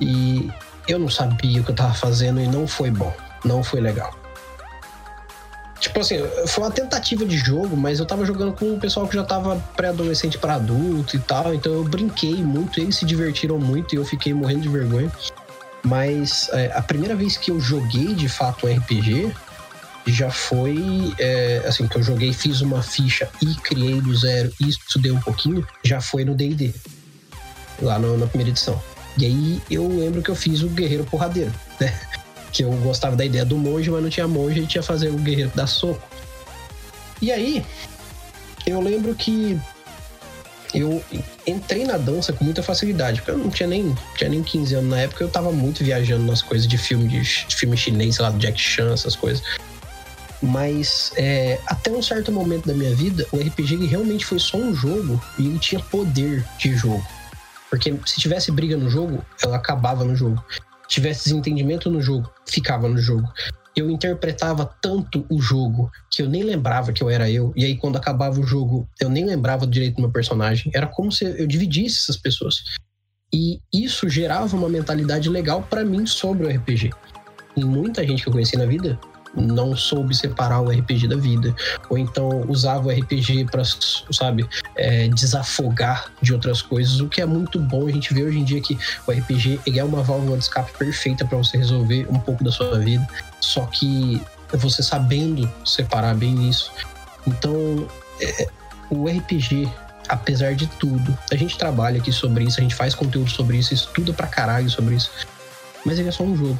E 0.00 0.50
eu 0.88 0.98
não 0.98 1.08
sabia 1.08 1.60
o 1.60 1.64
que 1.64 1.70
eu 1.70 1.74
tava 1.74 1.94
fazendo 1.94 2.40
e 2.40 2.46
não 2.46 2.66
foi 2.66 2.90
bom. 2.90 3.14
Não 3.44 3.62
foi 3.62 3.80
legal. 3.80 4.14
Tipo 5.80 6.00
assim, 6.00 6.18
foi 6.46 6.64
uma 6.64 6.70
tentativa 6.70 7.24
de 7.24 7.38
jogo, 7.38 7.74
mas 7.74 7.98
eu 7.98 8.06
tava 8.06 8.24
jogando 8.26 8.52
com 8.52 8.66
um 8.66 8.78
pessoal 8.78 9.08
que 9.08 9.14
já 9.14 9.24
tava 9.24 9.56
pré-adolescente 9.74 10.36
para 10.36 10.56
adulto 10.56 11.16
e 11.16 11.18
tal, 11.18 11.54
então 11.54 11.72
eu 11.72 11.82
brinquei 11.82 12.34
muito, 12.34 12.78
eles 12.78 12.96
se 12.96 13.06
divertiram 13.06 13.58
muito 13.58 13.94
e 13.94 13.96
eu 13.96 14.04
fiquei 14.04 14.34
morrendo 14.34 14.60
de 14.60 14.68
vergonha. 14.68 15.10
Mas 15.82 16.50
é, 16.52 16.70
a 16.74 16.82
primeira 16.82 17.16
vez 17.16 17.38
que 17.38 17.50
eu 17.50 17.58
joguei 17.58 18.14
de 18.14 18.28
fato 18.28 18.66
um 18.66 18.76
RPG 18.76 19.34
já 20.06 20.30
foi 20.30 21.14
é, 21.18 21.62
assim 21.66 21.88
que 21.88 21.96
eu 21.96 22.02
joguei, 22.02 22.34
fiz 22.34 22.60
uma 22.60 22.82
ficha 22.82 23.30
e 23.40 23.54
criei 23.54 24.02
do 24.02 24.14
zero 24.14 24.52
e 24.60 24.68
estudei 24.68 25.12
um 25.12 25.20
pouquinho, 25.20 25.66
já 25.82 26.00
foi 26.00 26.26
no 26.26 26.34
D&D 26.34 26.74
lá 27.80 27.98
no, 27.98 28.18
na 28.18 28.26
primeira 28.26 28.50
edição. 28.50 28.80
E 29.18 29.26
aí 29.26 29.62
eu 29.70 29.86
lembro 29.88 30.22
que 30.22 30.30
eu 30.30 30.34
fiz 30.34 30.62
o 30.62 30.68
Guerreiro 30.68 31.04
Porradeiro, 31.04 31.52
né? 31.80 31.92
Que 32.52 32.64
eu 32.64 32.72
gostava 32.78 33.14
da 33.14 33.24
ideia 33.24 33.44
do 33.44 33.56
monge, 33.56 33.88
mas 33.90 34.02
não 34.02 34.10
tinha 34.10 34.26
monge, 34.26 34.58
e 34.58 34.66
tinha 34.66 34.82
fazer 34.82 35.08
o 35.08 35.16
Guerreiro 35.16 35.52
da 35.54 35.68
soco. 35.68 36.02
E 37.22 37.30
aí, 37.30 37.64
eu 38.66 38.80
lembro 38.80 39.14
que 39.14 39.56
eu 40.74 41.02
entrei 41.46 41.84
na 41.84 41.96
dança 41.96 42.32
com 42.32 42.44
muita 42.44 42.62
facilidade, 42.62 43.20
porque 43.20 43.32
eu 43.32 43.38
não 43.38 43.50
tinha 43.50 43.68
nem, 43.68 43.94
tinha 44.16 44.30
nem 44.30 44.42
15 44.42 44.74
anos 44.74 44.90
na 44.90 45.00
época, 45.00 45.24
eu 45.24 45.28
tava 45.28 45.52
muito 45.52 45.84
viajando 45.84 46.24
nas 46.24 46.42
coisas 46.42 46.66
de 46.66 46.78
filme, 46.78 47.08
de, 47.08 47.20
de 47.20 47.56
filme 47.56 47.76
chinês, 47.76 48.16
sei 48.16 48.24
lá, 48.24 48.30
do 48.30 48.38
Jack 48.38 48.60
Chan, 48.60 48.92
essas 48.92 49.16
coisas. 49.16 49.42
Mas 50.42 51.12
é, 51.16 51.58
até 51.66 51.90
um 51.90 52.02
certo 52.02 52.32
momento 52.32 52.66
da 52.66 52.74
minha 52.74 52.94
vida, 52.94 53.26
o 53.30 53.36
RPG 53.36 53.86
realmente 53.86 54.24
foi 54.24 54.38
só 54.38 54.56
um 54.56 54.74
jogo 54.74 55.22
e 55.38 55.46
ele 55.46 55.58
tinha 55.58 55.80
poder 55.80 56.44
de 56.58 56.74
jogo. 56.74 57.04
Porque 57.70 57.94
se 58.04 58.20
tivesse 58.20 58.50
briga 58.50 58.76
no 58.76 58.90
jogo, 58.90 59.24
ela 59.42 59.56
acabava 59.56 60.04
no 60.04 60.14
jogo. 60.16 60.44
Se 60.82 60.96
tivesse 60.96 61.24
desentendimento 61.24 61.88
no 61.88 62.02
jogo, 62.02 62.28
ficava 62.44 62.88
no 62.88 62.98
jogo 62.98 63.28
eu 63.76 63.90
interpretava 63.90 64.64
tanto 64.80 65.24
o 65.28 65.40
jogo 65.40 65.90
que 66.10 66.22
eu 66.22 66.28
nem 66.28 66.42
lembrava 66.42 66.92
que 66.92 67.02
eu 67.02 67.08
era 67.08 67.30
eu. 67.30 67.52
E 67.56 67.64
aí, 67.64 67.76
quando 67.76 67.96
acabava 67.96 68.40
o 68.40 68.46
jogo, 68.46 68.88
eu 69.00 69.08
nem 69.08 69.24
lembrava 69.24 69.66
direito 69.66 69.96
do 69.96 70.02
meu 70.02 70.10
personagem. 70.10 70.70
Era 70.74 70.86
como 70.86 71.10
se 71.12 71.24
eu 71.24 71.46
dividisse 71.46 72.02
essas 72.02 72.16
pessoas. 72.16 72.56
E 73.32 73.60
isso 73.72 74.08
gerava 74.08 74.56
uma 74.56 74.68
mentalidade 74.68 75.28
legal 75.28 75.62
para 75.62 75.84
mim 75.84 76.04
sobre 76.06 76.46
o 76.46 76.50
RPG. 76.50 76.90
E 77.56 77.64
muita 77.64 78.06
gente 78.06 78.22
que 78.22 78.28
eu 78.28 78.32
conheci 78.32 78.56
na 78.56 78.66
vida 78.66 78.98
não 79.34 79.76
soube 79.76 80.14
separar 80.14 80.60
o 80.60 80.70
RPG 80.70 81.08
da 81.08 81.16
vida, 81.16 81.54
ou 81.88 81.96
então 81.96 82.44
usava 82.48 82.88
o 82.88 82.90
RPG 82.90 83.46
para, 83.50 83.62
sabe, 84.12 84.48
é, 84.76 85.08
desafogar 85.08 86.12
de 86.20 86.32
outras 86.32 86.62
coisas, 86.62 87.00
o 87.00 87.08
que 87.08 87.20
é 87.20 87.26
muito 87.26 87.58
bom. 87.58 87.86
A 87.86 87.92
gente 87.92 88.12
vê 88.12 88.22
hoje 88.22 88.38
em 88.38 88.44
dia 88.44 88.60
que 88.60 88.78
o 89.06 89.12
RPG 89.12 89.60
é 89.76 89.84
uma 89.84 90.02
válvula 90.02 90.36
de 90.36 90.44
escape 90.44 90.72
perfeita 90.76 91.24
para 91.24 91.38
você 91.38 91.56
resolver 91.56 92.06
um 92.10 92.18
pouco 92.18 92.42
da 92.42 92.50
sua 92.50 92.78
vida, 92.78 93.06
só 93.40 93.66
que 93.66 94.20
você 94.52 94.82
sabendo 94.82 95.50
separar 95.64 96.14
bem 96.14 96.48
isso. 96.48 96.72
Então, 97.26 97.86
é, 98.20 98.48
o 98.90 99.06
RPG 99.06 99.68
apesar 100.10 100.54
de 100.54 100.66
tudo. 100.66 101.16
A 101.30 101.36
gente 101.36 101.56
trabalha 101.56 102.00
aqui 102.00 102.12
sobre 102.12 102.44
isso, 102.44 102.58
a 102.58 102.62
gente 102.62 102.74
faz 102.74 102.94
conteúdo 102.94 103.30
sobre 103.30 103.56
isso, 103.58 103.72
estuda 103.72 104.12
pra 104.12 104.26
caralho 104.26 104.68
sobre 104.68 104.96
isso. 104.96 105.10
Mas 105.84 105.98
ele 105.98 106.08
é 106.08 106.12
só 106.12 106.24
um 106.24 106.36
jogo. 106.36 106.58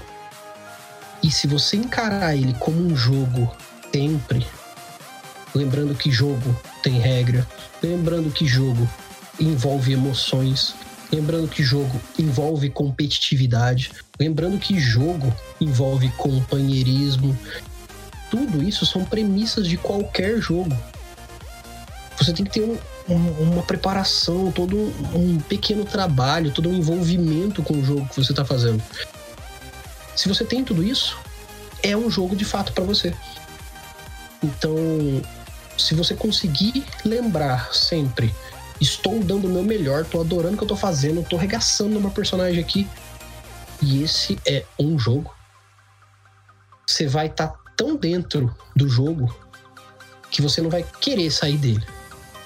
E 1.23 1.31
se 1.31 1.47
você 1.47 1.77
encarar 1.77 2.35
ele 2.35 2.55
como 2.55 2.81
um 2.81 2.97
jogo 2.97 3.55
sempre, 3.93 4.47
lembrando 5.55 5.95
que 5.95 6.11
jogo 6.11 6.59
tem 6.83 6.99
regra, 6.99 7.47
lembrando 7.83 8.31
que 8.31 8.47
jogo 8.47 8.89
envolve 9.39 9.93
emoções, 9.93 10.75
lembrando 11.13 11.49
que 11.49 11.63
jogo 11.63 12.01
envolve 12.19 12.71
competitividade, 12.71 13.91
lembrando 14.19 14.59
que 14.59 14.79
jogo 14.79 15.35
envolve 15.61 16.09
companheirismo, 16.17 17.37
tudo 18.31 18.63
isso 18.63 18.87
são 18.87 19.05
premissas 19.05 19.67
de 19.67 19.77
qualquer 19.77 20.41
jogo. 20.41 20.77
Você 22.17 22.33
tem 22.33 22.45
que 22.45 22.53
ter 22.53 22.63
um, 22.63 22.79
um, 23.09 23.53
uma 23.53 23.63
preparação, 23.63 24.53
todo 24.53 24.77
um 25.15 25.39
pequeno 25.49 25.85
trabalho, 25.85 26.53
todo 26.53 26.69
um 26.69 26.75
envolvimento 26.75 27.63
com 27.63 27.75
o 27.75 27.85
jogo 27.85 28.07
que 28.09 28.17
você 28.17 28.33
está 28.33 28.45
fazendo. 28.45 28.83
Se 30.21 30.29
você 30.29 30.45
tem 30.45 30.63
tudo 30.63 30.85
isso, 30.85 31.19
é 31.83 31.97
um 31.97 32.11
jogo 32.11 32.37
de 32.37 32.45
fato 32.45 32.75
para 32.75 32.85
você. 32.85 33.15
Então, 34.43 34.77
se 35.79 35.95
você 35.95 36.15
conseguir 36.15 36.85
lembrar 37.07 37.73
sempre, 37.73 38.35
estou 38.79 39.25
dando 39.25 39.47
o 39.47 39.51
meu 39.51 39.63
melhor, 39.63 40.03
estou 40.03 40.21
adorando 40.21 40.53
o 40.53 40.57
que 40.59 40.63
eu 40.63 40.67
estou 40.67 40.77
fazendo, 40.77 41.23
estou 41.23 41.39
regaçando 41.39 41.99
meu 41.99 42.11
personagem 42.11 42.63
aqui, 42.63 42.87
e 43.81 44.03
esse 44.03 44.39
é 44.47 44.63
um 44.79 44.99
jogo, 44.99 45.35
você 46.87 47.07
vai 47.07 47.29
estar 47.29 47.49
tá 47.49 47.59
tão 47.75 47.97
dentro 47.97 48.55
do 48.77 48.91
jogo 48.91 49.35
que 50.31 50.43
você 50.43 50.61
não 50.61 50.69
vai 50.69 50.85
querer 51.01 51.31
sair 51.31 51.57
dele. 51.57 51.87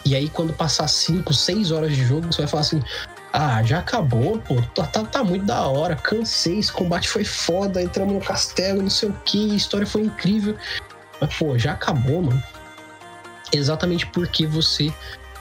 E 0.05 0.15
aí, 0.15 0.29
quando 0.29 0.53
passar 0.53 0.87
5, 0.87 1.35
6 1.35 1.73
horas 1.73 1.91
de 1.91 2.05
jogo, 2.05 2.33
você 2.33 2.43
vai 2.43 2.49
falar 2.49 2.61
assim: 2.61 2.81
ah, 3.37 3.61
já 3.65 3.81
acabou, 3.81 4.39
pô. 4.39 4.63
Tá, 4.77 4.87
tá, 4.87 5.03
tá, 5.03 5.25
muito 5.25 5.45
da 5.45 5.67
hora. 5.67 5.97
Cansei, 5.97 6.61
esse 6.61 6.71
combate 6.71 7.09
foi 7.09 7.25
foda. 7.25 7.83
Entramos 7.83 8.15
no 8.15 8.21
castelo, 8.21 8.81
não 8.81 8.89
sei 8.89 9.09
o 9.09 9.13
que. 9.25 9.51
A 9.51 9.57
história 9.57 9.85
foi 9.85 10.03
incrível. 10.03 10.57
Mas, 11.21 11.35
pô, 11.35 11.59
já 11.59 11.73
acabou, 11.73 12.23
mano. 12.23 12.41
Exatamente 13.53 14.07
porque 14.07 14.47
você 14.47 14.95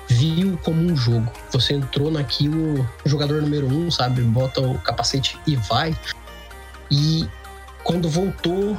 viu 0.08 0.60
como 0.64 0.82
um 0.82 0.98
jogo. 0.98 1.32
Você 1.52 1.74
entrou 1.74 2.10
naquilo, 2.10 2.90
jogador 3.06 3.44
número 3.44 3.68
um, 3.68 3.92
sabe? 3.92 4.24
Bota 4.24 4.60
o 4.60 4.80
capacete 4.80 5.40
e 5.46 5.56
vai. 5.56 5.96
E 6.90 7.30
quando 7.84 8.10
voltou, 8.10 8.76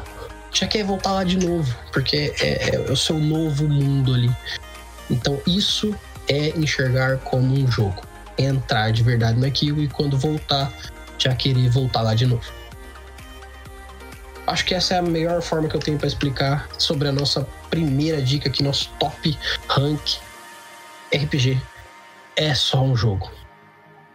já 0.53 0.67
quer 0.67 0.85
voltar 0.85 1.13
lá 1.13 1.23
de 1.23 1.39
novo, 1.39 1.73
porque 1.93 2.35
é, 2.41 2.75
é 2.75 2.81
o 2.91 2.97
seu 2.97 3.21
novo 3.21 3.69
mundo 3.69 4.13
ali. 4.13 4.35
Então, 5.09 5.41
isso 5.47 5.95
é 6.27 6.49
enxergar 6.59 7.19
como 7.19 7.55
um 7.55 7.71
jogo 7.71 8.03
entrar 8.39 8.91
de 8.93 9.03
verdade 9.03 9.39
naquilo 9.39 9.83
e 9.83 9.89
quando 9.89 10.19
voltar, 10.19 10.73
já 11.19 11.35
querer 11.35 11.69
voltar 11.71 12.03
lá 12.03 12.15
de 12.15 12.27
novo. 12.27 12.45
Acho 14.47 14.65
que 14.65 14.75
essa 14.75 14.95
é 14.95 14.99
a 14.99 15.03
melhor 15.03 15.41
forma 15.41 15.69
que 15.69 15.75
eu 15.75 15.81
tenho 15.81 15.97
para 15.97 16.07
explicar 16.07 16.69
sobre 16.79 17.09
a 17.09 17.13
nossa 17.13 17.47
primeira 17.71 18.21
dica 18.21 18.49
aqui, 18.49 18.63
nosso 18.63 18.91
top 19.01 19.37
rank 19.69 20.19
RPG. 21.15 21.61
É 22.37 22.55
só 22.55 22.83
um 22.83 22.95
jogo. 22.95 23.31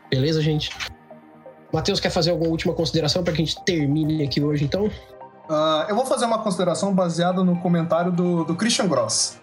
Beleza, 0.09 0.41
gente? 0.41 0.69
Matheus, 1.71 1.99
quer 1.99 2.09
fazer 2.09 2.31
alguma 2.31 2.49
última 2.49 2.73
consideração 2.73 3.23
para 3.23 3.33
que 3.33 3.41
a 3.41 3.45
gente 3.45 3.63
termine 3.63 4.23
aqui 4.23 4.41
hoje, 4.41 4.65
então? 4.65 4.85
Uh, 4.85 5.85
eu 5.87 5.95
vou 5.95 6.05
fazer 6.05 6.25
uma 6.25 6.39
consideração 6.39 6.93
baseada 6.93 7.43
no 7.43 7.55
comentário 7.59 8.11
do, 8.11 8.43
do 8.43 8.55
Christian 8.55 8.87
Gross. 8.87 9.39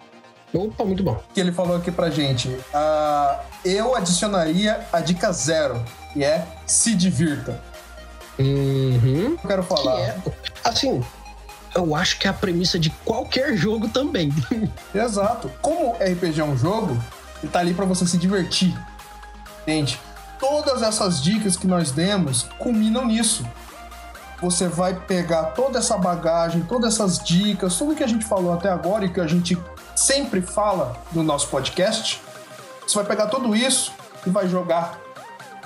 Opa, 0.53 0.85
muito 0.85 1.03
bom. 1.03 1.21
Que 1.33 1.39
ele 1.39 1.51
falou 1.51 1.75
aqui 1.75 1.91
pra 1.91 2.09
gente. 2.09 2.47
Uh, 2.47 3.39
eu 3.65 3.95
adicionaria 3.95 4.85
a 4.91 4.99
dica 4.99 5.31
zero, 5.31 5.83
que 6.13 6.23
é 6.23 6.47
se 6.65 6.95
divirta. 6.95 7.61
Uhum. 8.39 9.37
Eu 9.41 9.47
quero 9.47 9.63
falar. 9.63 9.99
É, 9.99 10.17
assim, 10.63 11.03
eu 11.75 11.95
acho 11.95 12.17
que 12.19 12.27
é 12.27 12.29
a 12.29 12.33
premissa 12.33 12.79
de 12.79 12.89
qualquer 12.89 13.55
jogo 13.55 13.89
também. 13.89 14.33
Exato. 14.93 15.51
Como 15.61 15.93
RPG 15.93 16.39
é 16.39 16.43
um 16.43 16.57
jogo, 16.57 16.97
ele 17.41 17.51
tá 17.51 17.59
ali 17.59 17.73
para 17.73 17.85
você 17.85 18.05
se 18.05 18.17
divertir. 18.17 18.75
Entende? 19.61 19.99
Todas 20.39 20.81
essas 20.81 21.21
dicas 21.21 21.57
que 21.57 21.67
nós 21.67 21.91
demos 21.91 22.43
culminam 22.57 23.05
nisso. 23.05 23.45
Você 24.39 24.67
vai 24.67 24.93
pegar 24.93 25.45
toda 25.45 25.79
essa 25.79 25.97
bagagem, 25.97 26.61
todas 26.61 26.93
essas 26.93 27.17
dicas, 27.17 27.75
tudo 27.75 27.95
que 27.95 28.03
a 28.03 28.07
gente 28.07 28.23
falou 28.23 28.53
até 28.53 28.69
agora 28.69 29.05
e 29.05 29.09
que 29.09 29.19
a 29.19 29.25
gente 29.25 29.57
sempre 29.97 30.41
fala 30.41 30.95
no 31.11 31.23
nosso 31.23 31.47
podcast, 31.47 32.21
você 32.85 32.95
vai 32.95 33.05
pegar 33.05 33.27
tudo 33.27 33.55
isso 33.55 33.91
e 34.25 34.29
vai 34.29 34.47
jogar 34.47 34.99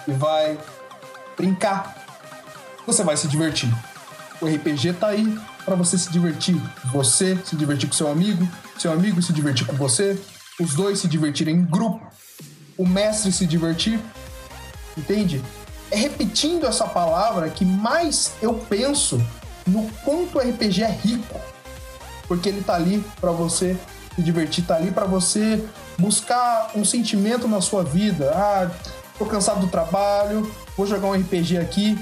e 0.08 0.12
vai 0.14 0.58
brincar. 1.36 1.98
Você 2.88 3.04
vai 3.04 3.18
se 3.18 3.28
divertir. 3.28 3.70
O 4.40 4.48
RPG 4.48 4.94
tá 4.94 5.08
aí 5.08 5.38
para 5.66 5.76
você 5.76 5.98
se 5.98 6.10
divertir. 6.10 6.60
Você 6.94 7.38
se 7.44 7.58
divertir 7.58 7.90
com 7.90 7.94
seu 7.94 8.10
amigo, 8.10 8.48
seu 8.80 8.92
amigo 8.92 9.22
se 9.22 9.34
divertir 9.34 9.68
com 9.68 9.76
você, 9.76 10.20
os 10.60 10.74
dois 10.74 11.00
se 11.00 11.10
divertirem 11.10 11.58
em 11.58 11.66
grupo, 11.66 12.02
o 12.78 12.88
mestre 12.88 13.34
se 13.34 13.46
divertir. 13.46 14.00
Entende? 14.98 15.44
É 15.92 15.98
repetindo 15.98 16.66
essa 16.66 16.88
palavra 16.88 17.50
que 17.50 17.66
mais 17.66 18.32
eu 18.42 18.54
penso 18.54 19.22
no 19.68 19.92
quanto 20.06 20.38
o 20.38 20.42
RPG 20.42 20.84
é 20.84 20.90
rico. 20.90 21.40
Porque 22.30 22.48
ele 22.48 22.64
tá 22.64 22.76
ali 22.76 23.04
para 23.20 23.32
você 23.32 23.78
se 24.22 24.24
divertir, 24.24 24.64
tá 24.64 24.76
ali 24.76 24.92
para 24.92 25.06
você 25.06 25.64
buscar 25.98 26.72
um 26.76 26.86
sentimento 26.86 27.48
na 27.48 27.60
sua 27.60 27.84
vida. 27.84 28.32
Ah, 28.34 28.72
tô 29.18 29.26
cansado 29.26 29.62
do 29.62 29.68
trabalho, 29.68 30.50
vou 30.78 30.86
jogar 30.86 31.08
um 31.08 31.14
RPG 31.14 31.58
aqui 31.58 31.98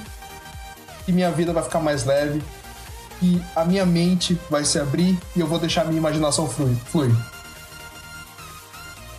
e 1.07 1.11
minha 1.11 1.32
vida 1.32 1.53
vai 1.53 1.63
ficar 1.63 1.80
mais 1.80 2.05
leve 2.05 2.43
e 3.22 3.41
a 3.55 3.65
minha 3.65 3.86
mente 3.86 4.39
vai 4.49 4.63
se 4.63 4.80
abrir 4.80 5.17
e 5.36 5.39
eu 5.39 5.47
vou 5.47 5.59
deixar 5.59 5.82
a 5.82 5.86
minha 5.86 5.97
imaginação 5.97 6.47
fluir. 6.47 6.78
fluir. 6.86 7.15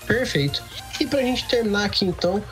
Perfeito. 0.07 0.63
E 1.01 1.07
pra 1.07 1.23
gente 1.23 1.49
terminar 1.49 1.85
aqui 1.85 2.05
então, 2.05 2.43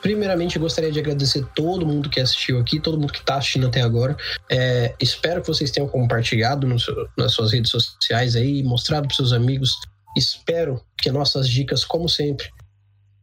Primeiramente, 0.00 0.56
eu 0.56 0.62
gostaria 0.62 0.92
de 0.92 0.98
agradecer 0.98 1.44
todo 1.54 1.84
mundo 1.84 2.08
que 2.08 2.20
assistiu 2.20 2.60
aqui, 2.60 2.78
todo 2.78 2.98
mundo 2.98 3.12
que 3.12 3.18
está 3.18 3.36
assistindo 3.36 3.66
até 3.66 3.80
agora. 3.80 4.16
É, 4.48 4.94
espero 5.00 5.40
que 5.40 5.48
vocês 5.48 5.70
tenham 5.70 5.88
compartilhado 5.88 6.78
seu, 6.78 7.08
nas 7.16 7.32
suas 7.32 7.52
redes 7.52 7.70
sociais 7.70 8.36
aí, 8.36 8.62
mostrado 8.62 9.08
para 9.08 9.16
seus 9.16 9.32
amigos. 9.32 9.76
Espero 10.18 10.80
que 10.96 11.10
nossas 11.10 11.48
dicas, 11.48 11.84
como 11.84 12.08
sempre, 12.08 12.50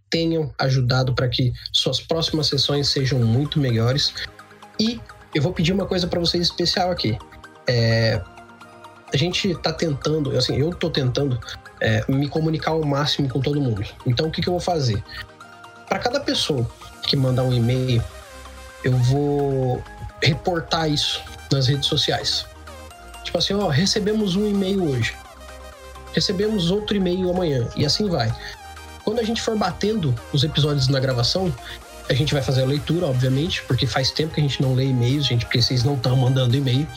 tenham 0.09 0.53
ajudado 0.57 1.13
para 1.13 1.27
que 1.27 1.51
suas 1.71 1.99
próximas 1.99 2.47
sessões 2.47 2.89
sejam 2.89 3.19
muito 3.19 3.59
melhores. 3.59 4.13
E 4.79 4.99
eu 5.33 5.41
vou 5.41 5.51
pedir 5.51 5.73
uma 5.73 5.85
coisa 5.85 6.07
para 6.07 6.19
vocês 6.19 6.43
especial 6.43 6.89
aqui. 6.89 7.17
É, 7.67 8.21
a 9.13 9.17
gente 9.17 9.51
está 9.51 9.73
tentando, 9.73 10.35
assim, 10.37 10.55
eu 10.57 10.69
estou 10.69 10.89
tentando 10.89 11.39
é, 11.81 12.09
me 12.09 12.27
comunicar 12.29 12.71
ao 12.71 12.83
máximo 12.83 13.27
com 13.27 13.39
todo 13.39 13.59
mundo. 13.59 13.83
Então, 14.05 14.27
o 14.27 14.31
que, 14.31 14.41
que 14.41 14.47
eu 14.47 14.53
vou 14.53 14.61
fazer? 14.61 15.03
para 15.87 15.99
cada 15.99 16.19
pessoa 16.19 16.69
que 17.07 17.15
mandar 17.15 17.43
um 17.43 17.53
e-mail, 17.53 18.03
eu 18.83 18.91
vou 18.91 19.83
reportar 20.21 20.89
isso 20.89 21.21
nas 21.51 21.67
redes 21.67 21.87
sociais. 21.87 22.45
Tipo 23.23 23.37
assim, 23.37 23.53
ó, 23.53 23.69
recebemos 23.69 24.35
um 24.35 24.45
e-mail 24.45 24.83
hoje. 24.83 25.15
Recebemos 26.15 26.71
outro 26.71 26.95
e-mail 26.95 27.29
amanhã. 27.29 27.67
E 27.75 27.85
assim 27.85 28.09
vai. 28.09 28.33
Quando 29.03 29.19
a 29.19 29.23
gente 29.23 29.41
for 29.41 29.55
batendo 29.57 30.15
os 30.33 30.43
episódios 30.43 30.87
na 30.87 30.99
gravação, 30.99 31.53
a 32.09 32.13
gente 32.13 32.33
vai 32.33 32.41
fazer 32.41 32.61
a 32.61 32.65
leitura, 32.65 33.05
obviamente, 33.05 33.61
porque 33.63 33.85
faz 33.85 34.11
tempo 34.11 34.33
que 34.33 34.39
a 34.39 34.43
gente 34.43 34.61
não 34.61 34.73
lê 34.73 34.85
e-mails, 34.85 35.25
gente, 35.25 35.45
porque 35.45 35.61
vocês 35.61 35.83
não 35.83 35.95
estão 35.95 36.15
mandando 36.15 36.55
e-mail. 36.55 36.87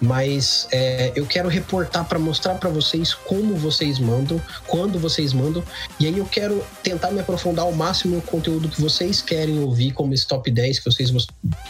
Mas 0.00 0.66
é, 0.72 1.12
eu 1.14 1.24
quero 1.24 1.48
reportar 1.48 2.04
para 2.04 2.18
mostrar 2.18 2.56
para 2.56 2.68
vocês 2.68 3.14
como 3.14 3.54
vocês 3.54 4.00
mandam, 4.00 4.42
quando 4.66 4.98
vocês 4.98 5.32
mandam, 5.32 5.62
e 5.98 6.06
aí 6.06 6.18
eu 6.18 6.26
quero 6.26 6.64
tentar 6.82 7.12
me 7.12 7.20
aprofundar 7.20 7.64
ao 7.64 7.72
máximo 7.72 8.16
no 8.16 8.22
conteúdo 8.22 8.68
que 8.68 8.82
vocês 8.82 9.22
querem 9.22 9.60
ouvir, 9.60 9.92
como 9.92 10.12
esse 10.12 10.26
top 10.26 10.50
10 10.50 10.80
que 10.80 10.84
vocês 10.84 11.12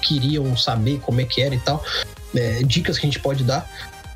queriam 0.00 0.56
saber 0.56 0.98
como 1.00 1.20
é 1.20 1.24
que 1.24 1.42
era 1.42 1.54
e 1.54 1.58
tal, 1.58 1.84
é, 2.34 2.62
dicas 2.62 2.98
que 2.98 3.06
a 3.06 3.10
gente 3.10 3.20
pode 3.20 3.44
dar. 3.44 3.68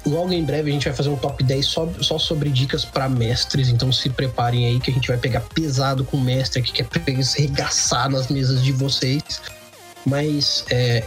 Logo 0.06 0.32
em 0.32 0.44
breve 0.44 0.70
a 0.70 0.72
gente 0.72 0.84
vai 0.84 0.94
fazer 0.94 1.08
um 1.08 1.16
top 1.16 1.42
10 1.42 1.66
só, 1.66 1.88
só 2.00 2.18
sobre 2.18 2.48
dicas 2.48 2.84
para 2.84 3.08
mestres, 3.08 3.68
então 3.68 3.90
se 3.90 4.08
preparem 4.08 4.66
aí 4.66 4.78
que 4.78 4.90
a 4.90 4.94
gente 4.94 5.08
vai 5.08 5.18
pegar 5.18 5.40
pesado 5.40 6.04
com 6.04 6.16
o 6.16 6.20
mestre 6.20 6.62
que 6.62 6.80
é 6.80 6.86
regaçar 7.36 8.08
nas 8.08 8.28
mesas 8.28 8.62
de 8.62 8.70
vocês. 8.70 9.22
Mas 10.04 10.64
é, 10.70 11.04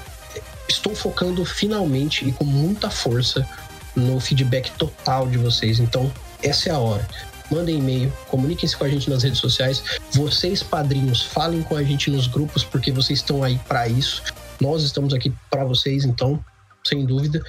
estou 0.68 0.94
focando 0.94 1.46
finalmente 1.46 2.28
e 2.28 2.34
com 2.34 2.44
muita 2.44 2.90
força 2.90 3.48
no 3.96 4.20
feedback 4.20 4.72
total 4.72 5.28
de 5.28 5.38
vocês. 5.38 5.80
Então, 5.80 6.12
essa 6.44 6.70
é 6.70 6.72
a 6.74 6.80
hora. 6.80 7.08
Mandem 7.50 7.80
e-mail, 7.80 8.14
comuniquem-se 8.28 8.78
com 8.78 8.84
a 8.84 8.90
gente 8.90 9.10
nas 9.10 9.24
redes 9.24 9.40
sociais. 9.40 9.82
Vocês, 10.12 10.62
padrinhos, 10.62 11.24
falem 11.24 11.64
com 11.64 11.76
a 11.76 11.84
gente 11.84 12.12
nos 12.12 12.28
grupos, 12.28 12.64
porque 12.64 12.92
vocês 12.92 13.20
estão 13.20 13.44
aí 13.44 13.60
para 13.68 13.88
isso. 13.88 14.22
Nós 14.62 14.84
estamos 14.84 15.14
aqui 15.14 15.34
para 15.50 15.64
vocês, 15.64 16.06
então, 16.06 16.44
sem 16.86 17.06
dúvida. 17.06 17.42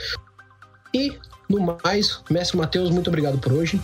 E, 0.94 1.18
no 1.50 1.76
mais, 1.84 2.20
Mestre 2.30 2.56
Matheus, 2.56 2.88
muito 2.90 3.08
obrigado 3.08 3.36
por 3.38 3.52
hoje. 3.52 3.82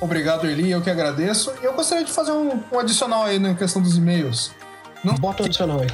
Obrigado, 0.00 0.48
Eli, 0.48 0.72
eu 0.72 0.82
que 0.82 0.90
agradeço. 0.90 1.52
Eu 1.62 1.74
gostaria 1.74 2.04
de 2.04 2.10
fazer 2.10 2.32
um, 2.32 2.60
um 2.72 2.78
adicional 2.78 3.22
aí 3.22 3.38
na 3.38 3.54
questão 3.54 3.80
dos 3.80 3.96
e-mails. 3.96 4.50
Não... 5.04 5.14
Bota 5.14 5.44
um 5.44 5.46
adicional 5.46 5.80
aí. 5.80 5.86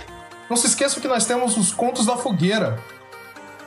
Não 0.48 0.56
se 0.56 0.66
esqueçam 0.66 1.02
que 1.02 1.08
nós 1.08 1.26
temos 1.26 1.58
os 1.58 1.74
Contos 1.74 2.06
da 2.06 2.16
Fogueira, 2.16 2.78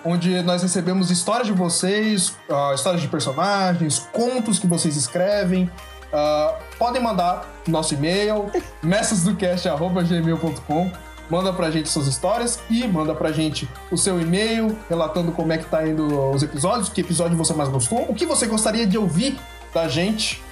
onde 0.04 0.42
nós 0.42 0.64
recebemos 0.64 1.12
histórias 1.12 1.46
de 1.46 1.54
vocês, 1.54 2.30
uh, 2.50 2.74
histórias 2.74 3.04
de 3.04 3.08
personagens, 3.08 4.00
contos 4.12 4.58
que 4.58 4.66
vocês 4.66 4.98
escrevem. 4.98 5.70
Uh, 6.12 6.56
podem 6.80 7.00
mandar 7.02 7.48
nosso 7.68 7.94
e-mail, 7.94 8.50
messasdocast.gmail.com 8.82 11.11
Manda 11.32 11.54
pra 11.54 11.72
gente 11.72 11.88
suas 11.88 12.08
histórias 12.08 12.60
e 12.70 12.86
manda 12.86 13.16
pra 13.16 13.32
gente 13.32 13.66
o 13.90 13.98
seu 13.98 14.20
e-mail 14.20 14.78
relatando 14.90 15.32
como 15.32 15.54
é 15.54 15.58
que 15.58 15.64
tá 15.64 15.88
indo 15.88 16.30
os 16.30 16.44
episódios, 16.44 16.90
que 16.90 17.00
episódio 17.00 17.38
você 17.38 17.54
mais 17.54 17.70
gostou, 17.70 18.02
o 18.10 18.14
que 18.14 18.26
você 18.26 18.46
gostaria 18.46 18.86
de 18.86 18.98
ouvir 18.98 19.40
da 19.74 19.88
gente, 19.88 20.44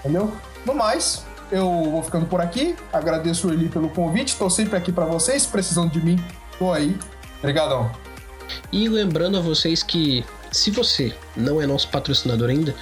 entendeu? 0.00 0.32
No 0.64 0.74
mais, 0.74 1.24
eu 1.52 1.62
vou 1.64 2.02
ficando 2.02 2.26
por 2.26 2.40
aqui. 2.40 2.74
Agradeço 2.92 3.48
ele 3.52 3.68
pelo 3.68 3.88
convite. 3.88 4.32
Estou 4.32 4.50
sempre 4.50 4.76
aqui 4.76 4.90
para 4.90 5.04
vocês. 5.04 5.46
Precisando 5.46 5.92
de 5.92 6.04
mim, 6.04 6.20
tô 6.58 6.72
aí. 6.72 6.98
Obrigadão. 7.38 7.88
E 8.72 8.88
lembrando 8.88 9.38
a 9.38 9.40
vocês 9.40 9.84
que 9.84 10.24
se 10.50 10.72
você 10.72 11.14
não 11.36 11.62
é 11.62 11.68
nosso 11.68 11.88
patrocinador 11.88 12.50
ainda, 12.50 12.74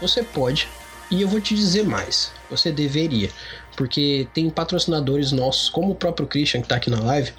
você 0.00 0.22
pode. 0.22 0.66
E 1.10 1.22
eu 1.22 1.28
vou 1.28 1.40
te 1.40 1.54
dizer 1.54 1.84
mais. 1.84 2.30
Você 2.50 2.70
deveria. 2.70 3.30
Porque 3.76 4.28
tem 4.34 4.48
patrocinadores 4.50 5.32
nossos, 5.32 5.68
como 5.68 5.92
o 5.92 5.94
próprio 5.94 6.26
Christian 6.26 6.60
que 6.60 6.66
está 6.66 6.76
aqui 6.76 6.90
na 6.90 7.00
live, 7.00 7.32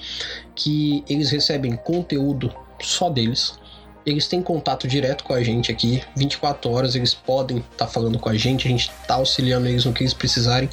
que 0.56 1.04
eles 1.08 1.30
recebem 1.30 1.76
conteúdo 1.76 2.54
só 2.82 3.10
deles 3.10 3.60
eles 4.06 4.28
têm 4.28 4.42
contato 4.42 4.88
direto 4.88 5.24
com 5.24 5.34
a 5.34 5.44
gente 5.44 5.72
aqui, 5.72 6.02
24 6.16 6.72
horas, 6.72 6.96
eles 6.96 7.14
podem 7.14 7.58
estar 7.58 7.86
tá 7.86 7.88
falando 7.88 8.18
com 8.18 8.30
a 8.30 8.36
gente, 8.36 8.68
a 8.68 8.72
gente 8.72 8.92
está 9.02 9.16
auxiliando 9.16 9.68
eles 9.68 9.86
no 9.86 9.94
que 9.94 10.04
eles 10.04 10.14
precisarem. 10.14 10.70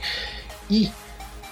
E 0.71 0.91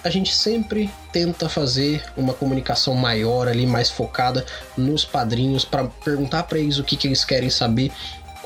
a 0.03 0.09
gente 0.09 0.33
sempre 0.33 0.89
tenta 1.11 1.49
fazer 1.49 2.03
uma 2.15 2.33
comunicação 2.33 2.95
maior 2.95 3.47
ali, 3.47 3.65
mais 3.65 3.89
focada 3.89 4.45
nos 4.77 5.05
padrinhos, 5.05 5.65
para 5.65 5.85
perguntar 5.85 6.43
para 6.43 6.59
eles 6.59 6.77
o 6.79 6.83
que, 6.83 6.95
que 6.95 7.07
eles 7.07 7.23
querem 7.23 7.49
saber 7.49 7.91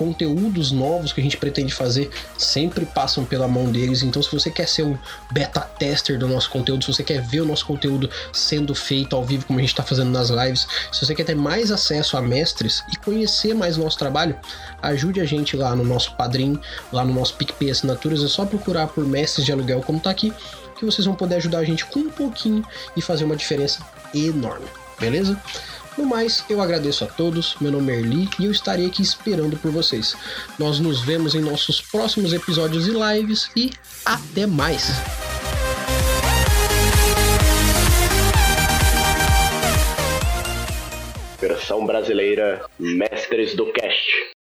conteúdos 0.02 0.72
novos 0.72 1.14
que 1.14 1.22
a 1.22 1.24
gente 1.24 1.38
pretende 1.38 1.72
fazer 1.72 2.10
sempre 2.36 2.88
passam 2.88 3.24
pela 3.24 3.48
mão 3.48 3.72
deles. 3.72 4.02
Então, 4.02 4.20
se 4.24 4.32
você 4.32 4.50
quer 4.50 4.68
ser 4.68 4.82
um 4.82 4.98
beta 5.32 5.60
tester 5.60 6.18
do 6.18 6.28
nosso 6.28 6.50
conteúdo, 6.50 6.84
se 6.84 6.92
você 6.92 7.04
quer 7.04 7.22
ver 7.22 7.42
o 7.42 7.46
nosso 7.46 7.68
conteúdo 7.68 8.10
sendo 8.34 8.74
feito 8.74 9.16
ao 9.16 9.24
vivo, 9.24 9.46
como 9.46 9.60
a 9.60 9.62
gente 9.62 9.70
está 9.70 9.84
fazendo 9.84 10.10
nas 10.10 10.32
lives, 10.32 10.68
se 10.92 11.06
você 11.06 11.14
quer 11.14 11.24
ter 11.24 11.36
mais 11.36 11.70
acesso 11.70 12.18
a 12.18 12.22
mestres 12.22 12.84
e 12.92 12.96
conhecer 12.96 13.54
mais 13.54 13.78
nosso 13.78 13.96
trabalho, 13.96 14.36
ajude 14.82 15.22
a 15.22 15.26
gente 15.26 15.56
lá 15.56 15.76
no 15.76 15.84
nosso 15.84 16.16
Padrim, 16.16 16.60
lá 16.92 17.06
no 17.06 17.14
nosso 17.14 17.36
PicPay 17.36 17.70
Assinaturas. 17.70 18.24
É 18.24 18.28
só 18.28 18.44
procurar 18.44 18.88
por 18.88 19.06
mestres 19.06 19.46
de 19.46 19.52
aluguel, 19.52 19.84
como 19.86 20.00
está 20.00 20.10
aqui, 20.10 20.34
que 20.80 20.84
vocês 20.84 21.06
vão 21.06 21.14
poder 21.14 21.36
ajudar 21.36 21.60
a 21.60 21.64
gente 21.64 21.86
com 21.86 22.00
um 22.00 22.10
pouquinho 22.10 22.66
e 22.98 23.04
fazer 23.04 23.24
uma 23.24 23.36
diferença 23.36 23.86
enorme. 24.16 24.66
Beleza? 25.00 25.40
No 25.98 26.06
mais, 26.06 26.44
eu 26.50 26.62
agradeço 26.62 27.04
a 27.04 27.08
todos, 27.08 27.56
meu 27.60 27.72
nome 27.72 27.92
é 27.92 27.98
Erli 27.98 28.30
e 28.40 28.46
eu 28.46 28.52
estarei 28.52 28.86
aqui 28.86 29.02
esperando 29.02 29.58
por 29.58 29.72
vocês. 29.72 30.16
Nós 30.58 30.80
nos 30.80 31.02
vemos 31.02 31.36
em 31.36 31.42
nossos 31.42 31.82
próximos 31.82 32.34
episódios 32.34 32.88
e 32.88 32.92
lives 32.92 33.52
e 33.56 33.72
até 34.06 34.46
mais! 34.48 34.90
Versão 41.40 41.86
brasileira 41.86 42.64
Mestres 42.80 43.56
do 43.56 43.72
Cast. 43.74 44.41